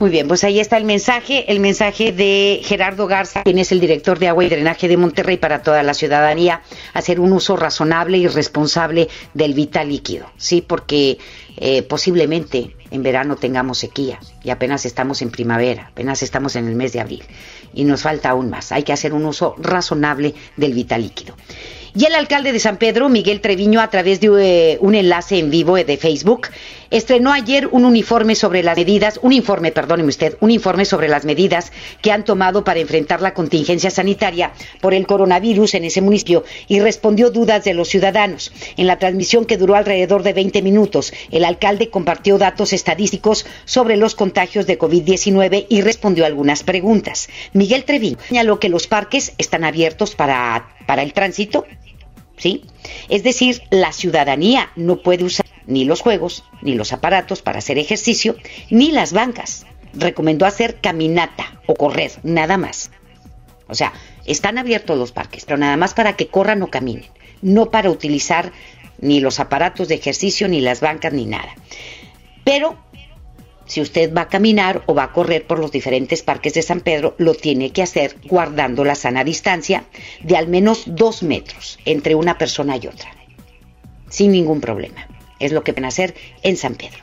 Muy 0.01 0.11
bien, 0.11 0.27
pues 0.27 0.43
ahí 0.43 0.59
está 0.59 0.77
el 0.77 0.85
mensaje, 0.85 1.53
el 1.53 1.61
mensaje 1.61 2.11
de 2.11 2.61
Gerardo 2.65 3.07
Garza, 3.07 3.45
quien 3.45 3.61
es 3.61 3.71
el 3.71 3.79
director 3.79 4.19
de 4.19 4.27
agua 4.27 4.45
y 4.45 4.49
drenaje 4.49 4.89
de 4.89 4.97
Monterrey 4.97 5.37
para 5.37 5.63
toda 5.63 5.85
la 5.85 5.95
ciudadanía, 5.95 6.63
hacer 6.93 7.21
un 7.21 7.33
uso 7.33 7.57
razonable 7.57 8.19
y 8.19 8.27
responsable 8.27 9.07
del 9.35 9.55
vital 9.55 9.91
líquido, 9.91 10.27
sí, 10.37 10.61
porque 10.61 11.19
eh, 11.57 11.85
posiblemente 11.85 12.75
en 12.93 13.03
verano 13.03 13.37
tengamos 13.37 13.79
sequía 13.79 14.21
y 14.45 14.51
apenas 14.51 14.85
estamos 14.87 15.23
en 15.23 15.31
primavera, 15.31 15.89
apenas 15.89 16.23
estamos 16.23 16.57
en 16.57 16.69
el 16.69 16.75
mes 16.75 16.93
de 16.93 17.01
abril 17.01 17.25
y 17.75 17.85
nos 17.85 18.03
falta 18.03 18.31
aún 18.31 18.51
más. 18.51 18.71
Hay 18.71 18.83
que 18.83 18.93
hacer 18.93 19.15
un 19.15 19.25
uso 19.25 19.57
razonable 19.59 20.35
del 20.57 20.75
vital 20.75 21.03
líquido. 21.03 21.35
Y 21.95 22.07
el 22.07 22.15
alcalde 22.15 22.53
de 22.53 22.59
San 22.59 22.79
Pedro, 22.79 23.11
Miguel 23.11 23.43
Treviño, 23.43 23.81
a 23.81 23.91
través 23.91 24.21
de 24.21 24.29
eh, 24.73 24.79
un 24.81 24.95
enlace 24.95 25.39
en 25.39 25.51
vivo 25.51 25.77
de 25.77 25.97
Facebook, 25.99 26.49
estrenó 26.93 27.33
ayer 27.33 27.67
un 27.69 27.85
uniforme 27.85 28.35
sobre 28.35 28.63
las 28.63 28.77
medidas, 28.77 29.19
un 29.23 29.33
informe, 29.33 29.73
perdóneme 29.73 30.11
usted, 30.11 30.37
un 30.41 30.51
informe 30.51 30.85
sobre 30.85 31.09
las 31.09 31.25
medidas 31.25 31.73
que 32.03 32.13
han 32.13 32.25
tomado 32.25 32.65
para 32.65 32.81
enfrentar 32.81 33.23
la 33.23 33.35
contingencia 33.35 33.91
sanitaria 33.91 34.53
por 34.81 34.93
el 34.93 35.07
coronavirus 35.07 35.75
en 35.75 35.85
ese 35.85 36.03
municipio 36.03 36.45
y 36.69 36.81
respondió 36.81 37.31
dudas 37.31 37.65
de 37.65 37.73
los 37.73 37.89
ciudadanos. 37.89 38.53
En 38.77 38.87
la 38.87 38.99
transmisión 38.99 39.47
que 39.47 39.57
duró 39.57 39.75
alrededor 39.75 40.23
de 40.23 40.35
20 40.35 40.61
minutos, 40.61 41.13
el 41.31 41.45
alcalde 41.45 41.89
compartió 41.89 42.37
datos 42.37 42.75
estadísticos 42.75 43.47
sobre 43.65 43.97
los 43.97 44.15
contagios 44.15 44.67
de 44.67 44.79
COVID-19 44.79 45.67
y 45.71 45.81
respondió 45.81 46.27
algunas 46.27 46.63
preguntas. 46.63 47.29
Miguel 47.55 47.85
Treviño 47.85 48.19
señaló 48.29 48.61
que 48.61 48.69
los 48.69 48.87
parques 48.87 49.33
están 49.39 49.65
abiertos 49.65 50.15
para, 50.15 50.69
para 50.87 51.03
el 51.03 51.15
tránsito 51.15 51.65
¿sí? 52.37 52.65
Es 53.09 53.23
decir, 53.23 53.63
la 53.71 53.93
ciudadanía 53.93 54.71
no 54.77 54.97
puede 54.97 55.25
usar 55.25 55.47
ni 55.66 55.85
los 55.85 56.01
juegos, 56.01 56.44
ni 56.62 56.75
los 56.75 56.92
aparatos 56.92 57.42
para 57.42 57.59
hacer 57.59 57.79
ejercicio, 57.79 58.37
ni 58.70 58.90
las 58.90 59.12
bancas. 59.12 59.66
Recomendó 59.94 60.46
hacer 60.46 60.81
caminata 60.81 61.61
o 61.66 61.75
correr, 61.75 62.12
nada 62.22 62.57
más. 62.57 62.90
O 63.68 63.75
sea, 63.75 63.92
están 64.25 64.59
abiertos 64.59 64.98
los 64.98 65.12
parques, 65.12 65.44
pero 65.44 65.59
nada 65.59 65.77
más 65.77 65.94
para 65.94 66.14
que 66.14 66.29
corran 66.29 66.62
o 66.62 66.68
caminen, 66.68 67.07
no 67.40 67.70
para 67.70 67.90
utilizar 67.90 68.53
ni 69.01 69.20
los 69.20 69.40
aparatos 69.40 69.88
de 69.88 69.96
ejercicio, 69.96 70.48
ni 70.48 70.61
las 70.61 70.81
bancas, 70.81 71.12
ni 71.12 71.27
nada. 71.27 71.55
Pero 72.44 72.77
si 73.66 73.81
usted 73.81 74.12
va 74.12 74.22
a 74.22 74.29
caminar 74.29 74.83
o 74.87 74.94
va 74.94 75.05
a 75.05 75.12
correr 75.12 75.46
por 75.46 75.59
los 75.59 75.72
diferentes 75.72 76.22
parques 76.22 76.55
de 76.55 76.62
San 76.62 76.81
Pedro, 76.81 77.14
lo 77.18 77.35
tiene 77.35 77.70
que 77.70 77.83
hacer 77.83 78.16
guardando 78.25 78.85
la 78.85 78.94
sana 78.94 79.25
distancia 79.25 79.85
de 80.22 80.37
al 80.37 80.48
menos 80.48 80.85
dos 80.87 81.22
metros 81.22 81.79
entre 81.85 82.14
una 82.14 82.38
persona 82.38 82.77
y 82.77 82.87
otra, 82.87 83.11
sin 84.09 84.33
ningún 84.33 84.61
problema. 84.61 85.07
Es 85.43 85.53
lo 85.53 85.63
que 85.63 85.73
van 85.73 85.85
a 85.85 85.89
hacer 85.89 86.15
en 86.43 86.57
San 86.57 86.75
Pedro. 86.75 86.99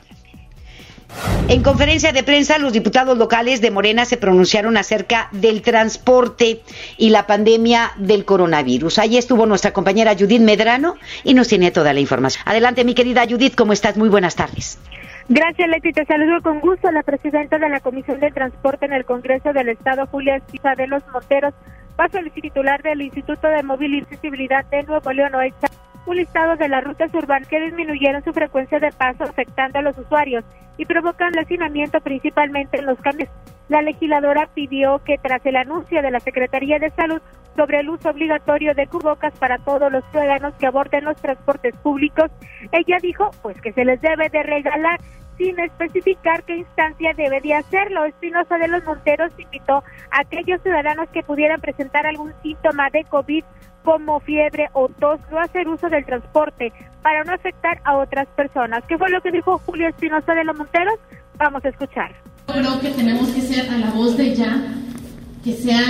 En 1.48 1.62
conferencia 1.62 2.12
de 2.12 2.22
prensa, 2.22 2.58
los 2.58 2.72
diputados 2.72 3.18
locales 3.18 3.60
de 3.60 3.70
Morena 3.70 4.04
se 4.04 4.16
pronunciaron 4.16 4.76
acerca 4.76 5.28
del 5.32 5.62
transporte 5.62 6.60
y 6.96 7.10
la 7.10 7.26
pandemia 7.26 7.92
del 7.96 8.24
coronavirus. 8.24 8.98
Allí 8.98 9.18
estuvo 9.18 9.46
nuestra 9.46 9.72
compañera 9.72 10.14
Judith 10.16 10.40
Medrano 10.40 10.96
y 11.24 11.34
nos 11.34 11.48
tiene 11.48 11.72
toda 11.72 11.92
la 11.92 12.00
información. 12.00 12.44
Adelante, 12.46 12.84
mi 12.84 12.94
querida 12.94 13.26
Judith, 13.28 13.56
¿cómo 13.56 13.72
estás? 13.72 13.96
Muy 13.96 14.08
buenas 14.08 14.36
tardes. 14.36 14.78
Gracias, 15.28 15.68
Leti. 15.68 15.92
Te 15.92 16.04
saludo 16.06 16.40
con 16.42 16.60
gusto. 16.60 16.90
La 16.90 17.02
presidenta 17.02 17.58
de 17.58 17.68
la 17.68 17.80
Comisión 17.80 18.20
de 18.20 18.30
Transporte 18.30 18.86
en 18.86 18.92
el 18.92 19.04
Congreso 19.04 19.52
del 19.52 19.68
Estado, 19.68 20.06
Julia 20.06 20.40
de 20.76 20.86
los 20.86 21.02
Monteros, 21.12 21.54
paso 21.96 22.18
el 22.18 22.30
titular 22.30 22.82
del 22.82 23.02
Instituto 23.02 23.46
de 23.48 23.62
Móvil 23.62 23.94
y 23.94 24.00
Accesibilidad 24.00 24.64
de 24.66 24.82
Nuevo 24.84 25.12
León, 25.12 25.34
OEXA, 25.34 25.68
un 26.06 26.16
listado 26.16 26.56
de 26.56 26.68
las 26.68 26.84
rutas 26.84 27.12
urbanas 27.14 27.48
que 27.48 27.60
disminuyeron 27.60 28.24
su 28.24 28.32
frecuencia 28.32 28.78
de 28.78 28.90
paso 28.92 29.24
afectando 29.24 29.78
a 29.78 29.82
los 29.82 29.96
usuarios 29.98 30.44
y 30.76 30.86
provocan 30.86 31.38
hacinamiento 31.38 32.00
principalmente 32.00 32.78
en 32.78 32.86
los 32.86 32.98
camiones. 33.00 33.30
La 33.68 33.82
legisladora 33.82 34.48
pidió 34.52 35.00
que 35.04 35.18
tras 35.18 35.44
el 35.46 35.56
anuncio 35.56 36.02
de 36.02 36.10
la 36.10 36.20
Secretaría 36.20 36.78
de 36.78 36.90
Salud 36.90 37.20
sobre 37.54 37.80
el 37.80 37.90
uso 37.90 38.10
obligatorio 38.10 38.74
de 38.74 38.86
cubocas 38.86 39.32
para 39.38 39.58
todos 39.58 39.92
los 39.92 40.04
ciudadanos 40.10 40.54
que 40.54 40.66
aborden 40.66 41.04
los 41.04 41.16
transportes 41.16 41.76
públicos, 41.76 42.30
ella 42.72 42.96
dijo 43.00 43.30
pues 43.42 43.60
que 43.60 43.72
se 43.72 43.84
les 43.84 44.00
debe 44.00 44.28
de 44.28 44.42
regalar 44.42 44.98
sin 45.40 45.58
especificar 45.58 46.44
qué 46.44 46.58
instancia 46.58 47.14
debe 47.16 47.40
de 47.40 47.54
hacerlo. 47.54 48.04
Espinosa 48.04 48.58
de 48.58 48.68
los 48.68 48.84
Monteros 48.84 49.32
invitó 49.38 49.82
a 50.10 50.20
aquellos 50.20 50.60
ciudadanos 50.62 51.08
que 51.14 51.22
pudieran 51.22 51.62
presentar 51.62 52.06
algún 52.06 52.34
síntoma 52.42 52.90
de 52.90 53.04
COVID 53.04 53.42
como 53.82 54.20
fiebre 54.20 54.68
o 54.74 54.90
tos, 54.90 55.18
no 55.30 55.38
hacer 55.38 55.66
uso 55.66 55.88
del 55.88 56.04
transporte 56.04 56.70
para 57.00 57.24
no 57.24 57.32
afectar 57.32 57.80
a 57.84 57.96
otras 57.96 58.28
personas. 58.36 58.84
¿Qué 58.86 58.98
fue 58.98 59.08
lo 59.08 59.22
que 59.22 59.30
dijo 59.30 59.56
Julio 59.64 59.88
Espinosa 59.88 60.34
de 60.34 60.44
los 60.44 60.58
Monteros? 60.58 60.98
Vamos 61.38 61.64
a 61.64 61.70
escuchar. 61.70 62.14
Creo 62.46 62.78
que 62.78 62.90
tenemos 62.90 63.30
que 63.30 63.40
ser 63.40 63.70
a 63.70 63.78
la 63.78 63.90
voz 63.92 64.18
de 64.18 64.34
ya, 64.34 64.60
que 65.42 65.54
sea 65.54 65.80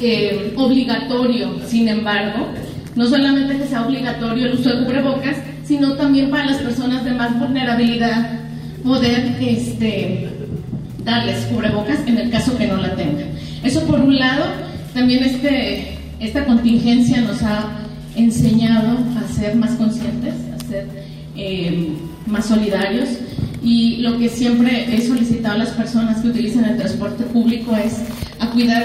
eh, 0.00 0.54
obligatorio, 0.56 1.58
sin 1.66 1.88
embargo, 1.88 2.48
no 2.96 3.04
solamente 3.04 3.58
que 3.58 3.66
sea 3.66 3.86
obligatorio 3.86 4.46
el 4.46 4.54
uso 4.54 4.74
de 4.74 4.86
cubrebocas, 4.86 5.36
sino 5.64 5.94
también 5.96 6.30
para 6.30 6.46
las 6.46 6.62
personas 6.62 7.04
de 7.04 7.12
más 7.12 7.38
vulnerabilidad 7.38 8.44
poder 8.84 9.36
este, 9.40 10.28
darles 11.02 11.46
cubrebocas 11.46 12.00
en 12.06 12.18
el 12.18 12.30
caso 12.30 12.56
que 12.56 12.66
no 12.66 12.76
la 12.76 12.94
tengan. 12.94 13.30
Eso 13.64 13.84
por 13.86 13.98
un 13.98 14.18
lado, 14.18 14.44
también 14.92 15.24
este 15.24 15.98
esta 16.20 16.44
contingencia 16.44 17.20
nos 17.20 17.42
ha 17.42 17.68
enseñado 18.14 18.96
a 19.18 19.28
ser 19.32 19.56
más 19.56 19.72
conscientes, 19.72 20.34
a 20.54 20.58
ser 20.66 20.86
eh, 21.36 21.88
más 22.26 22.46
solidarios 22.46 23.08
y 23.62 23.98
lo 23.98 24.18
que 24.18 24.28
siempre 24.28 24.94
he 24.94 25.00
solicitado 25.00 25.56
a 25.56 25.58
las 25.58 25.70
personas 25.70 26.20
que 26.20 26.28
utilizan 26.28 26.64
el 26.64 26.76
transporte 26.76 27.24
público 27.24 27.74
es 27.76 28.04
a 28.38 28.50
cuidar, 28.50 28.84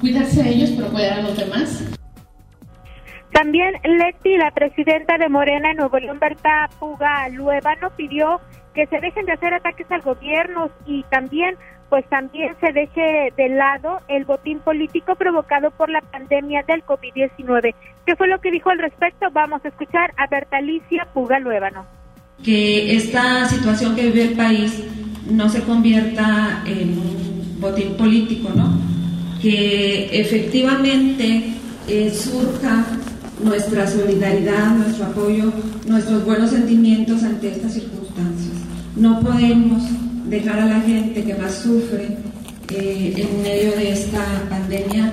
cuidarse 0.00 0.42
a 0.42 0.48
ellos, 0.48 0.70
pero 0.76 0.88
cuidar 0.88 1.20
a 1.20 1.22
los 1.22 1.36
demás. 1.36 1.84
También 3.32 3.74
Leti, 3.84 4.36
la 4.36 4.50
presidenta 4.50 5.16
de 5.16 5.28
Morena 5.28 5.70
en 5.70 5.76
Nuevo 5.76 5.98
León, 5.98 6.18
Berta 6.18 6.68
Puga 6.78 7.28
Luevano, 7.28 7.90
pidió 7.96 8.40
que 8.74 8.86
se 8.86 9.00
dejen 9.00 9.26
de 9.26 9.32
hacer 9.32 9.54
ataques 9.54 9.90
al 9.90 10.02
gobierno 10.02 10.70
y 10.86 11.02
también 11.04 11.56
pues 11.88 12.08
también 12.08 12.54
se 12.60 12.72
deje 12.72 13.32
de 13.36 13.48
lado 13.48 14.00
el 14.06 14.24
botín 14.24 14.60
político 14.60 15.16
provocado 15.16 15.72
por 15.72 15.90
la 15.90 16.00
pandemia 16.00 16.62
del 16.62 16.84
COVID-19. 16.84 17.74
¿Qué 18.06 18.16
fue 18.16 18.28
lo 18.28 18.40
que 18.40 18.52
dijo 18.52 18.70
al 18.70 18.78
respecto? 18.78 19.26
Vamos 19.32 19.60
a 19.64 19.68
escuchar 19.68 20.14
a 20.16 20.28
Bertalicia 20.28 21.08
Puga 21.12 21.40
Luébano. 21.40 21.84
Que 22.44 22.94
esta 22.94 23.44
situación 23.46 23.96
que 23.96 24.04
vive 24.04 24.22
el 24.22 24.36
país 24.36 24.84
no 25.28 25.48
se 25.48 25.62
convierta 25.64 26.62
en 26.64 26.96
un 26.96 27.60
botín 27.60 27.96
político, 27.96 28.50
¿no? 28.54 28.72
Que 29.42 30.20
efectivamente 30.20 31.54
eh, 31.88 32.10
surja 32.10 32.86
nuestra 33.42 33.86
solidaridad, 33.86 34.76
nuestro 34.76 35.06
apoyo, 35.06 35.52
nuestros 35.86 36.24
buenos 36.24 36.50
sentimientos 36.50 37.22
ante 37.22 37.48
estas 37.48 37.74
circunstancias. 37.74 38.56
No 38.96 39.20
podemos 39.20 39.82
dejar 40.26 40.60
a 40.60 40.66
la 40.66 40.80
gente 40.80 41.24
que 41.24 41.34
más 41.34 41.54
sufre 41.54 42.16
eh, 42.70 43.14
en 43.16 43.42
medio 43.42 43.72
de 43.72 43.90
esta 43.90 44.20
pandemia. 44.48 45.12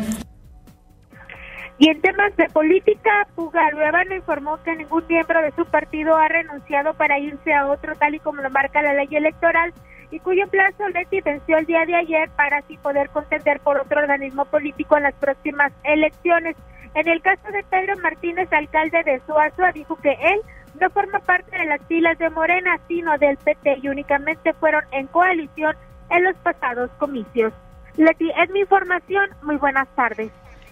Y 1.79 1.89
en 1.89 2.01
temas 2.01 2.35
de 2.37 2.47
política, 2.49 3.27
Pugaluevano 3.35 4.15
informó 4.15 4.57
que 4.63 4.75
ningún 4.75 5.03
miembro 5.07 5.41
de 5.41 5.51
su 5.51 5.65
partido 5.65 6.15
ha 6.15 6.27
renunciado 6.27 6.95
para 6.95 7.19
irse 7.19 7.53
a 7.53 7.67
otro, 7.67 7.95
tal 7.95 8.15
y 8.15 8.19
como 8.19 8.41
lo 8.41 8.49
marca 8.49 8.81
la 8.81 8.95
ley 8.95 9.07
electoral, 9.11 9.73
y 10.09 10.19
cuyo 10.19 10.47
plazo 10.47 10.87
Leti 10.89 11.21
venció 11.21 11.57
el 11.57 11.65
día 11.65 11.85
de 11.85 11.95
ayer 11.95 12.29
para 12.35 12.59
así 12.59 12.77
poder 12.77 13.09
contender 13.09 13.59
por 13.59 13.79
otro 13.79 13.99
organismo 13.99 14.45
político 14.45 14.97
en 14.97 15.03
las 15.03 15.13
próximas 15.15 15.71
elecciones. 15.83 16.55
En 16.93 17.07
el 17.07 17.21
caso 17.21 17.51
de 17.51 17.63
Pedro 17.63 17.97
Martínez, 18.01 18.51
alcalde 18.51 19.03
de 19.03 19.21
Suazua, 19.25 19.71
dijo 19.71 19.95
que 19.97 20.11
él 20.11 20.39
no 20.79 20.89
forma 20.89 21.19
parte 21.19 21.57
de 21.57 21.65
las 21.65 21.81
filas 21.87 22.17
de 22.17 22.29
Morena, 22.29 22.79
sino 22.87 23.17
del 23.17 23.37
PT 23.37 23.79
y 23.81 23.89
únicamente 23.89 24.53
fueron 24.53 24.83
en 24.91 25.07
coalición 25.07 25.75
en 26.09 26.23
los 26.23 26.35
pasados 26.37 26.89
comicios. 26.97 27.53
Leti, 27.97 28.29
es 28.29 28.49
mi 28.51 28.61
información. 28.61 29.29
Muy 29.41 29.57
buenas 29.57 29.87
tardes. 29.95 30.29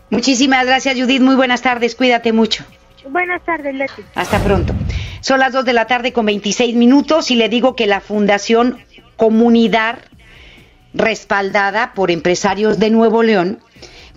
Muchísimas 0.10 0.66
gracias, 0.66 0.96
Judith. 0.96 1.22
Muy 1.22 1.36
buenas 1.36 1.62
tardes. 1.62 1.96
Cuídate 1.96 2.32
mucho. 2.32 2.64
Buenas 3.10 3.44
tardes, 3.44 3.74
Leti. 3.74 4.04
Hasta 4.16 4.40
pronto. 4.40 4.74
Son 5.22 5.40
las 5.40 5.54
2 5.54 5.66
de 5.66 5.74
la 5.74 5.88
tarde 5.88 6.14
con 6.14 6.26
26 6.26 6.76
minutos 6.76 7.32
y 7.32 7.36
le 7.36 7.50
digo 7.50 7.76
que 7.76 7.88
la 7.88 8.00
Fundación 8.00 8.80
Comunidad, 9.16 10.00
respaldada 10.94 11.94
por 11.94 12.12
empresarios 12.12 12.80
de 12.80 12.90
Nuevo 12.90 13.24
León, 13.24 13.60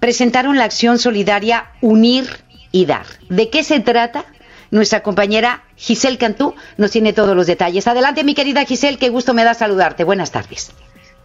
presentaron 0.01 0.57
la 0.57 0.65
acción 0.65 0.99
solidaria 0.99 1.71
Unir 1.81 2.27
y 2.73 2.87
Dar. 2.87 3.07
¿De 3.29 3.51
qué 3.51 3.65
se 3.65 3.81
trata? 3.81 4.25
Nuestra 4.71 5.03
compañera 5.03 5.65
Giselle 5.77 6.19
Cantú 6.19 6.55
nos 6.77 6.91
tiene 6.91 7.13
todos 7.13 7.35
los 7.35 7.47
detalles. 7.47 7.87
Adelante, 7.87 8.25
mi 8.25 8.35
querida 8.35 8.65
Giselle, 8.65 8.99
qué 8.99 9.09
gusto 9.09 9.33
me 9.33 9.45
da 9.45 9.55
saludarte. 9.55 10.05
Buenas 10.05 10.31
tardes. 10.31 10.73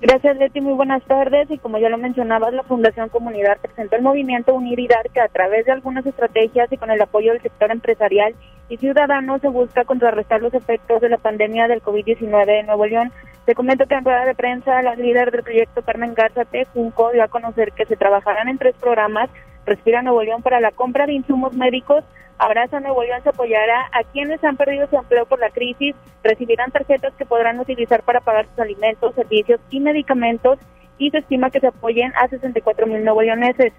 Gracias, 0.03 0.35
Leti. 0.35 0.59
Muy 0.59 0.73
buenas 0.73 1.01
tardes. 1.03 1.49
Y 1.49 1.57
como 1.59 1.77
ya 1.77 1.87
lo 1.87 1.97
mencionabas, 1.97 2.53
la 2.53 2.63
Fundación 2.63 3.07
Comunidad 3.07 3.57
presentó 3.61 3.95
el 3.95 4.01
movimiento 4.01 4.53
Unir 4.53 4.77
y 4.77 4.85
Dar, 4.85 5.09
que 5.09 5.21
a 5.21 5.29
través 5.29 5.65
de 5.65 5.71
algunas 5.71 6.05
estrategias 6.05 6.69
y 6.73 6.77
con 6.77 6.91
el 6.91 7.01
apoyo 7.01 7.31
del 7.31 7.41
sector 7.41 7.71
empresarial 7.71 8.35
y 8.67 8.75
ciudadano 8.75 9.39
se 9.39 9.47
busca 9.47 9.85
contrarrestar 9.85 10.41
los 10.41 10.53
efectos 10.53 10.99
de 10.99 11.07
la 11.07 11.19
pandemia 11.19 11.69
del 11.69 11.81
COVID-19 11.81 12.49
en 12.49 12.65
Nuevo 12.65 12.85
León. 12.85 13.13
Te 13.45 13.55
comento 13.55 13.85
que 13.85 13.95
en 13.95 14.03
rueda 14.03 14.25
de 14.25 14.35
prensa, 14.35 14.81
la 14.81 14.95
líder 14.95 15.31
del 15.31 15.41
proyecto, 15.41 15.81
Carmen 15.83 16.13
Garza 16.13 16.43
Junco, 16.73 17.13
dio 17.13 17.23
a 17.23 17.29
conocer 17.29 17.71
que 17.71 17.85
se 17.85 17.95
trabajarán 17.95 18.49
en 18.49 18.57
tres 18.57 18.75
programas 18.81 19.29
Respira 19.65 20.01
Nuevo 20.01 20.23
León 20.23 20.41
para 20.41 20.59
la 20.59 20.71
compra 20.71 21.05
de 21.05 21.13
insumos 21.13 21.53
médicos, 21.53 22.03
Abraza 22.37 22.79
Nuevo 22.79 23.03
León 23.03 23.21
se 23.23 23.29
apoyará 23.29 23.89
a 23.91 24.03
quienes 24.03 24.43
han 24.43 24.57
perdido 24.57 24.87
su 24.87 24.97
empleo 24.97 25.25
por 25.25 25.39
la 25.39 25.49
crisis, 25.49 25.95
recibirán 26.23 26.71
tarjetas 26.71 27.13
que 27.13 27.25
podrán 27.25 27.59
utilizar 27.59 28.03
para 28.03 28.21
pagar 28.21 28.47
sus 28.47 28.59
alimentos, 28.59 29.15
servicios 29.15 29.61
y 29.69 29.79
medicamentos 29.79 30.59
y 30.97 31.09
se 31.11 31.19
estima 31.19 31.49
que 31.49 31.59
se 31.59 31.67
apoyen 31.67 32.11
a 32.15 32.27
64 32.27 32.87
mil 32.87 33.03
nuevo 33.03 33.21
leoneses. 33.21 33.73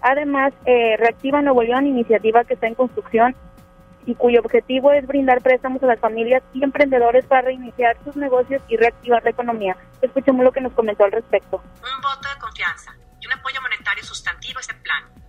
Además, 0.00 0.52
eh, 0.66 0.96
Reactiva 0.98 1.42
Nuevo 1.42 1.62
León, 1.62 1.86
iniciativa 1.86 2.44
que 2.44 2.54
está 2.54 2.66
en 2.66 2.74
construcción 2.74 3.36
y 4.04 4.16
cuyo 4.16 4.40
objetivo 4.40 4.92
es 4.92 5.06
brindar 5.06 5.40
préstamos 5.42 5.82
a 5.82 5.86
las 5.86 6.00
familias 6.00 6.42
y 6.52 6.64
emprendedores 6.64 7.24
para 7.26 7.42
reiniciar 7.42 7.96
sus 8.04 8.16
negocios 8.16 8.60
y 8.68 8.76
reactivar 8.76 9.22
la 9.22 9.30
economía. 9.30 9.76
Escuchemos 10.00 10.44
lo 10.44 10.50
que 10.50 10.60
nos 10.60 10.72
comentó 10.72 11.04
al 11.04 11.12
respecto. 11.12 11.58
Un 11.58 12.02
voto 12.02 12.28
de 12.28 12.40
confianza 12.40 12.92
y 13.20 13.26
un 13.26 13.32
apoyo 13.32 13.62
monetario 13.62 14.02
sustantivo 14.02 14.60
plan 14.66 14.71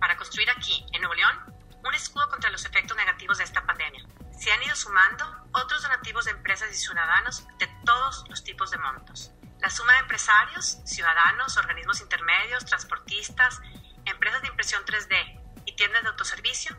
para 0.04 0.18
construir 0.18 0.50
aquí, 0.50 0.84
en 0.92 1.00
Nuevo 1.00 1.14
León, 1.14 1.56
un 1.82 1.94
escudo 1.94 2.28
contra 2.28 2.50
los 2.50 2.66
efectos 2.66 2.94
negativos 2.94 3.38
de 3.38 3.44
esta 3.44 3.64
pandemia. 3.64 4.04
Se 4.38 4.52
han 4.52 4.62
ido 4.62 4.76
sumando 4.76 5.24
otros 5.52 5.82
donativos 5.82 6.26
de 6.26 6.32
empresas 6.32 6.70
y 6.70 6.74
ciudadanos 6.74 7.46
de 7.58 7.66
todos 7.86 8.22
los 8.28 8.44
tipos 8.44 8.70
de 8.70 8.76
montos. 8.76 9.32
La 9.62 9.70
suma 9.70 9.94
de 9.94 10.00
empresarios, 10.00 10.82
ciudadanos, 10.84 11.56
organismos 11.56 12.02
intermedios, 12.02 12.66
transportistas, 12.66 13.62
empresas 14.04 14.42
de 14.42 14.48
impresión 14.48 14.82
3D 14.84 15.40
y 15.64 15.74
tiendas 15.74 16.02
de 16.02 16.10
autoservicio 16.10 16.76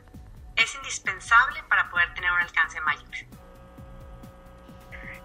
es 0.55 0.75
indispensable 0.75 1.63
para 1.67 1.89
poder 1.89 2.13
tener 2.13 2.31
un 2.31 2.41
alcance 2.41 2.79
mayor. 2.81 3.09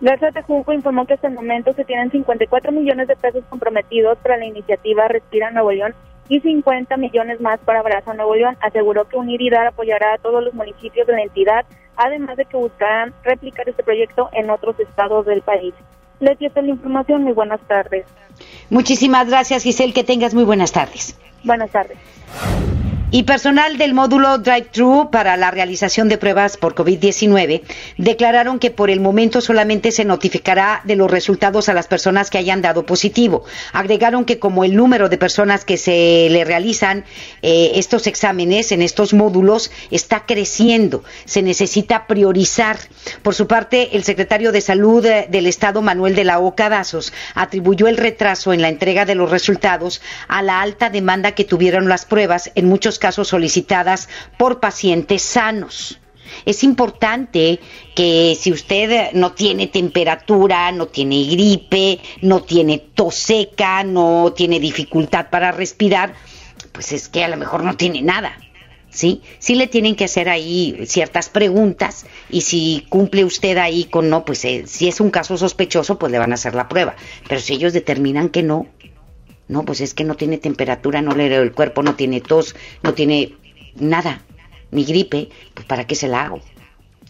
Garza 0.01 0.33
Tejunco 0.33 0.73
informó 0.73 1.07
que 1.07 1.13
hasta 1.13 1.29
el 1.29 1.35
momento 1.35 1.75
se 1.75 1.85
tienen 1.85 2.11
54 2.11 2.73
millones 2.73 3.09
de 3.09 3.17
pesos 3.17 3.45
comprometidos 3.51 4.17
para 4.21 4.39
la 4.39 4.47
iniciativa 4.47 5.07
Respira 5.07 5.51
Nuevo 5.51 5.73
León 5.73 5.95
y 6.31 6.41
50 6.41 6.97
millones 6.97 7.41
más 7.41 7.59
para 7.61 7.81
Abrazo 7.81 8.15
Nuevo 8.15 8.37
León. 8.37 8.57
Aseguró 8.61 9.07
que 9.07 9.17
Unir 9.17 9.43
y 9.43 9.51
Dar 9.51 9.67
apoyará 9.67 10.15
a 10.15 10.19
todos 10.19 10.43
los 10.43 10.55
municipios 10.55 11.07
de 11.07 11.13
la 11.13 11.23
entidad, 11.23 11.67
además 11.97 12.37
de 12.37 12.47
que 12.47 12.57
buscarán 12.57 13.13
replicar 13.25 13.69
este 13.69 13.83
proyecto 13.83 14.31
en 14.33 14.49
otros 14.49 14.79
estados 14.79 15.27
del 15.27 15.43
país. 15.43 15.75
Leti, 16.21 16.47
esta 16.47 16.61
es 16.61 16.67
la 16.67 16.73
información. 16.73 17.25
Muy 17.25 17.33
buenas 17.33 17.61
tardes. 17.67 18.07
Muchísimas 18.71 19.29
gracias, 19.29 19.65
Giselle. 19.65 19.93
Que 19.93 20.05
tengas 20.05 20.33
muy 20.33 20.45
buenas 20.45 20.71
tardes. 20.71 21.19
Buenas 21.43 21.71
tardes. 21.73 21.99
Y 23.13 23.25
personal 23.25 23.77
del 23.77 23.93
módulo 23.93 24.39
Drive-Thru 24.39 25.11
para 25.11 25.37
la 25.37 25.51
realización 25.51 26.09
de 26.09 26.17
pruebas 26.17 26.57
por 26.57 26.77
COVID-19 26.77 27.63
declararon 27.99 28.61
que 28.61 28.71
por 28.71 28.89
el 28.89 29.01
momento 29.01 29.41
solamente 29.41 29.91
se 29.91 30.05
notificará 30.05 30.81
de 30.85 30.95
los 30.95 31.11
resultados 31.11 31.69
a 31.69 31.75
las 31.75 31.89
personas 31.89 32.31
que 32.31 32.39
hayan 32.39 32.63
dado 32.63 32.87
positivo. 32.87 33.43
Agregaron 33.73 34.25
que 34.25 34.39
como 34.39 34.63
el 34.63 34.77
número 34.77 35.09
de 35.09 35.19
personas 35.19 35.65
que 35.65 35.77
se 35.77 36.29
le 36.31 36.45
realizan 36.45 37.05
eh, 37.43 37.73
estos 37.75 38.07
exámenes 38.07 38.71
en 38.71 38.81
estos 38.81 39.13
módulos 39.13 39.73
está 39.91 40.25
creciendo, 40.25 41.03
se 41.25 41.43
necesita 41.43 42.07
priorizar. 42.07 42.79
Por 43.23 43.35
su 43.35 43.49
parte, 43.49 43.97
el 43.97 44.05
secretario 44.05 44.53
de 44.53 44.61
Salud 44.61 45.05
eh, 45.05 45.27
del 45.29 45.49
Estado, 45.49 45.83
Manuel 45.83 46.15
de 46.15 46.23
la 46.23 46.39
Oca 46.39 46.69
Dazos, 46.69 47.13
atribuyó 47.35 47.89
el 47.89 47.97
retraso 47.97 48.53
en 48.53 48.63
la 48.63 48.69
entrega 48.69 49.05
de 49.05 49.17
los 49.17 49.33
resultados 49.33 50.01
a 50.29 50.43
la 50.43 50.61
alta 50.61 50.91
demanda 50.91 51.33
que 51.33 51.45
tuvieron 51.45 51.89
las 51.89 52.05
pruebas 52.05 52.53
en 52.55 52.67
muchos 52.67 53.00
casos 53.01 53.27
solicitadas 53.27 54.09
por 54.39 54.61
pacientes 54.61 55.23
sanos. 55.23 55.99
Es 56.45 56.63
importante 56.63 57.61
que 57.95 58.37
si 58.39 58.53
usted 58.53 59.13
no 59.13 59.33
tiene 59.33 59.67
temperatura, 59.67 60.71
no 60.73 60.87
tiene 60.87 61.25
gripe, 61.25 62.01
no 62.23 62.43
tiene 62.43 62.79
tos 62.79 63.15
seca, 63.17 63.83
no 63.85 64.33
tiene 64.35 64.61
dificultad 64.61 65.29
para 65.31 65.53
respirar, 65.53 66.15
pues 66.73 66.93
es 66.93 67.09
que 67.09 67.25
a 67.25 67.29
lo 67.29 67.37
mejor 67.37 67.65
no 67.65 67.77
tiene 67.77 68.03
nada. 68.03 68.39
¿Sí? 68.93 69.23
Sí 69.39 69.55
le 69.55 69.69
tienen 69.69 69.95
que 69.95 70.07
hacer 70.07 70.29
ahí 70.29 70.81
ciertas 70.85 71.29
preguntas 71.29 72.07
y 72.29 72.41
si 72.41 72.87
cumple 72.89 73.25
usted 73.25 73.57
ahí 73.57 73.85
con 73.85 74.11
no, 74.11 74.25
pues 74.25 74.45
eh, 74.45 74.65
si 74.67 74.89
es 74.89 75.01
un 75.01 75.11
caso 75.11 75.37
sospechoso, 75.37 75.97
pues 75.97 76.11
le 76.11 76.19
van 76.19 76.33
a 76.33 76.35
hacer 76.35 76.57
la 76.57 76.69
prueba. 76.69 76.97
Pero 77.29 77.41
si 77.41 77.53
ellos 77.53 77.73
determinan 77.73 78.31
que 78.31 78.43
no, 78.43 78.67
no, 79.51 79.65
pues 79.65 79.81
es 79.81 79.95
que 79.95 80.05
no 80.05 80.15
tiene 80.15 80.39
temperatura, 80.39 81.03
no 81.03 81.13
le 81.13 81.27
el 81.35 81.53
cuerpo, 81.53 81.83
no 81.83 81.97
tiene 81.97 82.21
tos, 82.21 82.55
no 82.85 82.95
tiene 82.95 83.35
nada, 83.75 84.23
ni 84.71 84.85
gripe, 84.85 85.29
pues 85.55 85.67
¿para 85.67 85.89
qué 85.89 85.97
se 85.97 86.07
la 86.07 86.23
hago? 86.23 86.41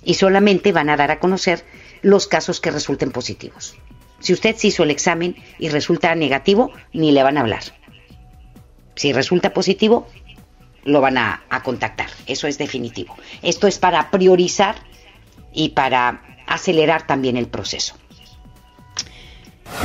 Y 0.05 0.15
solamente 0.15 0.73
van 0.73 0.89
a 0.89 0.97
dar 0.97 1.11
a 1.11 1.21
conocer 1.21 1.67
los 2.01 2.27
casos 2.27 2.59
que 2.63 2.71
resulten 2.71 3.11
positivos. 3.11 3.77
Si 4.21 4.33
usted 4.33 4.57
se 4.57 4.69
hizo 4.69 4.85
el 4.85 4.91
examen 4.91 5.37
y 5.59 5.69
resulta 5.69 6.15
negativo, 6.15 6.73
ni 6.95 7.13
le 7.13 7.23
van 7.23 7.37
a 7.37 7.43
hablar. 7.43 7.63
Si 8.95 9.13
resulta 9.13 9.53
positivo, 9.53 10.09
lo 10.85 11.03
van 11.03 11.19
a, 11.19 11.43
a 11.51 11.63
contactar. 11.63 12.09
Eso 12.27 12.47
es 12.47 12.57
definitivo. 12.57 13.15
Esto 13.43 13.67
es 13.67 13.79
para 13.79 14.11
priorizar 14.11 14.77
y 15.53 15.71
para 15.71 16.23
acelerar 16.47 17.07
también 17.07 17.37
el 17.37 17.49
proceso. 17.49 18.00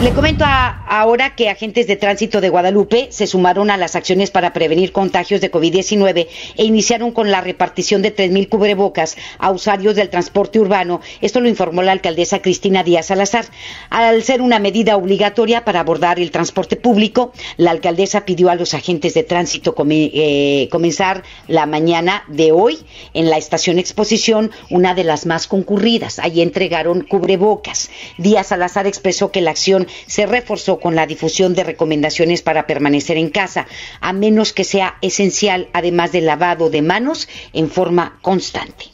Le 0.01 0.11
comento 0.11 0.43
ahora 0.45 1.35
que 1.35 1.49
agentes 1.49 1.87
de 1.87 1.95
tránsito 1.95 2.41
de 2.41 2.49
Guadalupe 2.49 3.07
se 3.11 3.27
sumaron 3.27 3.71
a 3.71 3.77
las 3.77 3.95
acciones 3.95 4.29
para 4.29 4.51
prevenir 4.51 4.91
contagios 4.91 5.39
de 5.39 5.49
COVID-19 5.49 6.27
e 6.57 6.63
iniciaron 6.65 7.11
con 7.11 7.31
la 7.31 7.39
repartición 7.39 8.01
de 8.01 8.13
3.000 8.13 8.49
cubrebocas 8.49 9.15
a 9.39 9.51
usuarios 9.51 9.95
del 9.95 10.09
transporte 10.09 10.59
urbano. 10.59 10.99
Esto 11.21 11.39
lo 11.39 11.47
informó 11.47 11.81
la 11.81 11.93
alcaldesa 11.93 12.41
Cristina 12.41 12.83
Díaz 12.83 13.05
Salazar. 13.05 13.45
Al 13.89 14.21
ser 14.23 14.41
una 14.41 14.59
medida 14.59 14.97
obligatoria 14.97 15.63
para 15.63 15.79
abordar 15.79 16.19
el 16.19 16.29
transporte 16.29 16.75
público, 16.75 17.31
la 17.55 17.71
alcaldesa 17.71 18.25
pidió 18.25 18.49
a 18.49 18.55
los 18.55 18.73
agentes 18.73 19.13
de 19.13 19.23
tránsito 19.23 19.75
eh, 19.89 20.67
comenzar 20.71 21.23
la 21.47 21.65
mañana 21.65 22.25
de 22.27 22.51
hoy 22.51 22.79
en 23.13 23.29
la 23.29 23.37
estación 23.37 23.79
Exposición, 23.79 24.51
una 24.69 24.93
de 24.93 25.03
las 25.03 25.25
más 25.25 25.47
concurridas. 25.47 26.19
Allí 26.19 26.41
entregaron 26.41 27.01
cubrebocas. 27.01 27.89
Díaz 28.17 28.47
Salazar 28.47 28.87
expresó 28.87 29.31
que 29.31 29.41
la 29.41 29.51
acción 29.51 29.74
se 30.07 30.25
reforzó 30.25 30.79
con 30.79 30.95
la 30.95 31.07
difusión 31.07 31.53
de 31.53 31.63
recomendaciones 31.63 32.41
para 32.41 32.67
permanecer 32.67 33.17
en 33.17 33.29
casa, 33.29 33.67
a 34.01 34.13
menos 34.13 34.53
que 34.53 34.63
sea 34.63 34.95
esencial, 35.01 35.69
además 35.73 36.11
del 36.11 36.25
lavado 36.25 36.69
de 36.69 36.81
manos 36.81 37.27
en 37.53 37.69
forma 37.69 38.19
constante. 38.21 38.85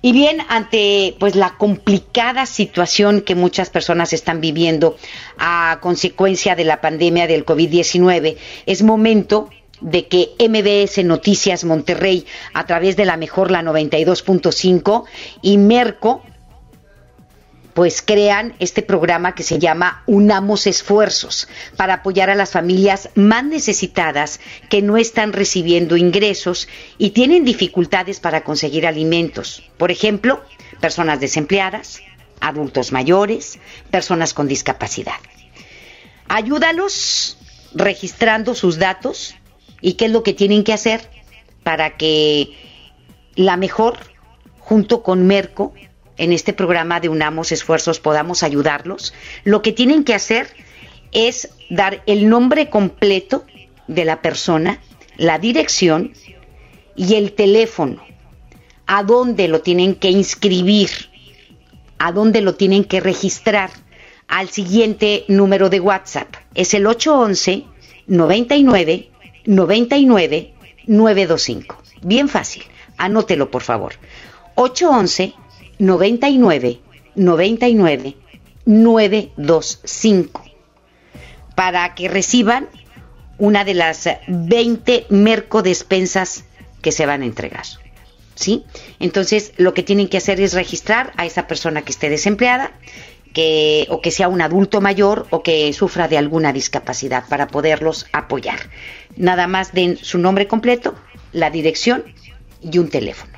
Y 0.00 0.12
bien, 0.12 0.38
ante 0.48 1.16
pues 1.18 1.34
la 1.34 1.56
complicada 1.56 2.46
situación 2.46 3.20
que 3.20 3.34
muchas 3.34 3.68
personas 3.68 4.12
están 4.12 4.40
viviendo 4.40 4.96
a 5.38 5.78
consecuencia 5.80 6.54
de 6.54 6.64
la 6.64 6.80
pandemia 6.80 7.26
del 7.26 7.44
COVID-19, 7.44 8.36
es 8.66 8.82
momento 8.82 9.50
de 9.80 10.06
que 10.06 10.30
MBS 10.38 11.04
Noticias 11.04 11.64
Monterrey, 11.64 12.26
a 12.52 12.66
través 12.66 12.96
de 12.96 13.04
la 13.04 13.16
mejor 13.16 13.50
la 13.50 13.62
92.5 13.62 15.04
y 15.42 15.58
Merco, 15.58 16.22
pues 17.78 18.02
crean 18.02 18.56
este 18.58 18.82
programa 18.82 19.36
que 19.36 19.44
se 19.44 19.60
llama 19.60 20.02
Unamos 20.06 20.66
Esfuerzos 20.66 21.46
para 21.76 21.94
apoyar 21.94 22.28
a 22.28 22.34
las 22.34 22.50
familias 22.50 23.08
más 23.14 23.44
necesitadas 23.44 24.40
que 24.68 24.82
no 24.82 24.96
están 24.96 25.32
recibiendo 25.32 25.96
ingresos 25.96 26.66
y 26.98 27.10
tienen 27.10 27.44
dificultades 27.44 28.18
para 28.18 28.42
conseguir 28.42 28.84
alimentos. 28.84 29.62
Por 29.76 29.92
ejemplo, 29.92 30.42
personas 30.80 31.20
desempleadas, 31.20 32.00
adultos 32.40 32.90
mayores, 32.90 33.60
personas 33.92 34.34
con 34.34 34.48
discapacidad. 34.48 35.20
Ayúdalos 36.26 37.38
registrando 37.74 38.56
sus 38.56 38.78
datos 38.80 39.36
y 39.80 39.92
qué 39.92 40.06
es 40.06 40.10
lo 40.10 40.24
que 40.24 40.32
tienen 40.32 40.64
que 40.64 40.72
hacer 40.72 41.08
para 41.62 41.96
que 41.96 42.58
la 43.36 43.56
mejor, 43.56 44.00
junto 44.58 45.04
con 45.04 45.28
Merco, 45.28 45.74
en 46.18 46.32
este 46.32 46.52
programa 46.52 47.00
de 47.00 47.08
Unamos 47.08 47.52
Esfuerzos 47.52 48.00
podamos 48.00 48.42
ayudarlos, 48.42 49.14
lo 49.44 49.62
que 49.62 49.72
tienen 49.72 50.04
que 50.04 50.14
hacer 50.14 50.48
es 51.12 51.48
dar 51.70 52.02
el 52.06 52.28
nombre 52.28 52.68
completo 52.68 53.46
de 53.86 54.04
la 54.04 54.20
persona, 54.20 54.80
la 55.16 55.38
dirección 55.38 56.12
y 56.96 57.14
el 57.14 57.32
teléfono, 57.32 58.02
a 58.86 59.02
dónde 59.02 59.48
lo 59.48 59.60
tienen 59.60 59.94
que 59.94 60.10
inscribir, 60.10 60.90
a 61.98 62.12
dónde 62.12 62.40
lo 62.40 62.54
tienen 62.54 62.84
que 62.84 63.00
registrar, 63.00 63.70
al 64.26 64.50
siguiente 64.50 65.24
número 65.28 65.70
de 65.70 65.80
WhatsApp. 65.80 66.28
Es 66.54 66.74
el 66.74 66.86
811 66.86 67.64
99 68.06 69.08
99 69.46 70.52
925. 70.86 71.82
Bien 72.02 72.28
fácil. 72.28 72.62
Anótelo, 72.98 73.50
por 73.50 73.62
favor. 73.62 73.94
811 74.54 75.34
99 75.78 76.80
99 77.14 78.16
925 78.64 80.44
para 81.54 81.94
que 81.94 82.08
reciban 82.08 82.68
una 83.38 83.64
de 83.64 83.74
las 83.74 84.08
20 84.26 85.06
mercodespensas 85.08 86.44
que 86.82 86.92
se 86.92 87.06
van 87.06 87.22
a 87.22 87.24
entregar. 87.24 87.64
¿Sí? 88.34 88.64
Entonces, 89.00 89.52
lo 89.56 89.74
que 89.74 89.82
tienen 89.82 90.08
que 90.08 90.18
hacer 90.18 90.40
es 90.40 90.52
registrar 90.52 91.12
a 91.16 91.26
esa 91.26 91.48
persona 91.48 91.82
que 91.82 91.90
esté 91.90 92.08
desempleada, 92.08 92.70
que, 93.32 93.86
o 93.90 94.00
que 94.00 94.12
sea 94.12 94.28
un 94.28 94.40
adulto 94.40 94.80
mayor 94.80 95.26
o 95.30 95.42
que 95.42 95.72
sufra 95.72 96.06
de 96.06 96.18
alguna 96.18 96.52
discapacidad 96.52 97.24
para 97.28 97.48
poderlos 97.48 98.06
apoyar. 98.12 98.60
Nada 99.16 99.48
más 99.48 99.72
den 99.72 99.96
su 99.96 100.18
nombre 100.18 100.46
completo, 100.46 100.94
la 101.32 101.50
dirección 101.50 102.04
y 102.62 102.78
un 102.78 102.88
teléfono 102.88 103.37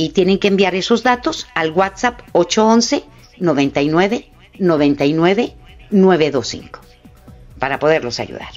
y 0.00 0.08
tienen 0.08 0.38
que 0.38 0.48
enviar 0.48 0.74
esos 0.74 1.02
datos 1.02 1.46
al 1.54 1.72
WhatsApp 1.72 2.20
811 2.32 3.04
99 3.38 4.30
99 4.58 5.54
925 5.90 6.80
para 7.58 7.78
poderlos 7.78 8.18
ayudar. 8.18 8.48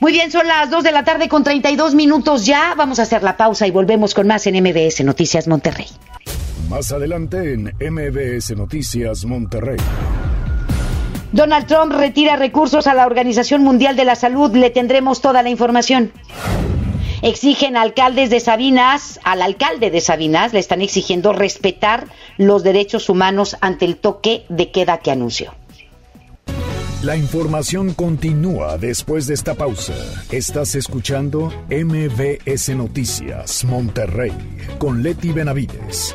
Muy 0.00 0.12
bien, 0.12 0.32
son 0.32 0.48
las 0.48 0.70
2 0.70 0.82
de 0.82 0.92
la 0.92 1.04
tarde 1.04 1.28
con 1.28 1.44
32 1.44 1.94
minutos 1.94 2.44
ya. 2.44 2.74
Vamos 2.76 2.98
a 2.98 3.02
hacer 3.02 3.22
la 3.22 3.36
pausa 3.36 3.68
y 3.68 3.70
volvemos 3.70 4.14
con 4.14 4.26
más 4.26 4.46
en 4.48 4.60
MBS 4.60 5.04
Noticias 5.04 5.46
Monterrey. 5.46 5.86
Más 6.68 6.90
adelante 6.90 7.52
en 7.52 7.64
MBS 7.78 8.56
Noticias 8.56 9.24
Monterrey. 9.24 9.78
Donald 11.32 11.66
Trump 11.66 11.92
retira 11.92 12.34
recursos 12.34 12.88
a 12.88 12.94
la 12.94 13.06
Organización 13.06 13.62
Mundial 13.62 13.94
de 13.94 14.04
la 14.04 14.16
Salud. 14.16 14.56
Le 14.56 14.70
tendremos 14.70 15.20
toda 15.20 15.44
la 15.44 15.50
información. 15.50 16.10
Exigen 17.22 17.76
alcaldes 17.76 18.30
de 18.30 18.40
Sabinas, 18.40 19.20
al 19.24 19.42
alcalde 19.42 19.90
de 19.90 20.00
Sabinas, 20.00 20.54
le 20.54 20.58
están 20.58 20.80
exigiendo 20.80 21.34
respetar 21.34 22.06
los 22.38 22.62
derechos 22.62 23.10
humanos 23.10 23.58
ante 23.60 23.84
el 23.84 23.96
toque 23.96 24.46
de 24.48 24.70
queda 24.70 24.98
que 24.98 25.10
anunció. 25.10 25.54
La 27.02 27.16
información 27.16 27.92
continúa 27.92 28.78
después 28.78 29.26
de 29.26 29.34
esta 29.34 29.54
pausa. 29.54 29.94
Estás 30.30 30.74
escuchando 30.74 31.52
MBS 31.70 32.74
Noticias 32.74 33.64
Monterrey 33.64 34.32
con 34.78 35.02
Leti 35.02 35.32
Benavides. 35.32 36.14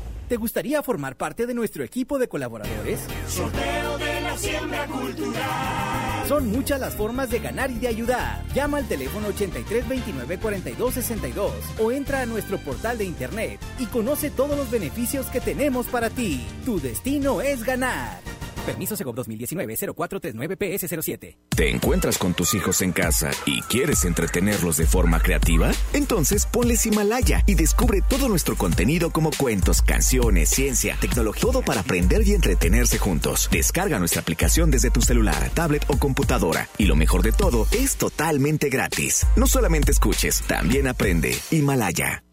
¿Te 0.31 0.37
gustaría 0.37 0.81
formar 0.81 1.17
parte 1.17 1.45
de 1.45 1.53
nuestro 1.53 1.83
equipo 1.83 2.17
de 2.17 2.29
colaboradores? 2.29 3.01
Sorteo 3.27 3.97
de 3.97 4.21
la 4.21 4.37
siembra 4.37 4.87
cultural. 4.87 6.25
Son 6.25 6.49
muchas 6.49 6.79
las 6.79 6.95
formas 6.95 7.29
de 7.29 7.39
ganar 7.39 7.69
y 7.69 7.79
de 7.79 7.89
ayudar. 7.89 8.41
Llama 8.53 8.77
al 8.77 8.87
teléfono 8.87 9.27
83 9.27 9.89
29 9.89 10.37
42 10.37 10.93
62 10.93 11.51
o 11.79 11.91
entra 11.91 12.21
a 12.21 12.25
nuestro 12.25 12.59
portal 12.59 12.97
de 12.97 13.03
internet 13.03 13.59
y 13.77 13.87
conoce 13.87 14.31
todos 14.31 14.55
los 14.55 14.71
beneficios 14.71 15.25
que 15.25 15.41
tenemos 15.41 15.87
para 15.87 16.09
ti. 16.09 16.47
Tu 16.63 16.79
destino 16.79 17.41
es 17.41 17.65
ganar. 17.65 18.21
Permiso 18.61 18.95
Segov 18.95 19.15
2019-0439-PS07. 19.15 21.37
¿Te 21.55 21.69
encuentras 21.69 22.17
con 22.17 22.33
tus 22.33 22.53
hijos 22.53 22.81
en 22.81 22.91
casa 22.91 23.31
y 23.45 23.61
quieres 23.63 24.05
entretenerlos 24.05 24.77
de 24.77 24.85
forma 24.85 25.19
creativa? 25.19 25.71
Entonces 25.93 26.45
ponles 26.45 26.85
Himalaya 26.85 27.43
y 27.45 27.55
descubre 27.55 28.01
todo 28.01 28.29
nuestro 28.29 28.55
contenido 28.55 29.11
como 29.11 29.31
cuentos, 29.31 29.81
canciones, 29.81 30.49
ciencia, 30.49 30.97
tecnología, 30.99 31.41
todo 31.41 31.61
para 31.61 31.81
aprender 31.81 32.27
y 32.27 32.33
entretenerse 32.33 32.97
juntos. 32.97 33.49
Descarga 33.51 33.99
nuestra 33.99 34.21
aplicación 34.21 34.71
desde 34.71 34.91
tu 34.91 35.01
celular, 35.01 35.49
tablet 35.53 35.83
o 35.87 35.97
computadora. 35.97 36.67
Y 36.77 36.85
lo 36.85 36.95
mejor 36.95 37.23
de 37.23 37.31
todo, 37.31 37.67
es 37.71 37.97
totalmente 37.97 38.69
gratis. 38.69 39.25
No 39.35 39.47
solamente 39.47 39.91
escuches, 39.91 40.43
también 40.47 40.87
aprende. 40.87 41.35
Himalaya. 41.51 42.23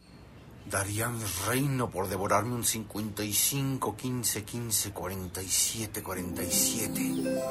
Daría 0.70 1.08
mi 1.08 1.22
reino 1.46 1.88
por 1.88 2.08
devorarme 2.08 2.54
un 2.54 2.64
55, 2.64 3.96
15, 3.96 4.44
15, 4.44 4.92
47, 4.92 6.02
47. 6.02 7.00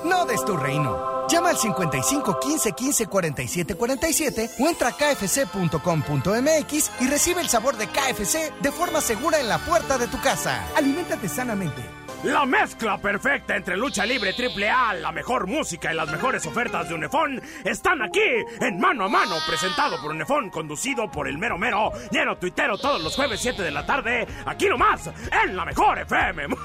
No 0.06 0.26
des 0.26 0.46
tu 0.46 0.56
reino. 0.56 1.26
Llama 1.28 1.50
al 1.50 1.58
55 1.58 2.40
15 2.40 2.72
15 2.74 3.08
47 3.08 3.76
47 3.76 4.50
o 4.60 4.68
entra 4.68 4.90
a 4.90 4.92
kfc.com.mx 4.92 6.92
y 7.00 7.08
recibe 7.08 7.42
el 7.42 7.50
sabor 7.50 7.76
de 7.78 7.88
KFC 7.88 8.54
de 8.62 8.72
forma 8.72 9.02
segura 9.02 9.40
en 9.40 9.50
la 9.50 9.58
puerta 9.66 9.98
de 9.98 10.08
tu 10.08 10.22
casa. 10.22 10.68
Aliméntate 10.76 11.28
sanamente. 11.28 12.07
La 12.24 12.46
mezcla 12.46 12.98
perfecta 12.98 13.56
entre 13.56 13.78
lucha 13.78 14.04
libre 14.04 14.34
triple 14.34 14.68
A, 14.70 14.94
la 14.96 15.12
mejor 15.12 15.46
música 15.46 15.94
y 15.94 15.96
las 15.96 16.10
mejores 16.10 16.46
ofertas 16.48 16.90
de 16.90 16.96
Unefón 16.96 17.40
están 17.64 18.02
aquí 18.02 18.20
en 18.60 18.80
Mano 18.80 19.06
a 19.06 19.08
Mano, 19.08 19.36
presentado 19.48 20.02
por 20.02 20.12
Unefón, 20.12 20.50
conducido 20.50 21.12
por 21.12 21.28
el 21.28 21.38
mero 21.38 21.60
mero, 21.60 21.92
lleno 22.12 22.36
tuitero 22.38 22.78
todos 22.80 23.04
los 23.04 23.16
jueves 23.16 23.40
7 23.40 23.62
de 23.62 23.70
la 23.72 23.86
tarde, 23.86 24.26
aquí 24.46 24.68
nomás, 24.68 25.12
en 25.44 25.56
la 25.56 25.64
mejor 25.64 26.00
FM. 26.00 26.48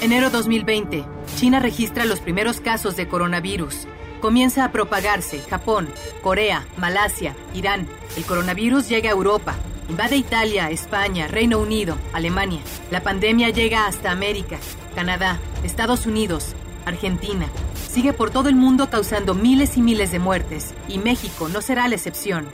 Enero 0.00 0.28
2020. 0.30 1.04
China 1.36 1.60
registra 1.60 2.04
los 2.04 2.20
primeros 2.20 2.60
casos 2.60 2.94
de 2.96 3.08
coronavirus. 3.08 3.86
Comienza 4.20 4.64
a 4.64 4.72
propagarse 4.72 5.40
Japón, 5.40 5.88
Corea, 6.22 6.66
Malasia, 6.76 7.34
Irán. 7.54 7.88
El 8.16 8.24
coronavirus 8.24 8.88
llega 8.88 9.08
a 9.08 9.12
Europa. 9.12 9.56
Invade 9.92 10.16
Italia, 10.16 10.70
España, 10.70 11.28
Reino 11.28 11.58
Unido, 11.58 11.98
Alemania. 12.14 12.60
La 12.90 13.02
pandemia 13.02 13.50
llega 13.50 13.86
hasta 13.86 14.10
América, 14.10 14.58
Canadá, 14.94 15.38
Estados 15.64 16.06
Unidos, 16.06 16.54
Argentina. 16.86 17.46
Sigue 17.74 18.14
por 18.14 18.30
todo 18.30 18.48
el 18.48 18.54
mundo 18.54 18.88
causando 18.88 19.34
miles 19.34 19.76
y 19.76 19.82
miles 19.82 20.10
de 20.10 20.18
muertes. 20.18 20.72
Y 20.88 20.96
México 20.96 21.50
no 21.50 21.60
será 21.60 21.88
la 21.88 21.96
excepción. 21.96 22.46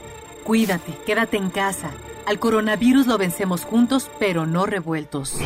Cuídate, 0.43 0.91
quédate 1.05 1.37
en 1.37 1.49
casa. 1.49 1.91
Al 2.25 2.39
coronavirus 2.39 3.07
lo 3.07 3.17
vencemos 3.17 3.63
juntos, 3.63 4.11
pero 4.19 4.45
no 4.45 4.65
revueltos. 4.65 5.37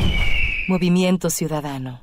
Movimiento 0.67 1.29
Ciudadano. 1.29 2.02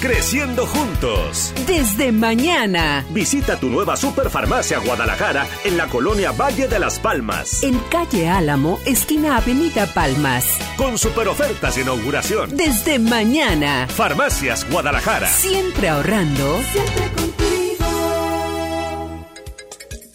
Creciendo 0.00 0.64
juntos. 0.64 1.52
Desde 1.66 2.12
mañana. 2.12 3.04
Visita 3.10 3.58
tu 3.58 3.68
nueva 3.68 3.96
Superfarmacia 3.96 4.78
Guadalajara 4.78 5.44
en 5.64 5.76
la 5.76 5.88
colonia 5.88 6.30
Valle 6.30 6.68
de 6.68 6.78
las 6.78 7.00
Palmas. 7.00 7.64
En 7.64 7.76
calle 7.90 8.28
Álamo, 8.28 8.78
esquina 8.86 9.38
Avenida 9.38 9.86
Palmas. 9.92 10.56
Con 10.76 10.98
super 10.98 11.26
ofertas 11.26 11.74
de 11.74 11.82
inauguración. 11.82 12.56
Desde 12.56 13.00
mañana. 13.00 13.88
Farmacias 13.88 14.70
Guadalajara. 14.70 15.26
Siempre 15.26 15.88
ahorrando. 15.88 16.60
Siempre 16.72 17.02
contigo. 17.08 17.27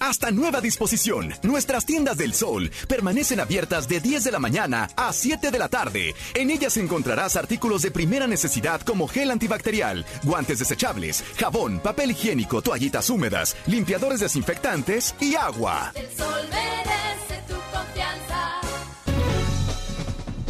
Hasta 0.04 0.32
nueva 0.32 0.60
disposición, 0.60 1.34
nuestras 1.44 1.86
tiendas 1.86 2.18
del 2.18 2.34
sol 2.34 2.70
permanecen 2.90 3.40
abiertas 3.40 3.88
de 3.88 4.02
10 4.02 4.26
de 4.26 4.32
la 4.34 4.40
mañana 4.40 4.90
a 4.98 5.14
7 5.14 5.50
de 5.50 5.58
la 5.58 5.70
tarde. 5.70 6.14
En 6.34 6.52
ellas 6.52 6.76
encontrarás 6.76 7.38
artículos 7.38 7.84
de 7.84 7.90
primera 7.90 8.28
necesidad 8.28 8.82
como 8.82 9.08
gel 9.08 9.32
antibacterial, 9.32 10.06
guantes 10.24 10.60
desechables, 10.60 11.24
jabón, 11.38 11.80
papel 11.80 12.12
higiénico, 12.12 12.62
toallitas 12.62 13.10
húmedas, 13.10 13.56
limpiadores 13.66 14.20
desinfectantes 14.20 15.16
y 15.22 15.36
agua. 15.36 15.94
El 15.96 16.08
sol 16.18 16.50
merece 16.52 17.42
tu 17.48 17.56
confianza. 17.72 18.60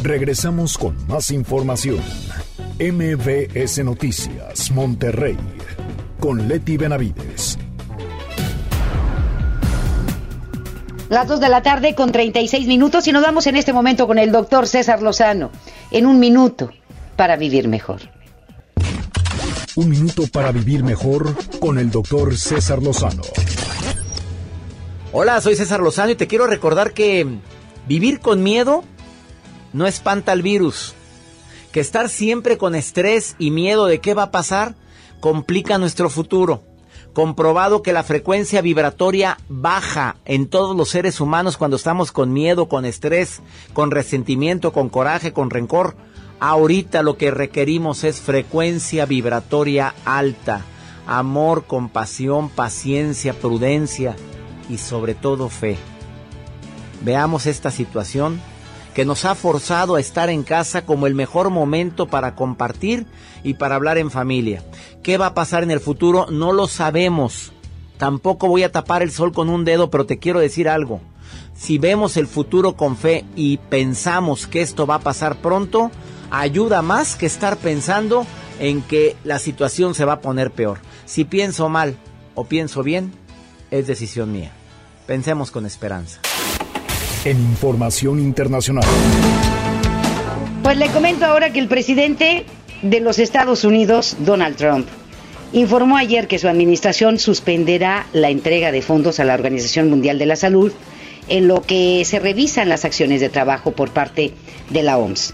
Regresamos 0.02 0.76
con 0.76 1.06
más 1.06 1.30
información. 1.30 2.02
MBS 2.80 3.84
Noticias, 3.84 4.72
Monterrey, 4.72 5.38
con 6.18 6.48
Leti 6.48 6.76
Benavides. 6.76 7.56
Las 11.10 11.28
2 11.28 11.38
de 11.38 11.48
la 11.50 11.62
tarde 11.62 11.94
con 11.94 12.12
36 12.12 12.66
minutos 12.66 13.06
y 13.06 13.12
nos 13.12 13.22
vamos 13.22 13.46
en 13.46 13.56
este 13.56 13.74
momento 13.74 14.06
con 14.06 14.18
el 14.18 14.32
doctor 14.32 14.66
César 14.66 15.02
Lozano. 15.02 15.50
En 15.90 16.06
un 16.06 16.18
minuto 16.18 16.70
para 17.14 17.36
vivir 17.36 17.68
mejor. 17.68 18.00
Un 19.76 19.90
minuto 19.90 20.26
para 20.32 20.50
vivir 20.50 20.82
mejor 20.82 21.34
con 21.60 21.78
el 21.78 21.90
doctor 21.90 22.36
César 22.38 22.82
Lozano. 22.82 23.22
Hola, 25.12 25.40
soy 25.42 25.56
César 25.56 25.80
Lozano 25.80 26.12
y 26.12 26.16
te 26.16 26.26
quiero 26.26 26.46
recordar 26.46 26.94
que 26.94 27.26
vivir 27.86 28.20
con 28.20 28.42
miedo 28.42 28.82
no 29.74 29.86
espanta 29.86 30.32
al 30.32 30.40
virus. 30.40 30.94
Que 31.70 31.80
estar 31.80 32.08
siempre 32.08 32.56
con 32.56 32.74
estrés 32.74 33.36
y 33.38 33.50
miedo 33.50 33.86
de 33.86 34.00
qué 34.00 34.14
va 34.14 34.24
a 34.24 34.30
pasar 34.30 34.74
complica 35.20 35.76
nuestro 35.76 36.08
futuro 36.08 36.62
comprobado 37.14 37.80
que 37.80 37.92
la 37.94 38.02
frecuencia 38.02 38.60
vibratoria 38.60 39.38
baja 39.48 40.16
en 40.26 40.48
todos 40.48 40.76
los 40.76 40.90
seres 40.90 41.20
humanos 41.20 41.56
cuando 41.56 41.76
estamos 41.76 42.12
con 42.12 42.32
miedo, 42.32 42.68
con 42.68 42.84
estrés, 42.84 43.40
con 43.72 43.90
resentimiento, 43.90 44.72
con 44.72 44.90
coraje, 44.90 45.32
con 45.32 45.48
rencor. 45.48 45.96
Ahorita 46.40 47.02
lo 47.02 47.16
que 47.16 47.30
requerimos 47.30 48.04
es 48.04 48.20
frecuencia 48.20 49.06
vibratoria 49.06 49.94
alta, 50.04 50.62
amor, 51.06 51.64
compasión, 51.64 52.50
paciencia, 52.50 53.32
prudencia 53.32 54.16
y 54.68 54.78
sobre 54.78 55.14
todo 55.14 55.48
fe. 55.48 55.78
Veamos 57.02 57.46
esta 57.46 57.70
situación 57.70 58.40
que 58.94 59.04
nos 59.04 59.24
ha 59.24 59.34
forzado 59.34 59.96
a 59.96 60.00
estar 60.00 60.30
en 60.30 60.42
casa 60.42 60.86
como 60.86 61.06
el 61.06 61.14
mejor 61.14 61.50
momento 61.50 62.06
para 62.06 62.34
compartir 62.34 63.06
y 63.42 63.54
para 63.54 63.74
hablar 63.74 63.98
en 63.98 64.10
familia. 64.10 64.62
¿Qué 65.04 65.18
va 65.18 65.26
a 65.26 65.34
pasar 65.34 65.62
en 65.62 65.70
el 65.70 65.80
futuro? 65.80 66.28
No 66.30 66.54
lo 66.54 66.66
sabemos, 66.66 67.52
tampoco 67.98 68.48
voy 68.48 68.62
a 68.62 68.72
tapar 68.72 69.02
el 69.02 69.12
sol 69.12 69.34
con 69.34 69.50
un 69.50 69.66
dedo, 69.66 69.90
pero 69.90 70.06
te 70.06 70.18
quiero 70.18 70.40
decir 70.40 70.66
algo. 70.66 71.02
Si 71.54 71.76
vemos 71.76 72.16
el 72.16 72.26
futuro 72.26 72.74
con 72.74 72.96
fe 72.96 73.26
y 73.36 73.58
pensamos 73.58 74.46
que 74.46 74.62
esto 74.62 74.86
va 74.86 74.94
a 74.94 75.00
pasar 75.00 75.36
pronto, 75.36 75.90
ayuda 76.30 76.80
más 76.80 77.16
que 77.16 77.26
estar 77.26 77.58
pensando 77.58 78.26
en 78.58 78.80
que 78.80 79.14
la 79.24 79.38
situación 79.38 79.94
se 79.94 80.06
va 80.06 80.14
a 80.14 80.20
poner 80.20 80.50
peor. 80.50 80.78
Si 81.04 81.24
pienso 81.24 81.68
mal 81.68 81.96
o 82.34 82.44
pienso 82.44 82.82
bien, 82.82 83.12
es 83.70 83.86
decisión 83.86 84.32
mía. 84.32 84.52
Pensemos 85.06 85.50
con 85.50 85.66
esperanza. 85.66 86.20
En 87.26 87.38
información 87.38 88.20
internacional. 88.20 88.86
Pues 90.62 90.78
le 90.78 90.88
comento 90.88 91.26
ahora 91.26 91.52
que 91.52 91.58
el 91.58 91.68
presidente 91.68 92.46
de 92.84 93.00
los 93.00 93.18
Estados 93.18 93.64
Unidos, 93.64 94.14
Donald 94.18 94.56
Trump, 94.56 94.86
informó 95.54 95.96
ayer 95.96 96.28
que 96.28 96.38
su 96.38 96.48
administración 96.48 97.18
suspenderá 97.18 98.06
la 98.12 98.28
entrega 98.28 98.72
de 98.72 98.82
fondos 98.82 99.18
a 99.18 99.24
la 99.24 99.32
Organización 99.32 99.88
Mundial 99.88 100.18
de 100.18 100.26
la 100.26 100.36
Salud 100.36 100.70
en 101.28 101.48
lo 101.48 101.62
que 101.62 102.04
se 102.04 102.18
revisan 102.18 102.68
las 102.68 102.84
acciones 102.84 103.22
de 103.22 103.30
trabajo 103.30 103.72
por 103.72 103.90
parte 103.90 104.32
de 104.68 104.82
la 104.82 104.98
OMS. 104.98 105.32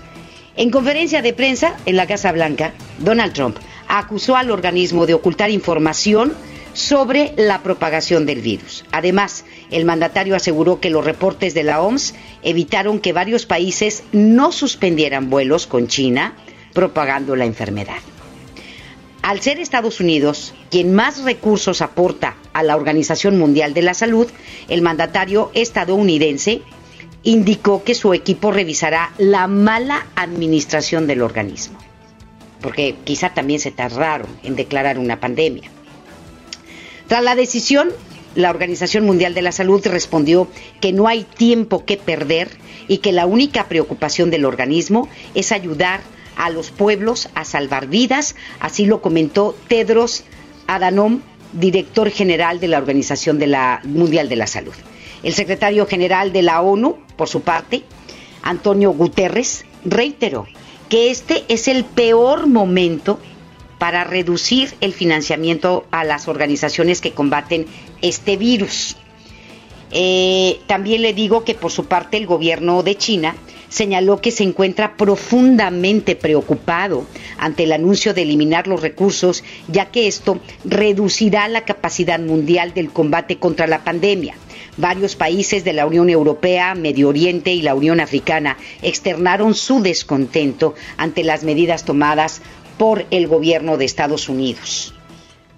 En 0.56 0.70
conferencia 0.70 1.22
de 1.22 1.32
prensa 1.32 1.74
en 1.86 1.96
la 1.96 2.06
Casa 2.06 2.30
Blanca, 2.30 2.72
Donald 3.00 3.32
Trump 3.32 3.56
acusó 3.88 4.36
al 4.36 4.52
organismo 4.52 5.06
de 5.06 5.14
ocultar 5.14 5.50
información 5.50 6.32
sobre 6.72 7.34
la 7.36 7.64
propagación 7.64 8.26
del 8.26 8.42
virus. 8.42 8.84
Además, 8.92 9.44
el 9.72 9.84
mandatario 9.84 10.36
aseguró 10.36 10.78
que 10.78 10.90
los 10.90 11.04
reportes 11.04 11.52
de 11.54 11.64
la 11.64 11.82
OMS 11.82 12.14
evitaron 12.44 13.00
que 13.00 13.12
varios 13.12 13.44
países 13.44 14.04
no 14.12 14.52
suspendieran 14.52 15.30
vuelos 15.30 15.66
con 15.66 15.88
China 15.88 16.36
propagando 16.72 17.36
la 17.36 17.44
enfermedad. 17.44 17.98
Al 19.22 19.40
ser 19.40 19.58
Estados 19.58 20.00
Unidos 20.00 20.54
quien 20.70 20.94
más 20.94 21.22
recursos 21.22 21.82
aporta 21.82 22.36
a 22.52 22.62
la 22.62 22.76
Organización 22.76 23.38
Mundial 23.38 23.74
de 23.74 23.82
la 23.82 23.94
Salud, 23.94 24.28
el 24.68 24.82
mandatario 24.82 25.50
estadounidense 25.54 26.62
indicó 27.22 27.84
que 27.84 27.94
su 27.94 28.14
equipo 28.14 28.50
revisará 28.50 29.12
la 29.18 29.46
mala 29.46 30.06
administración 30.14 31.06
del 31.06 31.22
organismo, 31.22 31.78
porque 32.62 32.94
quizá 33.04 33.34
también 33.34 33.60
se 33.60 33.70
tardaron 33.70 34.28
en 34.42 34.56
declarar 34.56 34.98
una 34.98 35.20
pandemia. 35.20 35.70
Tras 37.06 37.22
la 37.22 37.34
decisión, 37.34 37.90
la 38.34 38.50
Organización 38.50 39.04
Mundial 39.04 39.34
de 39.34 39.42
la 39.42 39.52
Salud 39.52 39.84
respondió 39.86 40.48
que 40.80 40.92
no 40.92 41.08
hay 41.08 41.24
tiempo 41.24 41.84
que 41.84 41.96
perder 41.96 42.48
y 42.88 42.98
que 42.98 43.12
la 43.12 43.26
única 43.26 43.68
preocupación 43.68 44.30
del 44.30 44.44
organismo 44.44 45.08
es 45.34 45.52
ayudar 45.52 46.00
a 46.00 46.19
los 46.52 46.70
pueblos 46.70 47.28
a 47.34 47.44
salvar 47.44 47.86
vidas, 47.86 48.34
así 48.60 48.86
lo 48.86 49.02
comentó 49.02 49.54
Tedros 49.68 50.24
Adhanom, 50.66 51.20
director 51.52 52.10
general 52.10 52.60
de 52.60 52.68
la 52.68 52.78
Organización 52.78 53.38
Mundial 53.84 54.28
de 54.28 54.36
la 54.36 54.46
Salud. 54.46 54.74
El 55.22 55.34
secretario 55.34 55.86
general 55.86 56.32
de 56.32 56.42
la 56.42 56.62
ONU, 56.62 56.96
por 57.16 57.28
su 57.28 57.42
parte, 57.42 57.82
Antonio 58.42 58.92
Guterres, 58.92 59.64
reiteró 59.84 60.46
que 60.88 61.10
este 61.10 61.44
es 61.48 61.68
el 61.68 61.84
peor 61.84 62.46
momento 62.46 63.18
para 63.78 64.04
reducir 64.04 64.74
el 64.80 64.92
financiamiento 64.92 65.86
a 65.90 66.04
las 66.04 66.28
organizaciones 66.28 67.00
que 67.00 67.12
combaten 67.12 67.66
este 68.02 68.36
virus. 68.36 68.96
Eh, 69.90 70.60
también 70.66 71.02
le 71.02 71.14
digo 71.14 71.44
que 71.44 71.54
por 71.54 71.72
su 71.72 71.86
parte 71.86 72.16
el 72.16 72.26
gobierno 72.26 72.82
de 72.82 72.96
China 72.96 73.34
señaló 73.70 74.20
que 74.20 74.32
se 74.32 74.42
encuentra 74.42 74.96
profundamente 74.96 76.16
preocupado 76.16 77.06
ante 77.38 77.62
el 77.62 77.72
anuncio 77.72 78.12
de 78.12 78.22
eliminar 78.22 78.66
los 78.66 78.82
recursos, 78.82 79.42
ya 79.68 79.86
que 79.86 80.06
esto 80.06 80.40
reducirá 80.64 81.48
la 81.48 81.64
capacidad 81.64 82.20
mundial 82.20 82.74
del 82.74 82.90
combate 82.90 83.38
contra 83.38 83.66
la 83.66 83.82
pandemia. 83.82 84.34
Varios 84.76 85.16
países 85.16 85.64
de 85.64 85.72
la 85.72 85.86
Unión 85.86 86.10
Europea, 86.10 86.74
Medio 86.74 87.08
Oriente 87.08 87.52
y 87.52 87.62
la 87.62 87.74
Unión 87.74 88.00
Africana 88.00 88.56
externaron 88.82 89.54
su 89.54 89.82
descontento 89.82 90.74
ante 90.96 91.24
las 91.24 91.44
medidas 91.44 91.84
tomadas 91.84 92.42
por 92.76 93.06
el 93.10 93.26
gobierno 93.26 93.76
de 93.76 93.84
Estados 93.84 94.28
Unidos, 94.28 94.94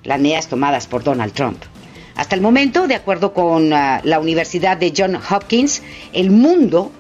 las 0.02 0.20
medidas 0.20 0.48
tomadas 0.48 0.86
por 0.86 1.04
Donald 1.04 1.32
Trump. 1.32 1.62
Hasta 2.14 2.34
el 2.34 2.40
momento, 2.40 2.88
de 2.88 2.94
acuerdo 2.94 3.32
con 3.32 3.72
uh, 3.72 4.00
la 4.02 4.18
Universidad 4.20 4.76
de 4.76 4.92
John 4.96 5.16
Hopkins, 5.16 5.82
el 6.12 6.30
mundo 6.30 6.92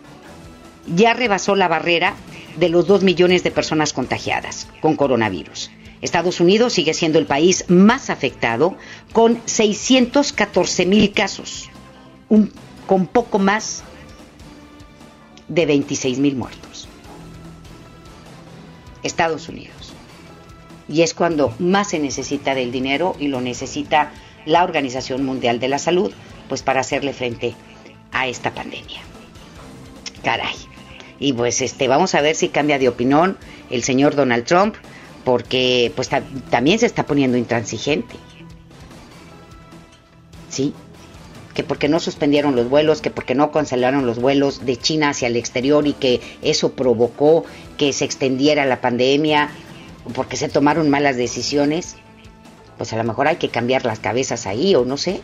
ya 0.86 1.14
rebasó 1.14 1.54
la 1.54 1.68
barrera 1.68 2.14
de 2.56 2.68
los 2.68 2.86
2 2.86 3.02
millones 3.02 3.42
de 3.42 3.50
personas 3.50 3.92
contagiadas 3.92 4.68
con 4.80 4.96
coronavirus. 4.96 5.70
Estados 6.00 6.40
Unidos 6.40 6.72
sigue 6.72 6.94
siendo 6.94 7.18
el 7.18 7.26
país 7.26 7.64
más 7.68 8.10
afectado 8.10 8.76
con 9.12 9.40
614 9.46 10.86
mil 10.86 11.12
casos, 11.12 11.70
con 12.86 13.06
poco 13.06 13.38
más 13.38 13.84
de 15.48 15.66
26 15.66 16.18
mil 16.18 16.36
muertos. 16.36 16.88
Estados 19.02 19.48
Unidos. 19.48 19.92
Y 20.88 21.02
es 21.02 21.14
cuando 21.14 21.54
más 21.58 21.90
se 21.90 21.98
necesita 21.98 22.54
del 22.54 22.72
dinero 22.72 23.16
y 23.18 23.28
lo 23.28 23.40
necesita 23.40 24.12
la 24.44 24.64
Organización 24.64 25.24
Mundial 25.24 25.60
de 25.60 25.68
la 25.68 25.78
Salud, 25.78 26.12
pues 26.48 26.62
para 26.62 26.80
hacerle 26.80 27.12
frente 27.12 27.54
a 28.10 28.26
esta 28.26 28.52
pandemia. 28.52 29.00
Caray. 30.22 30.71
Y 31.22 31.34
pues 31.34 31.62
este, 31.62 31.86
vamos 31.86 32.16
a 32.16 32.20
ver 32.20 32.34
si 32.34 32.48
cambia 32.48 32.80
de 32.80 32.88
opinión 32.88 33.38
el 33.70 33.84
señor 33.84 34.16
Donald 34.16 34.44
Trump, 34.44 34.74
porque 35.24 35.92
pues 35.94 36.10
también 36.50 36.80
se 36.80 36.86
está 36.86 37.06
poniendo 37.06 37.36
intransigente. 37.36 38.16
¿Sí? 40.48 40.74
Que 41.54 41.62
porque 41.62 41.88
no 41.88 42.00
suspendieron 42.00 42.56
los 42.56 42.68
vuelos, 42.68 43.00
que 43.00 43.10
porque 43.10 43.36
no 43.36 43.52
cancelaron 43.52 44.04
los 44.04 44.18
vuelos 44.18 44.66
de 44.66 44.76
China 44.76 45.10
hacia 45.10 45.28
el 45.28 45.36
exterior 45.36 45.86
y 45.86 45.92
que 45.92 46.20
eso 46.42 46.72
provocó 46.72 47.44
que 47.76 47.92
se 47.92 48.04
extendiera 48.04 48.66
la 48.66 48.80
pandemia, 48.80 49.48
porque 50.14 50.36
se 50.36 50.48
tomaron 50.48 50.90
malas 50.90 51.16
decisiones, 51.16 51.94
pues 52.78 52.92
a 52.92 52.96
lo 52.96 53.04
mejor 53.04 53.28
hay 53.28 53.36
que 53.36 53.48
cambiar 53.48 53.84
las 53.84 54.00
cabezas 54.00 54.48
ahí 54.48 54.74
o 54.74 54.84
no 54.84 54.96
sé 54.96 55.20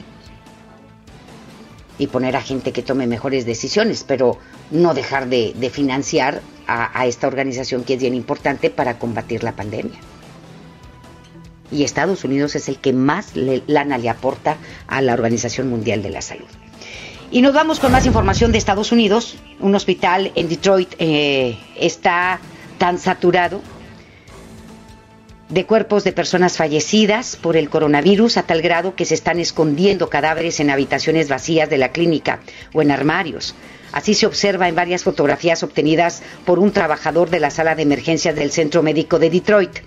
y 1.99 2.07
poner 2.07 2.37
a 2.37 2.41
gente 2.41 2.73
que 2.73 2.83
tome 2.83 3.09
mejores 3.09 3.45
decisiones, 3.45 4.05
pero 4.07 4.39
no 4.71 4.95
dejar 4.95 5.29
de, 5.29 5.71
financiar 5.73 6.43
a, 6.67 7.07
esta 7.07 7.27
organización 7.27 7.85
que 7.85 7.95
es 7.95 8.01
bien 8.01 8.15
importante 8.15 8.71
para 8.71 8.99
combatir 8.99 9.43
la 9.43 9.53
pandemia. 9.53 9.99
Y 11.71 11.85
Estados 11.85 12.25
Unidos 12.25 12.57
es 12.57 12.69
el 12.69 12.79
que 12.79 12.93
más 12.93 13.33
lana 13.35 13.99
le 13.99 14.09
aporta 14.09 14.57
a 14.87 15.01
la 15.03 15.15
Organización 15.15 15.69
Mundial 15.69 16.03
de 16.03 16.11
la 16.11 16.23
Salud. 16.23 16.47
Y 17.31 17.43
nos 17.43 17.53
vamos 17.53 17.79
con 17.79 17.93
más 17.93 18.07
información 18.07 18.53
de 18.53 18.59
Estados 18.59 18.91
Unidos. 18.91 19.37
Un 19.61 19.75
hospital 19.75 20.33
en 20.35 20.49
Detroit 20.49 20.95
eh, 20.99 21.59
está 21.77 22.41
tan 22.79 22.99
saturado 22.99 23.61
de 25.49 25.65
cuerpos 25.65 26.05
de 26.05 26.13
personas 26.13 26.57
fallecidas 26.59 27.37
por 27.37 27.57
el 27.57 27.71
coronavirus 27.71 28.37
a 28.37 28.43
tal 28.43 28.61
grado 28.61 28.95
que 28.95 29.07
se 29.07 29.15
están 29.15 29.39
escondiendo 29.39 30.11
cadáveres 30.11 30.61
en 30.61 30.71
habitaciones 30.71 31.29
vacías 31.29 31.71
de 31.71 31.79
la 31.79 31.91
clínica 31.91 32.41
o 32.75 32.83
en 32.83 32.91
armarios. 32.91 33.55
Así 33.91 34.13
se 34.13 34.27
observa 34.27 34.69
en 34.69 34.75
varias 34.75 35.03
fotografías 35.03 35.63
obtenidas 35.63 36.23
por 36.45 36.59
un 36.59 36.73
trabajador 36.73 37.31
de 37.31 37.41
la 37.41 37.51
sala 37.51 37.75
de 37.75 37.83
emergencias 37.83 38.35
del 38.35 38.51
Centro 38.51 38.83
Médico 38.83 39.19
de 39.19 39.31
Detroit. 39.31 39.79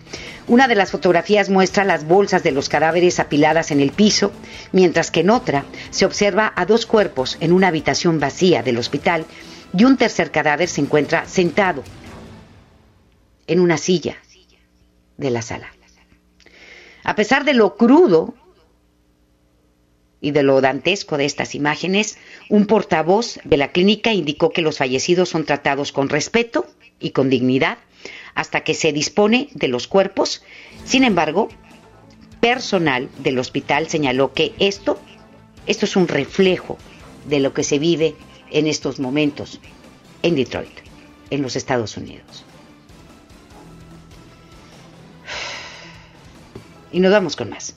Una 0.47 0.68
de 0.68 0.74
las 0.74 0.89
fotografías 0.89 1.49
muestra 1.49 1.84
las 1.84 2.07
bolsas 2.07 2.41
de 2.41 2.51
los 2.51 2.68
cadáveres 2.68 3.20
apiladas 3.20 3.70
en 3.70 3.80
el 3.80 3.91
piso, 3.91 4.32
mientras 4.72 5.12
que 5.12 5.20
en 5.20 5.30
otra 5.30 5.66
se 5.91 6.05
observa 6.05 6.51
a 6.55 6.66
dos 6.66 6.88
cuerpos 6.88 7.38
en 7.39 7.53
una 7.53 7.68
habitación 7.68 8.20
vacía 8.20 8.64
del 8.64 8.80
hospital 8.80 9.26
y 9.78 9.84
un 9.84 9.97
tercer 9.97 10.32
cadáver 10.32 10.68
se 10.68 10.82
encuentra 10.82 11.28
sentado 11.28 11.84
en 13.45 13.59
una 13.59 13.78
silla 13.78 14.18
de 15.22 15.32
la 15.32 15.41
sala. 15.41 15.72
A 17.03 17.15
pesar 17.15 17.45
de 17.45 17.53
lo 17.53 17.78
crudo 17.78 18.34
y 20.19 20.32
de 20.32 20.43
lo 20.43 20.61
dantesco 20.61 21.17
de 21.17 21.26
estas 21.26 21.55
imágenes, 21.55 22.17
un 22.49 22.65
portavoz 22.65 23.39
de 23.43 23.57
la 23.57 23.72
clínica 23.72 24.13
indicó 24.13 24.51
que 24.51 24.61
los 24.61 24.78
fallecidos 24.78 25.30
son 25.30 25.45
tratados 25.45 25.91
con 25.91 26.09
respeto 26.09 26.67
y 26.99 27.11
con 27.11 27.30
dignidad 27.30 27.78
hasta 28.36 28.61
que 28.61 28.74
se 28.74 28.93
dispone 28.93 29.49
de 29.53 29.67
los 29.67 29.88
cuerpos. 29.88 30.43
Sin 30.86 31.03
embargo, 31.03 31.49
personal 32.39 33.09
del 33.19 33.39
hospital 33.39 33.88
señaló 33.88 34.34
que 34.34 34.53
esto, 34.59 34.99
esto 35.65 35.86
es 35.86 35.95
un 35.95 36.07
reflejo 36.07 36.78
de 37.28 37.39
lo 37.39 37.53
que 37.53 37.63
se 37.63 37.80
vive 37.80 38.15
en 38.51 38.67
estos 38.67 38.99
momentos 38.99 39.59
en 40.24 40.36
Detroit, 40.36 40.80
en 41.30 41.41
los 41.41 41.55
Estados 41.55 41.97
Unidos. 41.97 42.45
Y 46.92 47.00
nos 47.00 47.12
vamos 47.12 47.36
con 47.36 47.50
más. 47.50 47.74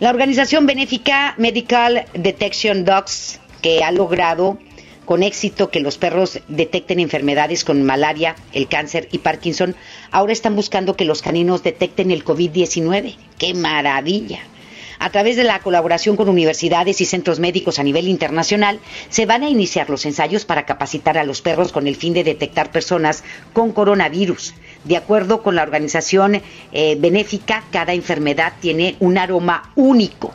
La 0.00 0.10
organización 0.10 0.66
benéfica 0.66 1.34
Medical 1.38 2.06
Detection 2.14 2.84
Dogs, 2.84 3.40
que 3.62 3.82
ha 3.82 3.90
logrado 3.90 4.58
con 5.04 5.22
éxito 5.22 5.70
que 5.70 5.80
los 5.80 5.98
perros 5.98 6.40
detecten 6.48 6.98
enfermedades 6.98 7.64
con 7.64 7.82
malaria, 7.82 8.36
el 8.52 8.68
cáncer 8.68 9.08
y 9.12 9.18
Parkinson, 9.18 9.76
ahora 10.10 10.32
están 10.32 10.56
buscando 10.56 10.96
que 10.96 11.04
los 11.04 11.22
caninos 11.22 11.62
detecten 11.62 12.10
el 12.10 12.24
COVID-19. 12.24 13.16
¡Qué 13.38 13.54
maravilla! 13.54 14.40
A 14.98 15.10
través 15.10 15.36
de 15.36 15.44
la 15.44 15.58
colaboración 15.58 16.16
con 16.16 16.28
universidades 16.28 17.00
y 17.00 17.04
centros 17.04 17.40
médicos 17.40 17.78
a 17.78 17.82
nivel 17.82 18.08
internacional, 18.08 18.80
se 19.10 19.26
van 19.26 19.42
a 19.42 19.50
iniciar 19.50 19.90
los 19.90 20.06
ensayos 20.06 20.44
para 20.44 20.66
capacitar 20.66 21.18
a 21.18 21.24
los 21.24 21.42
perros 21.42 21.72
con 21.72 21.86
el 21.86 21.96
fin 21.96 22.14
de 22.14 22.24
detectar 22.24 22.70
personas 22.70 23.24
con 23.52 23.72
coronavirus. 23.72 24.54
De 24.84 24.96
acuerdo 24.98 25.42
con 25.42 25.54
la 25.56 25.62
organización 25.62 26.42
eh, 26.72 26.96
benéfica, 26.98 27.64
cada 27.72 27.94
enfermedad 27.94 28.52
tiene 28.60 28.96
un 29.00 29.16
aroma 29.16 29.72
único. 29.76 30.32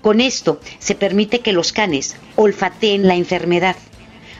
Con 0.00 0.20
esto 0.20 0.60
se 0.78 0.94
permite 0.94 1.40
que 1.40 1.52
los 1.52 1.72
canes 1.72 2.16
olfateen 2.36 3.06
la 3.06 3.14
enfermedad, 3.14 3.76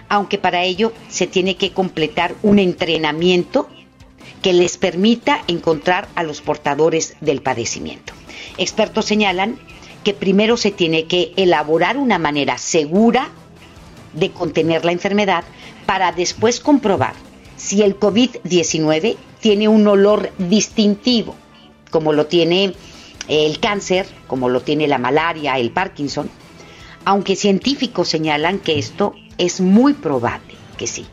aunque 0.08 0.38
para 0.38 0.64
ello 0.64 0.92
se 1.08 1.26
tiene 1.26 1.56
que 1.56 1.72
completar 1.72 2.34
un 2.42 2.58
entrenamiento 2.58 3.68
que 4.42 4.52
les 4.52 4.76
permita 4.76 5.42
encontrar 5.46 6.08
a 6.14 6.22
los 6.22 6.40
portadores 6.40 7.16
del 7.20 7.42
padecimiento. 7.42 8.12
Expertos 8.56 9.04
señalan 9.04 9.58
que 10.04 10.14
primero 10.14 10.56
se 10.56 10.70
tiene 10.70 11.06
que 11.06 11.32
elaborar 11.36 11.96
una 11.96 12.18
manera 12.18 12.58
segura 12.58 13.28
de 14.12 14.30
contener 14.30 14.84
la 14.84 14.92
enfermedad 14.92 15.44
para 15.86 16.12
después 16.12 16.60
comprobar 16.60 17.14
si 17.58 17.82
el 17.82 18.00
COVID-19 18.00 19.16
tiene 19.40 19.68
un 19.68 19.86
olor 19.86 20.30
distintivo, 20.38 21.34
como 21.90 22.14
lo 22.14 22.26
tiene 22.26 22.72
el 23.28 23.60
cáncer, 23.60 24.06
como 24.26 24.48
lo 24.48 24.62
tiene 24.62 24.88
la 24.88 24.96
malaria, 24.96 25.58
el 25.58 25.70
Parkinson, 25.70 26.30
aunque 27.04 27.36
científicos 27.36 28.08
señalan 28.08 28.58
que 28.58 28.78
esto 28.78 29.14
es 29.36 29.60
muy 29.60 29.92
probable 29.92 30.54
que 30.78 30.86
sí 30.86 31.06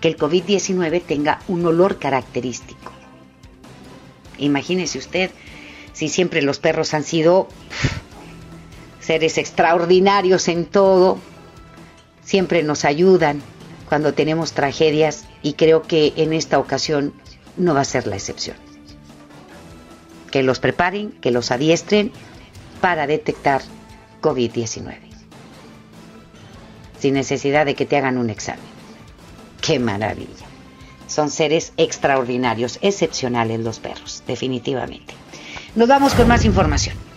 que 0.00 0.08
el 0.08 0.16
COVID-19 0.16 1.02
tenga 1.02 1.40
un 1.48 1.64
olor 1.66 1.98
característico. 1.98 2.92
Imagínese 4.38 4.98
usted 4.98 5.30
si 5.92 6.08
siempre 6.08 6.40
los 6.40 6.58
perros 6.58 6.94
han 6.94 7.04
sido 7.04 7.48
seres 9.00 9.38
extraordinarios 9.38 10.48
en 10.48 10.64
todo, 10.64 11.18
siempre 12.24 12.62
nos 12.62 12.84
ayudan 12.84 13.42
cuando 13.90 14.14
tenemos 14.14 14.52
tragedias 14.52 15.24
y 15.42 15.54
creo 15.54 15.82
que 15.82 16.12
en 16.14 16.32
esta 16.32 16.60
ocasión 16.60 17.12
no 17.56 17.74
va 17.74 17.80
a 17.80 17.84
ser 17.84 18.06
la 18.06 18.14
excepción. 18.14 18.56
Que 20.30 20.44
los 20.44 20.60
preparen, 20.60 21.10
que 21.20 21.32
los 21.32 21.50
adiestren 21.50 22.12
para 22.80 23.08
detectar 23.08 23.62
COVID-19, 24.22 24.94
sin 27.00 27.14
necesidad 27.14 27.66
de 27.66 27.74
que 27.74 27.84
te 27.84 27.96
hagan 27.96 28.16
un 28.16 28.30
examen. 28.30 28.62
¡Qué 29.60 29.80
maravilla! 29.80 30.46
Son 31.08 31.28
seres 31.28 31.72
extraordinarios, 31.76 32.78
excepcionales 32.82 33.58
los 33.58 33.80
perros, 33.80 34.22
definitivamente. 34.24 35.14
Nos 35.74 35.88
vamos 35.88 36.14
con 36.14 36.28
más 36.28 36.44
información. 36.44 37.09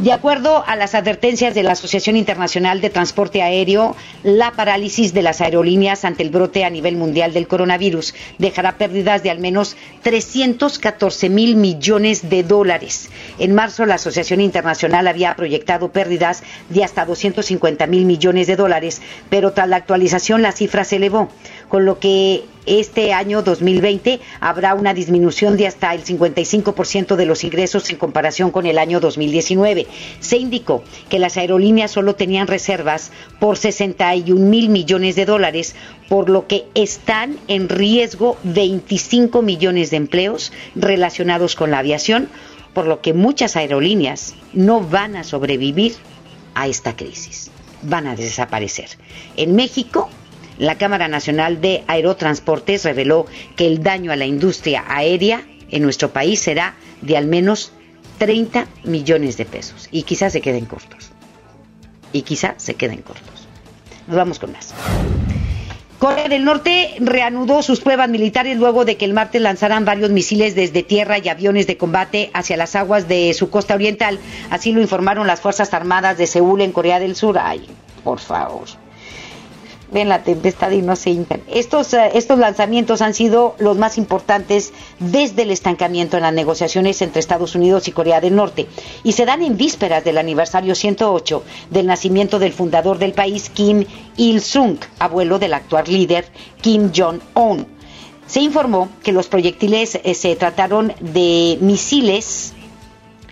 De 0.00 0.12
acuerdo 0.12 0.64
a 0.66 0.74
las 0.74 0.96
advertencias 0.96 1.54
de 1.54 1.62
la 1.62 1.72
Asociación 1.72 2.16
Internacional 2.16 2.80
de 2.80 2.90
Transporte 2.90 3.42
Aéreo, 3.42 3.94
la 4.24 4.50
parálisis 4.50 5.14
de 5.14 5.22
las 5.22 5.40
aerolíneas 5.40 6.04
ante 6.04 6.24
el 6.24 6.30
brote 6.30 6.64
a 6.64 6.70
nivel 6.70 6.96
mundial 6.96 7.32
del 7.32 7.46
coronavirus 7.46 8.12
dejará 8.38 8.76
pérdidas 8.76 9.22
de 9.22 9.30
al 9.30 9.38
menos 9.38 9.76
314 10.02 11.28
mil 11.28 11.54
millones 11.54 12.28
de 12.28 12.42
dólares. 12.42 13.08
En 13.38 13.54
marzo, 13.54 13.86
la 13.86 13.94
Asociación 13.94 14.40
Internacional 14.40 15.06
había 15.06 15.36
proyectado 15.36 15.92
pérdidas 15.92 16.42
de 16.70 16.82
hasta 16.82 17.04
250 17.04 17.86
mil 17.86 18.04
millones 18.04 18.48
de 18.48 18.56
dólares, 18.56 19.00
pero 19.30 19.52
tras 19.52 19.68
la 19.68 19.76
actualización 19.76 20.42
la 20.42 20.50
cifra 20.50 20.82
se 20.82 20.96
elevó 20.96 21.28
con 21.68 21.84
lo 21.84 22.00
que 22.00 22.42
este 22.66 23.12
año 23.12 23.42
2020 23.42 24.20
habrá 24.40 24.74
una 24.74 24.94
disminución 24.94 25.56
de 25.56 25.66
hasta 25.66 25.94
el 25.94 26.04
55% 26.04 27.16
de 27.16 27.26
los 27.26 27.44
ingresos 27.44 27.90
en 27.90 27.96
comparación 27.96 28.50
con 28.50 28.66
el 28.66 28.78
año 28.78 29.00
2019. 29.00 29.86
Se 30.20 30.36
indicó 30.36 30.82
que 31.08 31.18
las 31.18 31.36
aerolíneas 31.36 31.90
solo 31.90 32.14
tenían 32.14 32.46
reservas 32.46 33.12
por 33.38 33.56
61 33.56 34.40
mil 34.40 34.68
millones 34.68 35.16
de 35.16 35.26
dólares, 35.26 35.74
por 36.08 36.28
lo 36.28 36.46
que 36.46 36.64
están 36.74 37.36
en 37.48 37.68
riesgo 37.68 38.36
25 38.44 39.42
millones 39.42 39.90
de 39.90 39.96
empleos 39.96 40.52
relacionados 40.74 41.54
con 41.54 41.70
la 41.70 41.78
aviación, 41.78 42.28
por 42.72 42.86
lo 42.86 43.00
que 43.00 43.14
muchas 43.14 43.56
aerolíneas 43.56 44.34
no 44.52 44.80
van 44.80 45.16
a 45.16 45.24
sobrevivir 45.24 45.94
a 46.54 46.66
esta 46.66 46.96
crisis, 46.96 47.50
van 47.82 48.06
a 48.06 48.16
desaparecer. 48.16 48.88
En 49.36 49.54
México, 49.54 50.10
la 50.58 50.78
Cámara 50.78 51.08
Nacional 51.08 51.60
de 51.60 51.84
Aerotransportes 51.86 52.84
reveló 52.84 53.26
que 53.56 53.66
el 53.66 53.82
daño 53.82 54.12
a 54.12 54.16
la 54.16 54.26
industria 54.26 54.84
aérea 54.88 55.42
en 55.70 55.82
nuestro 55.82 56.12
país 56.12 56.40
será 56.40 56.74
de 57.02 57.16
al 57.16 57.26
menos 57.26 57.72
30 58.18 58.66
millones 58.84 59.36
de 59.36 59.44
pesos 59.44 59.88
y 59.90 60.04
quizás 60.04 60.32
se 60.32 60.40
queden 60.40 60.66
cortos. 60.66 61.10
Y 62.12 62.22
quizás 62.22 62.62
se 62.62 62.74
queden 62.74 63.02
cortos. 63.02 63.48
Nos 64.06 64.16
vamos 64.16 64.38
con 64.38 64.52
más. 64.52 64.72
Corea 65.98 66.28
del 66.28 66.44
Norte 66.44 66.94
reanudó 67.00 67.62
sus 67.62 67.80
pruebas 67.80 68.08
militares 68.08 68.58
luego 68.58 68.84
de 68.84 68.96
que 68.96 69.04
el 69.04 69.14
martes 69.14 69.40
lanzaran 69.40 69.84
varios 69.84 70.10
misiles 70.10 70.54
desde 70.54 70.82
tierra 70.82 71.18
y 71.18 71.28
aviones 71.28 71.66
de 71.66 71.76
combate 71.76 72.30
hacia 72.34 72.56
las 72.56 72.76
aguas 72.76 73.08
de 73.08 73.32
su 73.32 73.50
costa 73.50 73.74
oriental. 73.74 74.18
Así 74.50 74.72
lo 74.72 74.82
informaron 74.82 75.26
las 75.26 75.40
Fuerzas 75.40 75.72
Armadas 75.72 76.18
de 76.18 76.26
Seúl 76.26 76.60
en 76.60 76.72
Corea 76.72 77.00
del 77.00 77.16
Sur. 77.16 77.38
Ay, 77.38 77.66
por 78.04 78.20
favor 78.20 78.83
ven 79.94 80.08
la 80.10 80.24
tempestad 80.24 80.72
y 80.72 80.82
no 80.82 80.96
se 80.96 81.10
hincan. 81.10 81.40
Estos, 81.48 81.94
eh, 81.94 82.10
estos 82.14 82.38
lanzamientos 82.38 83.00
han 83.00 83.14
sido 83.14 83.54
los 83.58 83.78
más 83.78 83.96
importantes 83.96 84.72
desde 84.98 85.42
el 85.42 85.50
estancamiento 85.52 86.16
en 86.16 86.24
las 86.24 86.34
negociaciones 86.34 87.00
entre 87.00 87.20
Estados 87.20 87.54
Unidos 87.54 87.88
y 87.88 87.92
Corea 87.92 88.20
del 88.20 88.34
Norte 88.34 88.66
y 89.04 89.12
se 89.12 89.24
dan 89.24 89.42
en 89.42 89.56
vísperas 89.56 90.04
del 90.04 90.18
aniversario 90.18 90.74
108 90.74 91.42
del 91.70 91.86
nacimiento 91.86 92.38
del 92.38 92.52
fundador 92.52 92.98
del 92.98 93.12
país, 93.12 93.48
Kim 93.48 93.84
Il-sung, 94.16 94.78
abuelo 94.98 95.38
del 95.38 95.54
actual 95.54 95.84
líder 95.86 96.26
Kim 96.60 96.90
Jong-un. 96.94 97.66
Se 98.26 98.40
informó 98.40 98.88
que 99.02 99.12
los 99.12 99.28
proyectiles 99.28 100.00
eh, 100.02 100.14
se 100.14 100.34
trataron 100.34 100.92
de 101.00 101.58
misiles 101.60 102.53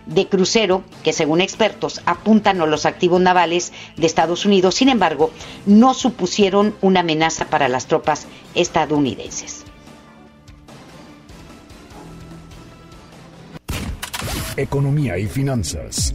de 0.07 0.29
crucero 0.29 0.83
que 1.03 1.13
según 1.13 1.41
expertos 1.41 2.01
apuntan 2.07 2.61
a 2.61 2.67
los 2.67 2.87
activos 2.87 3.21
navales 3.21 3.73
de 3.97 4.07
Estados 4.07 4.45
Unidos, 4.45 4.75
sin 4.75 4.89
embargo, 4.89 5.31
no 5.67 5.95
supusieron 5.95 6.75
una 6.81 7.01
amenaza 7.01 7.47
para 7.47 7.69
las 7.69 7.87
tropas 7.87 8.27
estadounidenses. 8.55 9.65
Economía 14.57 15.17
y 15.19 15.27
finanzas. 15.27 16.15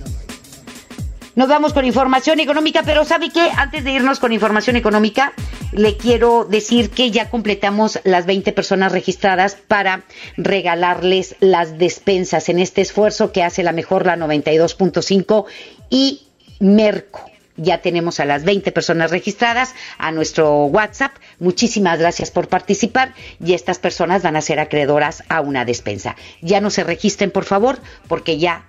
Nos 1.37 1.47
vamos 1.47 1.71
con 1.71 1.85
información 1.85 2.39
económica, 2.39 2.81
pero 2.83 3.05
¿sabe 3.05 3.29
qué? 3.29 3.51
Antes 3.55 3.83
de 3.83 3.91
irnos 3.91 4.19
con 4.19 4.33
información 4.33 4.75
económica, 4.75 5.33
le 5.71 5.97
quiero 5.97 6.45
decir 6.45 6.89
que 6.89 7.11
ya 7.11 7.29
completamos 7.29 7.99
las 8.03 8.25
20 8.25 8.51
personas 8.53 8.91
registradas 8.91 9.55
para 9.55 10.03
regalarles 10.37 11.35
las 11.39 11.77
despensas 11.77 12.49
en 12.49 12.59
este 12.59 12.81
esfuerzo 12.81 13.31
que 13.31 13.43
hace 13.43 13.63
la 13.63 13.73
mejor 13.73 14.05
la 14.05 14.15
92.5 14.15 15.45
y 15.89 16.27
Merco. 16.59 17.29
Ya 17.59 17.81
tenemos 17.81 18.19
a 18.19 18.25
las 18.25 18.43
20 18.43 18.71
personas 18.71 19.09
registradas 19.09 19.73
a 19.97 20.11
nuestro 20.11 20.65
WhatsApp. 20.65 21.13
Muchísimas 21.39 21.97
gracias 21.97 22.29
por 22.29 22.47
participar 22.47 23.15
y 23.43 23.53
estas 23.53 23.79
personas 23.79 24.21
van 24.21 24.35
a 24.35 24.41
ser 24.41 24.59
acreedoras 24.59 25.23
a 25.27 25.41
una 25.41 25.65
despensa. 25.65 26.15
Ya 26.41 26.61
no 26.61 26.69
se 26.69 26.83
registren, 26.83 27.31
por 27.31 27.45
favor, 27.45 27.79
porque 28.07 28.37
ya 28.37 28.67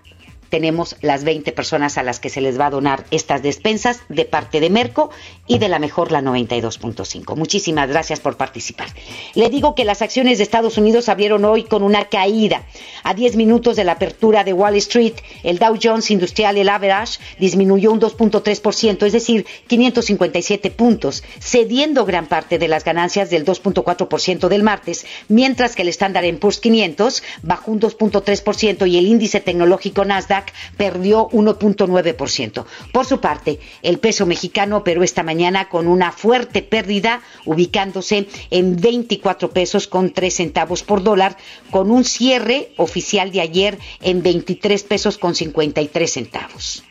tenemos 0.48 0.96
las 1.00 1.24
20 1.24 1.52
personas 1.52 1.98
a 1.98 2.02
las 2.02 2.20
que 2.20 2.30
se 2.30 2.40
les 2.40 2.58
va 2.58 2.66
a 2.66 2.70
donar 2.70 3.04
estas 3.10 3.42
despensas 3.42 4.00
de 4.08 4.24
parte 4.24 4.60
de 4.60 4.70
Merco 4.70 5.10
y 5.46 5.58
de 5.58 5.68
la 5.68 5.78
mejor 5.78 6.12
la 6.12 6.20
92.5. 6.22 7.36
Muchísimas 7.36 7.88
gracias 7.88 8.20
por 8.20 8.36
participar. 8.36 8.88
Le 9.34 9.50
digo 9.50 9.74
que 9.74 9.84
las 9.84 10.02
acciones 10.02 10.38
de 10.38 10.44
Estados 10.44 10.78
Unidos 10.78 11.08
abrieron 11.08 11.44
hoy 11.44 11.64
con 11.64 11.82
una 11.82 12.06
caída. 12.06 12.62
A 13.02 13.14
10 13.14 13.36
minutos 13.36 13.76
de 13.76 13.84
la 13.84 13.92
apertura 13.92 14.44
de 14.44 14.52
Wall 14.52 14.76
Street, 14.76 15.14
el 15.42 15.58
Dow 15.58 15.78
Jones 15.82 16.10
Industrial, 16.10 16.56
el 16.56 16.68
average, 16.68 17.18
disminuyó 17.38 17.92
un 17.92 18.00
2.3%, 18.00 19.06
es 19.06 19.12
decir, 19.12 19.46
557 19.66 20.70
puntos, 20.70 21.22
cediendo 21.40 22.04
gran 22.04 22.26
parte 22.26 22.58
de 22.58 22.68
las 22.68 22.84
ganancias 22.84 23.30
del 23.30 23.44
2.4% 23.44 24.48
del 24.48 24.62
martes, 24.62 25.06
mientras 25.28 25.74
que 25.74 25.82
el 25.82 25.88
estándar 25.88 26.24
en 26.24 26.38
Poor's 26.38 26.60
500 26.60 27.22
bajó 27.42 27.72
un 27.72 27.80
2.3% 27.80 28.88
y 28.88 28.98
el 28.98 29.06
índice 29.06 29.40
tecnológico 29.40 30.04
Nasdaq 30.04 30.37
perdió 30.76 31.28
1.9%. 31.30 32.64
Por 32.92 33.06
su 33.06 33.20
parte, 33.20 33.60
el 33.82 33.98
peso 33.98 34.26
mexicano 34.26 34.78
operó 34.78 35.02
esta 35.02 35.22
mañana 35.22 35.68
con 35.68 35.86
una 35.86 36.12
fuerte 36.12 36.62
pérdida, 36.62 37.22
ubicándose 37.44 38.28
en 38.50 38.76
24 38.76 39.50
pesos 39.50 39.86
con 39.86 40.12
3 40.12 40.34
centavos 40.34 40.82
por 40.82 41.02
dólar, 41.02 41.36
con 41.70 41.90
un 41.90 42.04
cierre 42.04 42.72
oficial 42.76 43.32
de 43.32 43.40
ayer 43.40 43.78
en 44.00 44.22
23 44.22 44.82
pesos 44.84 45.18
con 45.18 45.34
53 45.34 46.12
centavos 46.12 46.82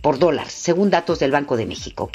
por 0.00 0.18
dólar, 0.18 0.48
según 0.48 0.90
datos 0.90 1.18
del 1.18 1.32
Banco 1.32 1.56
de 1.56 1.66
México. 1.66 2.10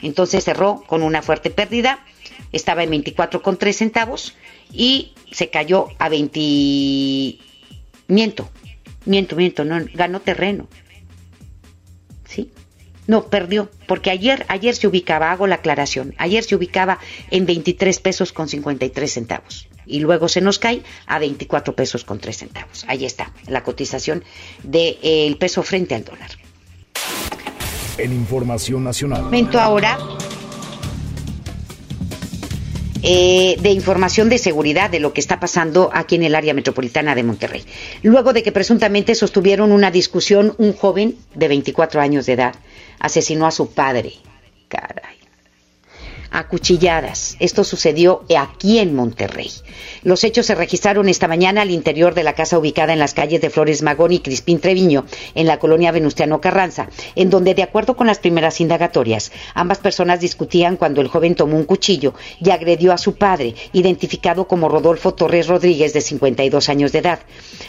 Entonces 0.00 0.44
cerró 0.44 0.82
con 0.86 1.02
una 1.02 1.20
fuerte 1.20 1.50
pérdida, 1.50 2.04
estaba 2.52 2.82
en 2.82 2.90
24 2.90 3.42
con 3.42 3.58
3 3.58 3.76
centavos 3.76 4.34
y 4.72 5.12
se 5.30 5.50
cayó 5.50 5.88
a 5.98 6.08
20 6.08 7.38
miento, 8.08 8.48
Miento, 9.06 9.36
miento, 9.36 9.64
no, 9.64 9.84
ganó 9.94 10.20
terreno. 10.20 10.68
¿sí? 12.26 12.50
No, 13.06 13.26
perdió, 13.26 13.70
porque 13.86 14.10
ayer, 14.10 14.46
ayer 14.48 14.74
se 14.74 14.86
ubicaba, 14.86 15.30
hago 15.30 15.46
la 15.46 15.56
aclaración, 15.56 16.14
ayer 16.16 16.42
se 16.42 16.56
ubicaba 16.56 16.98
en 17.30 17.44
23 17.44 18.00
pesos 18.00 18.32
con 18.32 18.48
53 18.48 19.12
centavos 19.12 19.68
y 19.86 20.00
luego 20.00 20.28
se 20.28 20.40
nos 20.40 20.58
cae 20.58 20.82
a 21.06 21.18
24 21.18 21.76
pesos 21.76 22.04
con 22.04 22.18
3 22.18 22.36
centavos. 22.36 22.84
Ahí 22.88 23.04
está 23.04 23.32
la 23.46 23.62
cotización 23.62 24.24
del 24.62 25.36
peso 25.36 25.62
frente 25.62 25.94
al 25.94 26.04
dólar. 26.04 26.30
En 27.98 28.12
información 28.12 28.82
nacional. 28.82 29.24
Momento 29.24 29.60
ahora 29.60 29.98
eh, 33.04 33.56
de 33.60 33.70
información 33.70 34.28
de 34.30 34.38
seguridad 34.38 34.90
de 34.90 34.98
lo 34.98 35.12
que 35.12 35.20
está 35.20 35.38
pasando 35.38 35.90
aquí 35.92 36.14
en 36.14 36.22
el 36.22 36.34
área 36.34 36.54
metropolitana 36.54 37.14
de 37.14 37.22
Monterrey. 37.22 37.62
Luego 38.02 38.32
de 38.32 38.42
que 38.42 38.50
presuntamente 38.50 39.14
sostuvieron 39.14 39.72
una 39.72 39.90
discusión, 39.90 40.54
un 40.58 40.72
joven 40.72 41.16
de 41.34 41.48
24 41.48 42.00
años 42.00 42.26
de 42.26 42.32
edad 42.32 42.54
asesinó 42.98 43.46
a 43.46 43.50
su 43.50 43.72
padre. 43.72 44.14
Caray 44.68 45.13
acuchilladas. 46.34 47.36
Esto 47.38 47.62
sucedió 47.62 48.24
aquí 48.36 48.80
en 48.80 48.94
Monterrey. 48.94 49.50
Los 50.02 50.24
hechos 50.24 50.46
se 50.46 50.56
registraron 50.56 51.08
esta 51.08 51.28
mañana 51.28 51.62
al 51.62 51.70
interior 51.70 52.12
de 52.12 52.24
la 52.24 52.34
casa 52.34 52.58
ubicada 52.58 52.92
en 52.92 52.98
las 52.98 53.14
calles 53.14 53.40
de 53.40 53.50
Flores 53.50 53.82
Magón 53.82 54.12
y 54.12 54.18
Crispín 54.18 54.58
Treviño, 54.58 55.06
en 55.36 55.46
la 55.46 55.58
colonia 55.58 55.92
Venustiano 55.92 56.40
Carranza, 56.40 56.88
en 57.14 57.30
donde, 57.30 57.54
de 57.54 57.62
acuerdo 57.62 57.96
con 57.96 58.08
las 58.08 58.18
primeras 58.18 58.60
indagatorias, 58.60 59.30
ambas 59.54 59.78
personas 59.78 60.20
discutían 60.20 60.76
cuando 60.76 61.00
el 61.00 61.08
joven 61.08 61.36
tomó 61.36 61.56
un 61.56 61.64
cuchillo 61.64 62.14
y 62.44 62.50
agredió 62.50 62.92
a 62.92 62.98
su 62.98 63.14
padre, 63.14 63.54
identificado 63.72 64.48
como 64.48 64.68
Rodolfo 64.68 65.14
Torres 65.14 65.46
Rodríguez, 65.46 65.92
de 65.92 66.00
52 66.00 66.68
años 66.68 66.90
de 66.90 66.98
edad. 66.98 67.20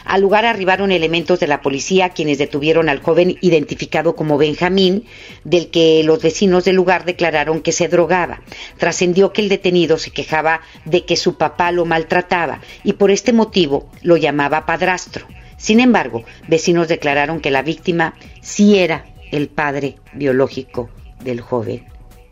Al 0.05 0.21
lugar 0.21 0.45
arribaron 0.45 0.91
elementos 0.91 1.39
de 1.39 1.47
la 1.47 1.61
policía, 1.61 2.09
quienes 2.09 2.39
detuvieron 2.39 2.89
al 2.89 3.01
joven 3.01 3.37
identificado 3.41 4.15
como 4.15 4.39
Benjamín, 4.39 5.05
del 5.43 5.69
que 5.69 6.03
los 6.03 6.21
vecinos 6.21 6.65
del 6.65 6.75
lugar 6.75 7.05
declararon 7.05 7.61
que 7.61 7.71
se 7.71 7.87
drogaba 7.87 8.41
trascendió 8.77 9.33
que 9.33 9.41
el 9.41 9.49
detenido 9.49 9.97
se 9.97 10.11
quejaba 10.11 10.61
de 10.85 11.05
que 11.05 11.15
su 11.15 11.37
papá 11.37 11.71
lo 11.71 11.85
maltrataba 11.85 12.61
y 12.83 12.93
por 12.93 13.11
este 13.11 13.33
motivo 13.33 13.89
lo 14.01 14.17
llamaba 14.17 14.65
padrastro. 14.65 15.27
Sin 15.57 15.79
embargo, 15.79 16.23
vecinos 16.47 16.87
declararon 16.87 17.39
que 17.39 17.51
la 17.51 17.61
víctima 17.61 18.13
sí 18.41 18.77
era 18.77 19.05
el 19.31 19.47
padre 19.47 19.95
biológico 20.13 20.89
del 21.21 21.41
joven, 21.41 21.85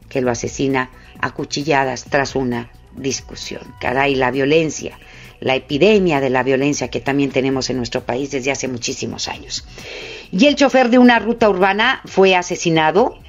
que 0.10 0.22
lo 0.22 0.32
asesina 0.32 0.92
a 1.20 1.32
cuchilladas 1.32 2.06
tras 2.06 2.36
una 2.36 2.70
discusión. 2.96 3.62
Caray, 3.80 4.16
la 4.16 4.32
violencia, 4.32 5.00
la 5.40 5.56
epidemia 5.56 6.22
de 6.22 6.30
la 6.30 6.44
violencia 6.44 6.90
que 6.90 7.02
también 7.02 7.32
tenemos 7.32 7.70
en 7.70 7.78
nuestro 7.78 8.04
país 8.06 8.32
desde 8.32 8.52
hace 8.52 8.68
muchísimos 8.68 9.28
años. 9.28 9.66
Y 10.32 10.46
el 10.46 10.56
chofer 10.56 10.90
de 10.90 10.98
una 10.98 11.20
ruta 11.20 11.50
urbana 11.50 12.02
fue 12.06 12.36
asesinado 12.36 13.20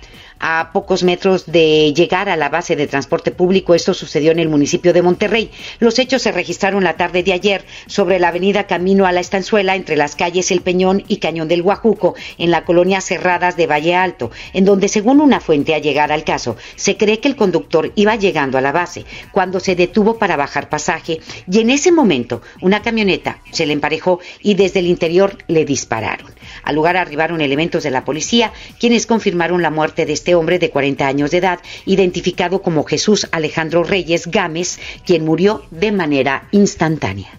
a 0.40 0.70
pocos 0.72 1.02
metros 1.02 1.46
de 1.46 1.92
llegar 1.94 2.28
a 2.28 2.36
la 2.36 2.48
base 2.48 2.76
de 2.76 2.86
transporte 2.86 3.30
público. 3.30 3.74
Esto 3.74 3.94
sucedió 3.94 4.32
en 4.32 4.38
el 4.38 4.48
municipio 4.48 4.92
de 4.92 5.02
Monterrey. 5.02 5.50
Los 5.78 5.98
hechos 5.98 6.22
se 6.22 6.32
registraron 6.32 6.84
la 6.84 6.96
tarde 6.96 7.22
de 7.22 7.32
ayer 7.32 7.64
sobre 7.86 8.18
la 8.18 8.28
avenida 8.28 8.66
Camino 8.66 9.06
a 9.06 9.12
la 9.12 9.20
Estanzuela 9.20 9.74
entre 9.76 9.96
las 9.96 10.16
calles 10.16 10.50
El 10.50 10.60
Peñón 10.60 11.04
y 11.08 11.18
Cañón 11.18 11.48
del 11.48 11.62
Guajuco, 11.62 12.14
en 12.38 12.50
la 12.50 12.64
colonia 12.64 13.00
Cerradas 13.00 13.56
de 13.56 13.66
Valle 13.66 13.94
Alto, 13.94 14.30
en 14.52 14.64
donde, 14.64 14.88
según 14.88 15.20
una 15.20 15.40
fuente 15.40 15.74
allegada 15.74 16.14
al 16.14 16.24
caso, 16.24 16.56
se 16.76 16.96
cree 16.96 17.20
que 17.20 17.28
el 17.28 17.36
conductor 17.36 17.92
iba 17.94 18.16
llegando 18.16 18.58
a 18.58 18.60
la 18.60 18.72
base 18.72 19.04
cuando 19.32 19.60
se 19.60 19.76
detuvo 19.76 20.18
para 20.18 20.36
bajar 20.36 20.68
pasaje 20.68 21.20
y 21.50 21.60
en 21.60 21.70
ese 21.70 21.92
momento 21.92 22.42
una 22.60 22.82
camioneta 22.82 23.40
se 23.50 23.66
le 23.66 23.72
emparejó 23.72 24.20
y 24.40 24.54
desde 24.54 24.80
el 24.80 24.86
interior 24.86 25.38
le 25.48 25.64
dispararon. 25.64 26.32
Al 26.62 26.74
lugar 26.74 26.96
arribaron 26.96 27.40
elementos 27.40 27.82
de 27.82 27.90
la 27.90 28.04
policía, 28.04 28.52
quienes 28.78 29.06
confirmaron 29.06 29.62
la 29.62 29.70
muerte 29.70 30.06
de 30.06 30.12
este 30.12 30.23
hombre 30.32 30.60
de 30.60 30.70
40 30.70 31.06
años 31.06 31.32
de 31.32 31.38
edad, 31.38 31.58
identificado 31.84 32.62
como 32.62 32.84
Jesús 32.84 33.26
Alejandro 33.32 33.82
Reyes 33.82 34.28
Gámez, 34.28 34.78
quien 35.04 35.24
murió 35.24 35.64
de 35.72 35.90
manera 35.90 36.48
instantánea. 36.52 37.32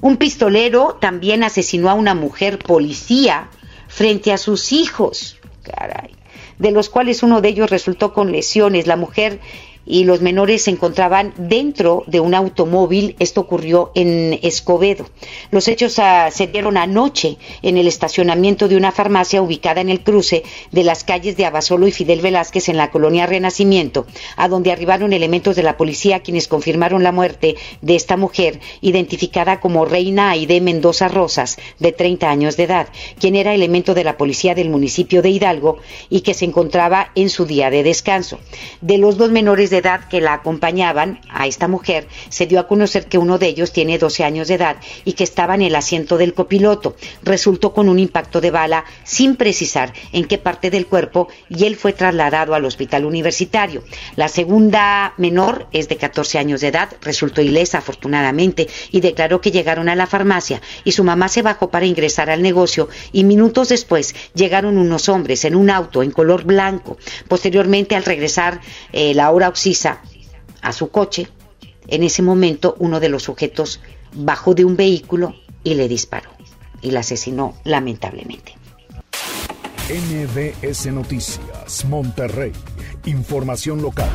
Un 0.00 0.16
pistolero 0.16 0.98
también 1.00 1.42
asesinó 1.42 1.88
a 1.88 1.94
una 1.94 2.14
mujer 2.14 2.58
policía 2.58 3.48
frente 3.88 4.32
a 4.32 4.38
sus 4.38 4.72
hijos, 4.72 5.38
caray, 5.62 6.10
de 6.58 6.70
los 6.70 6.88
cuales 6.88 7.22
uno 7.22 7.40
de 7.40 7.48
ellos 7.48 7.70
resultó 7.70 8.12
con 8.12 8.30
lesiones. 8.30 8.86
La 8.86 8.96
mujer 8.96 9.40
y 9.88 10.04
los 10.04 10.20
menores 10.20 10.64
se 10.64 10.70
encontraban 10.70 11.32
dentro 11.38 12.04
de 12.06 12.20
un 12.20 12.34
automóvil. 12.34 13.16
Esto 13.18 13.40
ocurrió 13.40 13.90
en 13.94 14.38
Escobedo. 14.42 15.08
Los 15.50 15.66
hechos 15.66 15.94
se 15.94 16.46
dieron 16.46 16.76
anoche 16.76 17.38
en 17.62 17.78
el 17.78 17.88
estacionamiento 17.88 18.68
de 18.68 18.76
una 18.76 18.92
farmacia 18.92 19.40
ubicada 19.40 19.80
en 19.80 19.88
el 19.88 20.02
cruce 20.02 20.44
de 20.70 20.84
las 20.84 21.04
calles 21.04 21.36
de 21.36 21.46
Abasolo 21.46 21.88
y 21.88 21.92
Fidel 21.92 22.20
Velázquez 22.20 22.68
en 22.68 22.76
la 22.76 22.90
colonia 22.90 23.26
Renacimiento, 23.26 24.06
a 24.36 24.48
donde 24.48 24.72
arribaron 24.72 25.12
elementos 25.12 25.56
de 25.56 25.62
la 25.62 25.78
policía 25.78 26.20
quienes 26.20 26.48
confirmaron 26.48 27.02
la 27.02 27.12
muerte 27.12 27.56
de 27.80 27.96
esta 27.96 28.16
mujer, 28.18 28.60
identificada 28.82 29.60
como 29.60 29.86
Reina 29.86 30.30
Aide 30.30 30.60
Mendoza 30.60 31.08
Rosas, 31.08 31.56
de 31.78 31.92
30 31.92 32.28
años 32.28 32.56
de 32.56 32.64
edad, 32.64 32.88
quien 33.18 33.36
era 33.36 33.54
elemento 33.54 33.94
de 33.94 34.04
la 34.04 34.18
policía 34.18 34.54
del 34.54 34.68
municipio 34.68 35.22
de 35.22 35.30
Hidalgo 35.30 35.78
y 36.10 36.20
que 36.20 36.34
se 36.34 36.44
encontraba 36.44 37.10
en 37.14 37.30
su 37.30 37.46
día 37.46 37.70
de 37.70 37.82
descanso. 37.82 38.38
De 38.82 38.98
los 38.98 39.16
dos 39.16 39.30
menores 39.30 39.70
de 39.70 39.77
edad 39.78 40.08
que 40.08 40.20
la 40.20 40.34
acompañaban 40.34 41.20
a 41.30 41.46
esta 41.46 41.68
mujer, 41.68 42.08
se 42.28 42.46
dio 42.46 42.60
a 42.60 42.66
conocer 42.66 43.06
que 43.06 43.18
uno 43.18 43.38
de 43.38 43.46
ellos 43.46 43.72
tiene 43.72 43.98
12 43.98 44.24
años 44.24 44.48
de 44.48 44.54
edad 44.54 44.76
y 45.04 45.12
que 45.12 45.24
estaba 45.24 45.54
en 45.54 45.62
el 45.62 45.74
asiento 45.74 46.18
del 46.18 46.34
copiloto. 46.34 46.96
Resultó 47.22 47.72
con 47.72 47.88
un 47.88 47.98
impacto 47.98 48.40
de 48.40 48.50
bala 48.50 48.84
sin 49.04 49.36
precisar 49.36 49.92
en 50.12 50.24
qué 50.26 50.38
parte 50.38 50.70
del 50.70 50.86
cuerpo 50.86 51.28
y 51.48 51.64
él 51.64 51.76
fue 51.76 51.92
trasladado 51.92 52.54
al 52.54 52.64
hospital 52.64 53.04
universitario. 53.04 53.84
La 54.16 54.28
segunda 54.28 55.14
menor 55.16 55.68
es 55.72 55.88
de 55.88 55.96
14 55.96 56.38
años 56.38 56.60
de 56.60 56.68
edad, 56.68 56.90
resultó 57.02 57.40
ilesa 57.40 57.78
afortunadamente 57.78 58.68
y 58.90 59.00
declaró 59.00 59.40
que 59.40 59.50
llegaron 59.50 59.88
a 59.88 59.94
la 59.94 60.06
farmacia 60.06 60.60
y 60.84 60.92
su 60.92 61.04
mamá 61.04 61.28
se 61.28 61.42
bajó 61.42 61.70
para 61.70 61.86
ingresar 61.86 62.30
al 62.30 62.42
negocio 62.42 62.88
y 63.12 63.24
minutos 63.24 63.68
después 63.68 64.14
llegaron 64.34 64.76
unos 64.76 65.08
hombres 65.08 65.44
en 65.44 65.54
un 65.54 65.70
auto 65.70 66.02
en 66.02 66.10
color 66.10 66.44
blanco. 66.44 66.96
Posteriormente, 67.28 67.94
al 67.94 68.04
regresar 68.04 68.60
eh, 68.92 69.14
la 69.14 69.30
hora 69.30 69.46
auxiliar, 69.46 69.67
a 70.62 70.72
su 70.72 70.90
coche, 70.90 71.28
en 71.88 72.02
ese 72.02 72.22
momento 72.22 72.74
uno 72.78 73.00
de 73.00 73.08
los 73.08 73.24
sujetos 73.24 73.80
bajó 74.14 74.54
de 74.54 74.64
un 74.64 74.76
vehículo 74.76 75.34
y 75.62 75.74
le 75.74 75.88
disparó 75.88 76.30
y 76.80 76.90
la 76.90 77.00
asesinó 77.00 77.54
lamentablemente. 77.64 78.54
NBS 79.90 80.86
Noticias, 80.92 81.84
Monterrey, 81.84 82.52
información 83.04 83.82
local. 83.82 84.10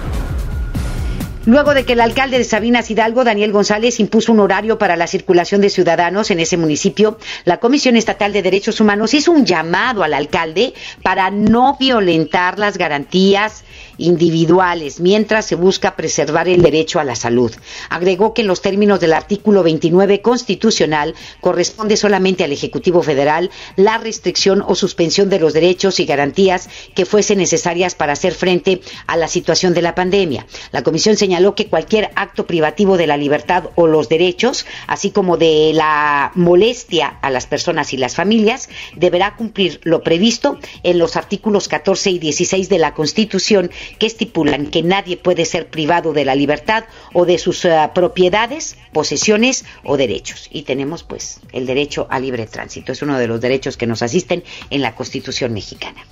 Luego 1.46 1.74
de 1.74 1.84
que 1.84 1.92
el 1.92 2.00
alcalde 2.00 2.38
de 2.38 2.46
Sabinas 2.46 2.90
Hidalgo, 2.90 3.26
Daniel 3.26 3.52
González, 3.52 4.00
impuso 4.00 4.32
un 4.32 4.40
horario 4.40 4.78
para 4.78 4.96
la 4.96 5.08
circulación 5.08 5.60
de 5.60 5.70
ciudadanos 5.70 6.32
en 6.32 6.40
ese 6.40 6.56
municipio, 6.56 7.18
la 7.44 7.60
Comisión 7.60 7.98
Estatal 7.98 8.32
de 8.32 8.42
Derechos 8.42 8.80
Humanos 8.80 9.14
hizo 9.14 9.34
un 9.34 9.46
llamado 9.46 10.06
al 10.06 10.14
alcalde 10.14 10.74
para 11.02 11.32
no 11.32 11.76
violentar 11.78 12.60
las 12.60 12.78
garantías 12.78 13.66
individuales 13.98 15.02
mientras 15.02 15.46
se 15.46 15.56
busca 15.56 15.98
preservar 15.98 16.48
el 16.48 16.62
derecho 16.62 17.02
a 17.02 17.04
la 17.04 17.16
salud. 17.16 17.52
Agregó 17.90 18.34
que 18.34 18.42
en 18.42 18.48
los 18.48 18.62
términos 18.62 19.02
del 19.02 19.14
artículo 19.14 19.64
29 19.64 20.22
constitucional 20.22 21.14
corresponde 21.42 21.98
solamente 21.98 22.46
al 22.46 22.54
Ejecutivo 22.54 23.04
Federal 23.04 23.52
la 23.76 23.98
restricción 23.98 24.64
o 24.66 24.76
suspensión 24.76 25.30
de 25.30 25.40
los 25.40 25.54
derechos 25.54 26.00
y 26.00 26.06
garantías 26.06 26.70
que 26.96 27.06
fuesen 27.06 27.40
necesarias 27.40 27.96
para 27.96 28.14
hacer 28.14 28.34
frente 28.34 28.82
a 29.08 29.18
la 29.18 29.28
situación 29.28 29.74
de 29.74 29.82
la 29.82 29.94
pandemia. 29.94 30.48
La 30.72 30.84
comisión 30.84 31.18
señaló 31.18 31.33
que 31.56 31.68
cualquier 31.68 32.12
acto 32.16 32.46
privativo 32.48 32.98
de 32.98 33.08
la 33.08 33.18
libertad 33.18 33.70
o 33.76 33.88
los 33.88 34.10
derechos, 34.10 34.66
así 34.88 35.12
como 35.12 35.38
de 35.38 35.72
la 35.74 36.32
molestia 36.36 37.18
a 37.22 37.30
las 37.30 37.46
personas 37.46 37.94
y 37.94 37.98
las 37.98 38.16
familias, 38.16 38.70
deberá 38.96 39.36
cumplir 39.36 39.80
lo 39.84 40.04
previsto 40.04 40.60
en 40.84 40.98
los 41.00 41.16
artículos 41.16 41.68
14 41.68 42.12
y 42.12 42.20
16 42.20 42.70
de 42.70 42.80
la 42.80 42.94
Constitución 42.94 43.72
que 44.00 44.08
estipulan 44.08 44.68
que 44.68 44.84
nadie 44.84 45.18
puede 45.18 45.46
ser 45.46 45.68
privado 45.68 46.14
de 46.14 46.26
la 46.26 46.36
libertad 46.36 46.86
o 47.14 47.26
de 47.26 47.38
sus 47.38 47.66
eh, 47.66 47.90
propiedades, 47.94 48.78
posesiones 48.92 49.66
o 49.84 49.98
derechos. 49.98 50.50
Y 50.52 50.64
tenemos 50.64 51.04
pues 51.04 51.40
el 51.52 51.66
derecho 51.66 52.08
a 52.10 52.20
libre 52.20 52.48
tránsito. 52.48 52.92
Es 52.92 53.02
uno 53.02 53.18
de 53.18 53.28
los 53.28 53.42
derechos 53.42 53.78
que 53.78 53.88
nos 53.88 54.02
asisten 54.02 54.44
en 54.70 54.82
la 54.82 54.96
Constitución 54.96 55.54
mexicana. 55.54 56.06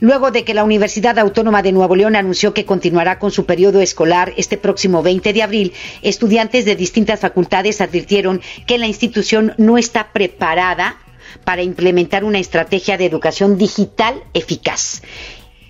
Luego 0.00 0.30
de 0.30 0.44
que 0.44 0.54
la 0.54 0.64
Universidad 0.64 1.18
Autónoma 1.18 1.62
de 1.62 1.72
Nuevo 1.72 1.94
León 1.94 2.16
anunció 2.16 2.54
que 2.54 2.64
continuará 2.64 3.18
con 3.18 3.30
su 3.30 3.44
periodo 3.44 3.80
escolar 3.82 4.32
este 4.38 4.56
próximo 4.56 5.02
20 5.02 5.32
de 5.34 5.42
abril, 5.42 5.72
estudiantes 6.00 6.64
de 6.64 6.74
distintas 6.74 7.20
facultades 7.20 7.82
advirtieron 7.82 8.40
que 8.66 8.78
la 8.78 8.86
institución 8.86 9.54
no 9.58 9.76
está 9.76 10.12
preparada 10.12 10.98
para 11.44 11.62
implementar 11.62 12.24
una 12.24 12.38
estrategia 12.38 12.96
de 12.96 13.04
educación 13.04 13.58
digital 13.58 14.22
eficaz 14.32 15.02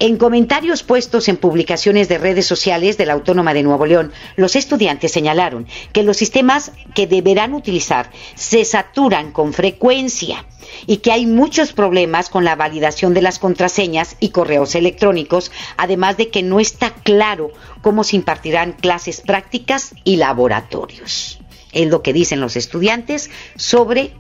En 0.03 0.17
comentarios 0.17 0.83
puestos 0.83 1.29
en 1.29 1.37
publicaciones 1.37 2.09
de 2.09 2.17
redes 2.17 2.47
sociales 2.47 2.97
de 2.97 3.05
la 3.05 3.13
Autónoma 3.13 3.53
de 3.53 3.63
Nuevo 3.63 3.85
León, 3.85 4.13
los 4.35 4.57
estudiantes 4.57 5.13
señalaron 5.13 5.67
que 5.93 6.03
los 6.03 6.17
sistemas 6.17 6.73
que 6.95 7.07
deberán 7.07 7.53
utilizar 7.53 8.11
se 8.35 8.65
saturan 8.65 9.31
con 9.31 9.53
frecuencia 9.53 10.47
y 10.87 10.99
que 10.99 11.13
hay 11.13 11.27
muchos 11.27 11.75
problemas 11.75 12.31
con 12.31 12.47
la 12.47 12.57
validación 12.57 13.13
de 13.13 13.21
las 13.21 13.39
contraseñas 13.39 14.17
y 14.21 14.31
correos 14.31 14.75
electrónicos, 14.75 15.53
además 15.77 16.17
de 16.17 16.31
que 16.31 16.43
no 16.43 16.61
está 16.61 16.95
claro 16.95 17.51
cómo 17.83 18.03
se 18.03 18.17
impartirán 18.17 18.73
clases 18.73 19.21
prácticas 19.21 19.95
y 20.05 20.17
laboratorios. 20.17 21.41
Es 21.73 21.89
lo 21.89 22.03
que 22.03 22.15
dicen 22.15 22.41
los 22.41 22.57
estudiantes 22.57 23.29
sobre 23.55 24.15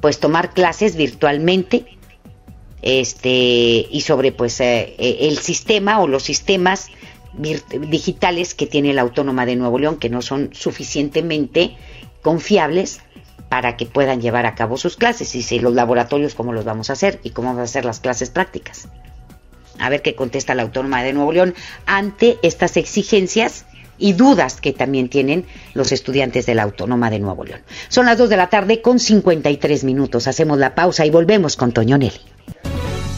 pues 0.00 0.18
tomar 0.18 0.52
clases 0.52 0.96
virtualmente 0.96 1.95
este 2.82 3.86
y 3.90 4.02
sobre 4.02 4.32
pues 4.32 4.60
eh, 4.60 4.94
eh, 4.98 5.18
el 5.22 5.38
sistema 5.38 6.00
o 6.00 6.06
los 6.06 6.22
sistemas 6.22 6.88
digitales 7.36 8.54
que 8.54 8.66
tiene 8.66 8.94
la 8.94 9.02
Autónoma 9.02 9.44
de 9.44 9.56
Nuevo 9.56 9.78
León 9.78 9.96
que 9.96 10.08
no 10.08 10.22
son 10.22 10.50
suficientemente 10.54 11.76
confiables 12.22 13.00
para 13.48 13.76
que 13.76 13.86
puedan 13.86 14.20
llevar 14.20 14.46
a 14.46 14.54
cabo 14.54 14.76
sus 14.76 14.96
clases 14.96 15.34
y 15.34 15.42
si 15.42 15.58
los 15.58 15.74
laboratorios 15.74 16.34
cómo 16.34 16.52
los 16.52 16.64
vamos 16.64 16.90
a 16.90 16.94
hacer 16.94 17.20
y 17.22 17.30
cómo 17.30 17.54
van 17.54 17.62
a 17.62 17.66
ser 17.66 17.84
las 17.84 18.00
clases 18.00 18.30
prácticas. 18.30 18.88
A 19.78 19.90
ver 19.90 20.00
qué 20.00 20.14
contesta 20.14 20.54
la 20.54 20.62
Autónoma 20.62 21.02
de 21.02 21.12
Nuevo 21.12 21.32
León 21.32 21.54
ante 21.84 22.38
estas 22.42 22.76
exigencias 22.76 23.66
y 23.98 24.12
dudas 24.12 24.60
que 24.60 24.72
también 24.72 25.08
tienen 25.08 25.46
los 25.74 25.92
estudiantes 25.92 26.46
de 26.46 26.54
la 26.54 26.62
Autónoma 26.62 27.10
de 27.10 27.18
Nuevo 27.18 27.44
León. 27.44 27.60
Son 27.88 28.06
las 28.06 28.18
2 28.18 28.28
de 28.28 28.36
la 28.36 28.48
tarde 28.48 28.82
con 28.82 28.98
53 28.98 29.84
minutos. 29.84 30.26
Hacemos 30.26 30.58
la 30.58 30.74
pausa 30.74 31.06
y 31.06 31.10
volvemos 31.10 31.56
con 31.56 31.72
Toño 31.72 31.98
Nelly. 31.98 32.20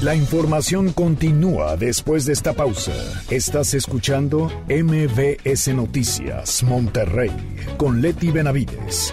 La 0.02 0.14
información 0.14 0.92
continúa 0.92 1.76
después 1.76 2.24
de 2.24 2.32
esta 2.32 2.52
pausa. 2.52 2.92
Estás 3.30 3.74
escuchando 3.74 4.48
MBS 4.68 5.74
Noticias 5.74 6.62
Monterrey 6.62 7.32
con 7.76 8.00
Leti 8.00 8.30
Benavides. 8.30 9.12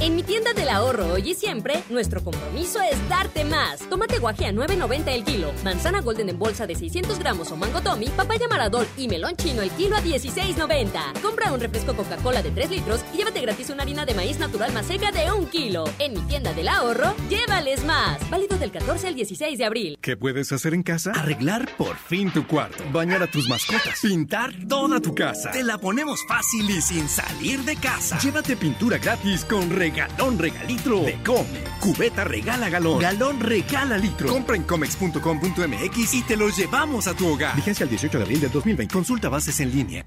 En 0.00 0.14
mi 0.14 0.22
tienda 0.22 0.52
del 0.52 0.68
ahorro 0.68 1.12
hoy 1.12 1.30
y 1.30 1.34
siempre, 1.34 1.82
nuestro 1.90 2.22
compromiso 2.22 2.80
es 2.80 2.96
darte 3.08 3.44
más. 3.44 3.80
Tomate 3.90 4.20
guaje 4.20 4.46
a 4.46 4.52
9.90 4.52 5.08
el 5.08 5.24
kilo, 5.24 5.52
manzana 5.64 6.02
golden 6.02 6.28
en 6.28 6.38
bolsa 6.38 6.68
de 6.68 6.76
600 6.76 7.18
gramos 7.18 7.50
o 7.50 7.56
mango 7.56 7.80
tommy, 7.80 8.06
papaya 8.10 8.46
maradol 8.48 8.86
y 8.96 9.08
melón 9.08 9.34
chino 9.34 9.60
el 9.60 9.70
kilo 9.72 9.96
a 9.96 10.00
16.90. 10.00 11.20
Compra 11.20 11.52
un 11.52 11.58
refresco 11.58 11.96
Coca-Cola 11.96 12.42
de 12.42 12.52
3 12.52 12.70
litros 12.70 13.00
y 13.12 13.16
llévate 13.18 13.40
gratis 13.40 13.70
una 13.70 13.82
harina 13.82 14.06
de 14.06 14.14
maíz 14.14 14.38
natural 14.38 14.72
más 14.72 14.86
seca 14.86 15.10
de 15.10 15.32
1 15.32 15.50
kilo. 15.50 15.84
En 15.98 16.14
mi 16.14 16.20
tienda 16.28 16.52
del 16.52 16.68
ahorro, 16.68 17.16
llévales 17.28 17.84
más. 17.84 18.18
Válido 18.30 18.56
del 18.56 18.70
14 18.70 19.08
al 19.08 19.16
16 19.16 19.58
de 19.58 19.64
abril. 19.64 19.98
¿Qué 20.00 20.16
puedes 20.16 20.52
hacer 20.52 20.74
en 20.74 20.84
casa? 20.84 21.10
Arreglar 21.10 21.68
por 21.76 21.96
fin 21.96 22.30
tu 22.32 22.46
cuarto, 22.46 22.84
bañar 22.92 23.24
a 23.24 23.26
tus 23.26 23.48
mascotas, 23.48 23.98
pintar 24.00 24.52
toda 24.68 25.00
tu 25.00 25.12
casa. 25.12 25.50
Te 25.50 25.64
la 25.64 25.76
ponemos 25.76 26.20
fácil 26.28 26.70
y 26.70 26.80
sin 26.80 27.08
salir 27.08 27.64
de 27.64 27.74
casa. 27.74 28.16
Llévate 28.20 28.56
pintura 28.56 28.98
gratis 28.98 29.44
con 29.44 29.68
Galón 29.90 30.38
regalitro 30.38 31.00
de 31.00 31.22
Come. 31.22 31.64
Cubeta 31.80 32.24
regala 32.24 32.68
galón. 32.68 33.00
Galón 33.00 33.40
regala 33.40 33.98
litro. 33.98 34.28
Compra 34.28 34.56
en 34.56 34.64
comex.com.mx 34.64 36.14
y 36.14 36.22
te 36.22 36.36
los 36.36 36.56
llevamos 36.56 37.06
a 37.06 37.14
tu 37.14 37.28
hogar. 37.28 37.56
Vigencia 37.56 37.84
el 37.84 37.90
18 37.90 38.18
de 38.18 38.24
abril 38.24 38.40
del 38.40 38.50
2020. 38.50 38.92
Consulta 38.92 39.28
bases 39.28 39.60
en 39.60 39.70
línea. 39.70 40.06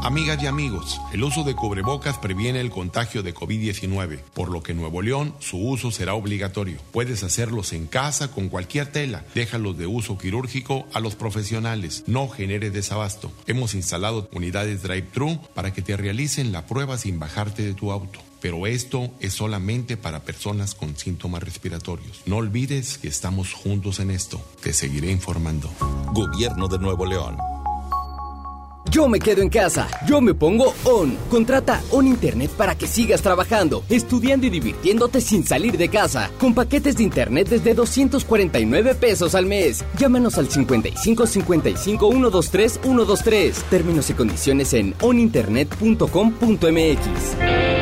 Amigas 0.00 0.42
y 0.42 0.46
amigos, 0.46 1.00
el 1.12 1.22
uso 1.22 1.44
de 1.44 1.54
cubrebocas 1.54 2.18
previene 2.18 2.60
el 2.60 2.70
contagio 2.70 3.22
de 3.22 3.32
COVID-19, 3.32 4.18
por 4.34 4.50
lo 4.50 4.60
que 4.62 4.72
en 4.72 4.78
Nuevo 4.78 5.00
León 5.00 5.34
su 5.38 5.58
uso 5.58 5.92
será 5.92 6.14
obligatorio. 6.14 6.78
Puedes 6.90 7.22
hacerlos 7.22 7.72
en 7.72 7.86
casa 7.86 8.28
con 8.30 8.48
cualquier 8.48 8.88
tela. 8.88 9.24
Déjalos 9.34 9.78
de 9.78 9.86
uso 9.86 10.18
quirúrgico 10.18 10.86
a 10.92 10.98
los 10.98 11.14
profesionales. 11.14 12.02
No 12.08 12.28
genere 12.28 12.70
desabasto. 12.70 13.30
Hemos 13.46 13.74
instalado 13.74 14.28
unidades 14.32 14.82
drive-thru 14.82 15.40
para 15.54 15.72
que 15.72 15.82
te 15.82 15.96
realicen 15.96 16.50
la 16.50 16.66
prueba 16.66 16.98
sin 16.98 17.20
bajarte 17.20 17.62
de 17.62 17.74
tu 17.74 17.92
auto 17.92 18.18
pero 18.42 18.66
esto 18.66 19.10
es 19.20 19.32
solamente 19.32 19.96
para 19.96 20.24
personas 20.24 20.74
con 20.74 20.96
síntomas 20.96 21.44
respiratorios. 21.44 22.22
No 22.26 22.38
olvides 22.38 22.98
que 22.98 23.06
estamos 23.06 23.54
juntos 23.54 24.00
en 24.00 24.10
esto. 24.10 24.40
Te 24.60 24.72
seguiré 24.72 25.12
informando. 25.12 25.70
Gobierno 26.12 26.66
de 26.66 26.78
Nuevo 26.78 27.06
León. 27.06 27.36
Yo 28.90 29.06
me 29.08 29.20
quedo 29.20 29.42
en 29.42 29.48
casa, 29.48 29.88
yo 30.06 30.20
me 30.20 30.34
pongo 30.34 30.74
on. 30.84 31.16
Contrata 31.30 31.80
On 31.92 32.06
Internet 32.06 32.50
para 32.50 32.76
que 32.76 32.86
sigas 32.86 33.22
trabajando, 33.22 33.84
estudiando 33.88 34.46
y 34.46 34.50
divirtiéndote 34.50 35.22
sin 35.22 35.46
salir 35.46 35.78
de 35.78 35.88
casa. 35.88 36.30
Con 36.38 36.52
paquetes 36.52 36.96
de 36.96 37.04
internet 37.04 37.48
desde 37.48 37.72
249 37.74 38.96
pesos 38.96 39.34
al 39.34 39.46
mes. 39.46 39.82
Llámanos 39.98 40.36
al 40.36 40.50
55 40.50 41.26
55 41.26 42.10
123 42.10 42.80
123. 42.82 43.64
Términos 43.70 44.10
y 44.10 44.14
condiciones 44.14 44.74
en 44.74 44.94
oninternet.com.mx. 45.00 47.81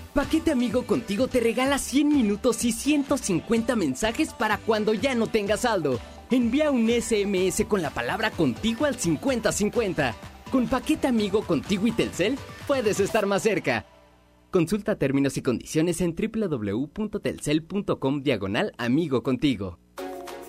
Paquete 0.13 0.51
Amigo 0.51 0.85
Contigo 0.85 1.29
te 1.29 1.39
regala 1.39 1.77
100 1.77 2.09
minutos 2.09 2.65
y 2.65 2.73
150 2.73 3.77
mensajes 3.77 4.33
para 4.33 4.57
cuando 4.57 4.93
ya 4.93 5.15
no 5.15 5.27
tengas 5.27 5.61
saldo. 5.61 6.01
Envía 6.29 6.69
un 6.69 6.89
SMS 6.89 7.63
con 7.65 7.81
la 7.81 7.91
palabra 7.91 8.29
contigo 8.29 8.83
al 8.85 8.99
5050. 8.99 10.13
Con 10.51 10.67
Paquete 10.67 11.07
Amigo 11.07 11.43
Contigo 11.43 11.87
y 11.87 11.93
Telcel 11.93 12.37
puedes 12.67 12.99
estar 12.99 13.25
más 13.25 13.43
cerca. 13.43 13.85
Consulta 14.51 14.97
términos 14.97 15.37
y 15.37 15.41
condiciones 15.41 16.01
en 16.01 16.13
www.telcel.com 16.13 18.21
diagonal 18.21 18.73
amigo 18.77 19.23
contigo. 19.23 19.79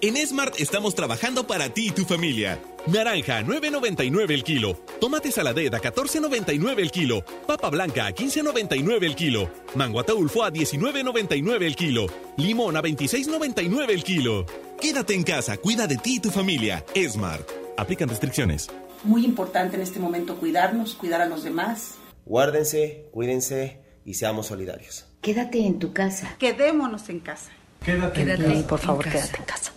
En 0.04 0.16
Smart 0.26 0.56
estamos 0.58 0.96
trabajando 0.96 1.46
para 1.46 1.68
ti 1.68 1.86
y 1.86 1.90
tu 1.92 2.04
familia. 2.04 2.60
Naranja 2.88 3.38
a 3.38 3.42
9.99 3.42 4.32
el 4.32 4.42
kilo. 4.42 4.74
Tomate 5.00 5.30
saladera 5.30 5.78
a 5.78 5.80
14.99 5.80 6.80
el 6.80 6.90
kilo. 6.90 7.24
Papa 7.46 7.70
blanca 7.70 8.06
a 8.06 8.10
15.99 8.10 9.04
el 9.04 9.14
kilo. 9.14 9.48
Mango 9.76 10.00
ataulfo 10.00 10.42
a 10.42 10.50
19.99 10.50 11.62
el 11.62 11.76
kilo. 11.76 12.06
Limón 12.36 12.76
a 12.76 12.82
26.99 12.82 13.90
el 13.90 14.02
kilo. 14.02 14.44
Quédate 14.80 15.14
en 15.14 15.22
casa, 15.22 15.56
cuida 15.58 15.86
de 15.86 15.98
ti 15.98 16.16
y 16.16 16.18
tu 16.18 16.32
familia. 16.32 16.84
Smart. 17.08 17.48
Aplican 17.76 18.08
restricciones. 18.08 18.70
Muy 19.04 19.24
importante 19.24 19.76
en 19.76 19.82
este 19.82 20.00
momento 20.00 20.34
cuidarnos, 20.34 20.96
cuidar 20.96 21.20
a 21.20 21.26
los 21.26 21.44
demás. 21.44 21.94
Guárdense, 22.24 23.06
cuídense 23.12 23.78
y 24.04 24.14
seamos 24.14 24.48
solidarios. 24.48 25.06
Quédate 25.20 25.64
en 25.64 25.78
tu 25.78 25.92
casa. 25.92 26.34
Quedémonos 26.40 27.08
en 27.08 27.20
casa. 27.20 27.52
Quédate, 27.84 28.22
en 28.22 28.36
casa. 28.36 28.66
Por 28.66 28.80
favor, 28.80 29.04
quédate 29.04 29.36
en 29.36 29.44
casa. 29.44 29.72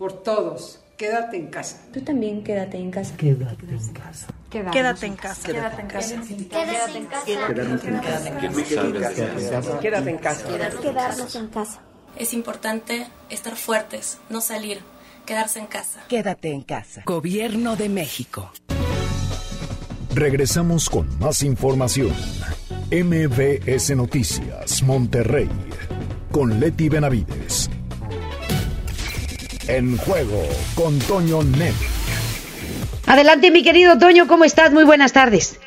Por 0.00 0.14
todos, 0.14 0.80
quédate 0.96 1.36
en 1.36 1.48
casa. 1.48 1.76
Tú 1.92 2.00
también 2.00 2.42
quédate 2.42 2.78
en 2.78 2.90
casa. 2.90 3.14
Quédate 3.18 3.66
en 3.68 3.92
casa. 3.92 4.28
Quédate 4.48 5.06
en 5.06 5.14
casa. 5.14 5.46
Quédate 5.46 5.82
en 5.82 5.86
casa. 5.86 6.06
Quédate 6.16 6.98
en 6.98 7.06
casa. 7.06 7.26
Quédate 9.78 10.10
en 10.10 10.16
casa. 10.16 10.44
Quedarnos 10.80 11.34
en 11.36 11.48
casa. 11.48 11.82
Es 12.16 12.32
importante 12.32 13.08
estar 13.28 13.56
fuertes, 13.56 14.16
no 14.30 14.40
salir, 14.40 14.80
quedarse 15.26 15.58
en 15.58 15.66
casa. 15.66 16.00
Quédate 16.08 16.50
en 16.50 16.62
casa. 16.62 17.02
Gobierno 17.04 17.76
de 17.76 17.90
México. 17.90 18.50
Regresamos 20.14 20.88
con 20.88 21.18
más 21.18 21.42
información. 21.42 22.14
MBS 22.90 23.94
Noticias, 23.94 24.82
Monterrey, 24.82 25.50
con 26.32 26.58
Leti 26.58 26.88
Benavides. 26.88 27.68
En 29.70 29.96
juego 29.98 30.42
con 30.74 30.98
Toño 30.98 31.44
Net. 31.44 31.74
Adelante, 33.06 33.52
mi 33.52 33.62
querido 33.62 33.96
Toño, 33.98 34.26
¿cómo 34.26 34.44
estás? 34.44 34.72
Muy 34.72 34.82
buenas 34.82 35.12
tardes. 35.12 35.60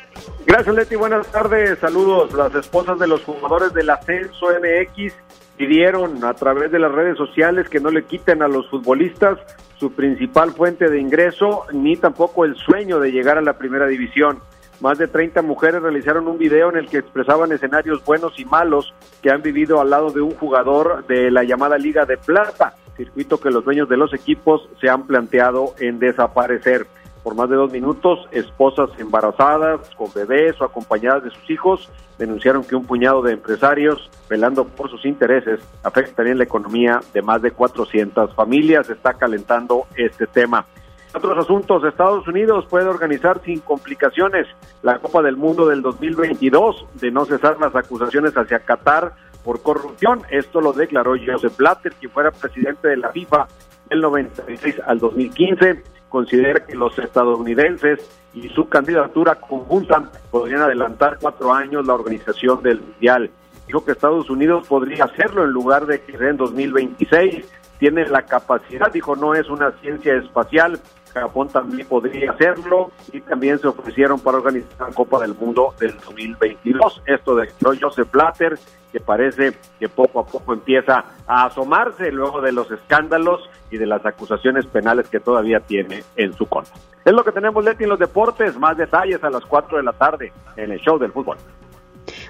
Gracias, 0.44 0.74
Leti. 0.74 0.94
Buenas 0.94 1.26
tardes. 1.28 1.78
Saludos. 1.78 2.30
Las 2.34 2.54
esposas 2.54 2.98
de 2.98 3.06
los 3.06 3.24
jugadores 3.24 3.72
del 3.72 3.88
Ascenso 3.88 4.48
MX 4.48 5.14
pidieron 5.56 6.22
a 6.22 6.34
través 6.34 6.70
de 6.70 6.80
las 6.80 6.92
redes 6.92 7.16
sociales 7.16 7.70
que 7.70 7.80
no 7.80 7.90
le 7.90 8.04
quiten 8.04 8.42
a 8.42 8.48
los 8.48 8.68
futbolistas 8.68 9.38
su 9.80 9.90
principal 9.92 10.52
fuente 10.52 10.90
de 10.90 11.00
ingreso 11.00 11.64
ni 11.72 11.96
tampoco 11.96 12.44
el 12.44 12.56
sueño 12.56 13.00
de 13.00 13.10
llegar 13.10 13.38
a 13.38 13.42
la 13.42 13.56
primera 13.56 13.86
división. 13.86 14.40
Más 14.80 14.98
de 14.98 15.08
30 15.08 15.40
mujeres 15.40 15.80
realizaron 15.80 16.28
un 16.28 16.36
video 16.36 16.68
en 16.68 16.76
el 16.76 16.88
que 16.88 16.98
expresaban 16.98 17.52
escenarios 17.52 18.04
buenos 18.04 18.38
y 18.38 18.44
malos 18.44 18.92
que 19.22 19.30
han 19.30 19.40
vivido 19.40 19.80
al 19.80 19.88
lado 19.88 20.10
de 20.10 20.20
un 20.20 20.32
jugador 20.32 21.06
de 21.06 21.30
la 21.30 21.42
llamada 21.42 21.78
Liga 21.78 22.04
de 22.04 22.18
Plata, 22.18 22.74
circuito 22.96 23.40
que 23.40 23.50
los 23.50 23.64
dueños 23.64 23.88
de 23.88 23.96
los 23.96 24.12
equipos 24.14 24.68
se 24.80 24.88
han 24.88 25.06
planteado 25.06 25.74
en 25.78 25.98
desaparecer 25.98 26.86
por 27.24 27.34
más 27.34 27.48
de 27.48 27.56
dos 27.56 27.72
minutos, 27.72 28.28
esposas 28.32 28.90
embarazadas, 28.98 29.80
con 29.96 30.12
bebés 30.14 30.60
o 30.60 30.64
acompañadas 30.64 31.24
de 31.24 31.30
sus 31.30 31.50
hijos, 31.50 31.90
denunciaron 32.18 32.62
que 32.64 32.76
un 32.76 32.84
puñado 32.84 33.22
de 33.22 33.32
empresarios, 33.32 34.10
velando 34.28 34.66
por 34.66 34.90
sus 34.90 35.06
intereses, 35.06 35.58
afectarían 35.82 36.36
la 36.36 36.44
economía 36.44 37.00
de 37.14 37.22
más 37.22 37.40
de 37.40 37.50
400 37.50 38.34
familias. 38.34 38.90
Está 38.90 39.14
calentando 39.14 39.86
este 39.96 40.26
tema. 40.26 40.66
Otros 41.14 41.38
asuntos, 41.38 41.82
Estados 41.84 42.28
Unidos 42.28 42.66
puede 42.68 42.88
organizar 42.88 43.40
sin 43.42 43.60
complicaciones 43.60 44.46
la 44.82 44.98
Copa 44.98 45.22
del 45.22 45.36
Mundo 45.36 45.66
del 45.66 45.80
2022 45.80 46.86
de 46.94 47.10
no 47.10 47.24
cesar 47.24 47.58
las 47.58 47.74
acusaciones 47.74 48.36
hacia 48.36 48.58
Qatar 48.58 49.14
por 49.44 49.62
corrupción. 49.62 50.22
Esto 50.30 50.60
lo 50.60 50.72
declaró 50.72 51.14
Joseph 51.24 51.56
Blatter, 51.56 51.92
quien 51.92 52.10
fuera 52.10 52.30
presidente 52.30 52.88
de 52.88 52.96
la 52.96 53.10
FIFA 53.10 53.46
del 53.88 54.00
96 54.00 54.80
al 54.86 54.98
2015 54.98 55.94
considera 56.14 56.64
que 56.64 56.76
los 56.76 56.96
estadounidenses 56.96 57.98
y 58.34 58.48
su 58.50 58.68
candidatura 58.68 59.34
conjunta 59.34 60.12
podrían 60.30 60.62
adelantar 60.62 61.18
cuatro 61.20 61.52
años 61.52 61.84
la 61.84 61.94
organización 61.94 62.62
del 62.62 62.80
Mundial. 62.80 63.32
Dijo 63.66 63.84
que 63.84 63.90
Estados 63.90 64.30
Unidos 64.30 64.64
podría 64.68 65.06
hacerlo 65.06 65.42
en 65.42 65.50
lugar 65.50 65.86
de 65.86 66.02
que 66.02 66.12
en 66.12 66.36
2026. 66.36 67.44
Tiene 67.80 68.06
la 68.06 68.22
capacidad, 68.22 68.92
dijo, 68.92 69.16
no 69.16 69.34
es 69.34 69.48
una 69.50 69.72
ciencia 69.80 70.14
espacial, 70.14 70.78
Japón 71.20 71.48
también 71.48 71.86
podría 71.86 72.32
hacerlo 72.32 72.90
y 73.12 73.20
también 73.20 73.58
se 73.58 73.68
ofrecieron 73.68 74.20
para 74.20 74.38
organizar 74.38 74.88
la 74.88 74.94
Copa 74.94 75.20
del 75.20 75.34
Mundo 75.34 75.74
del 75.78 75.96
2022. 75.98 77.02
Esto 77.06 77.36
de 77.36 77.48
Joseph 77.80 78.10
Blatter, 78.10 78.58
que 78.92 79.00
parece 79.00 79.54
que 79.78 79.88
poco 79.88 80.20
a 80.20 80.26
poco 80.26 80.52
empieza 80.52 81.04
a 81.26 81.46
asomarse 81.46 82.10
luego 82.10 82.40
de 82.40 82.52
los 82.52 82.70
escándalos 82.70 83.48
y 83.70 83.78
de 83.78 83.86
las 83.86 84.04
acusaciones 84.04 84.66
penales 84.66 85.08
que 85.08 85.20
todavía 85.20 85.60
tiene 85.60 86.04
en 86.16 86.32
su 86.34 86.46
contra. 86.46 86.74
Es 87.04 87.12
lo 87.12 87.24
que 87.24 87.32
tenemos, 87.32 87.64
Leti, 87.64 87.84
en 87.84 87.90
los 87.90 87.98
deportes. 87.98 88.56
Más 88.56 88.76
detalles 88.76 89.22
a 89.22 89.30
las 89.30 89.44
4 89.44 89.78
de 89.78 89.82
la 89.82 89.92
tarde 89.92 90.32
en 90.56 90.72
el 90.72 90.80
show 90.80 90.98
del 90.98 91.12
fútbol. 91.12 91.36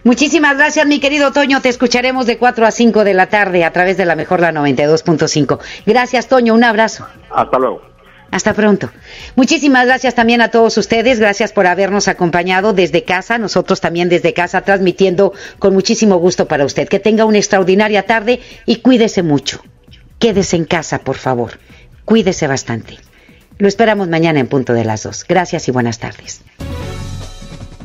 Muchísimas 0.04 0.56
gracias, 0.56 0.86
mi 0.86 1.00
querido 1.00 1.32
Toño. 1.32 1.60
Te 1.60 1.68
escucharemos 1.68 2.26
de 2.26 2.38
4 2.38 2.66
a 2.66 2.70
5 2.70 3.04
de 3.04 3.14
la 3.14 3.28
tarde 3.28 3.64
a 3.64 3.72
través 3.72 3.96
de 3.96 4.04
la 4.04 4.16
mejor 4.16 4.40
la 4.40 4.52
92.5. 4.52 5.58
Gracias, 5.86 6.28
Toño. 6.28 6.54
Un 6.54 6.64
abrazo. 6.64 7.06
Hasta 7.30 7.58
luego. 7.58 7.93
Hasta 8.34 8.52
pronto. 8.52 8.90
Muchísimas 9.36 9.86
gracias 9.86 10.16
también 10.16 10.40
a 10.40 10.48
todos 10.48 10.76
ustedes. 10.76 11.20
Gracias 11.20 11.52
por 11.52 11.68
habernos 11.68 12.08
acompañado 12.08 12.72
desde 12.72 13.04
casa, 13.04 13.38
nosotros 13.38 13.80
también 13.80 14.08
desde 14.08 14.34
casa, 14.34 14.62
transmitiendo 14.62 15.32
con 15.60 15.72
muchísimo 15.72 16.16
gusto 16.16 16.48
para 16.48 16.64
usted. 16.64 16.88
Que 16.88 16.98
tenga 16.98 17.26
una 17.26 17.38
extraordinaria 17.38 18.06
tarde 18.06 18.40
y 18.66 18.76
cuídese 18.76 19.22
mucho. 19.22 19.62
Quédese 20.18 20.56
en 20.56 20.64
casa, 20.64 20.98
por 20.98 21.16
favor. 21.16 21.60
Cuídese 22.04 22.48
bastante. 22.48 22.98
Lo 23.58 23.68
esperamos 23.68 24.08
mañana 24.08 24.40
en 24.40 24.48
punto 24.48 24.72
de 24.72 24.84
las 24.84 25.04
dos. 25.04 25.24
Gracias 25.28 25.68
y 25.68 25.70
buenas 25.70 26.00
tardes. 26.00 26.40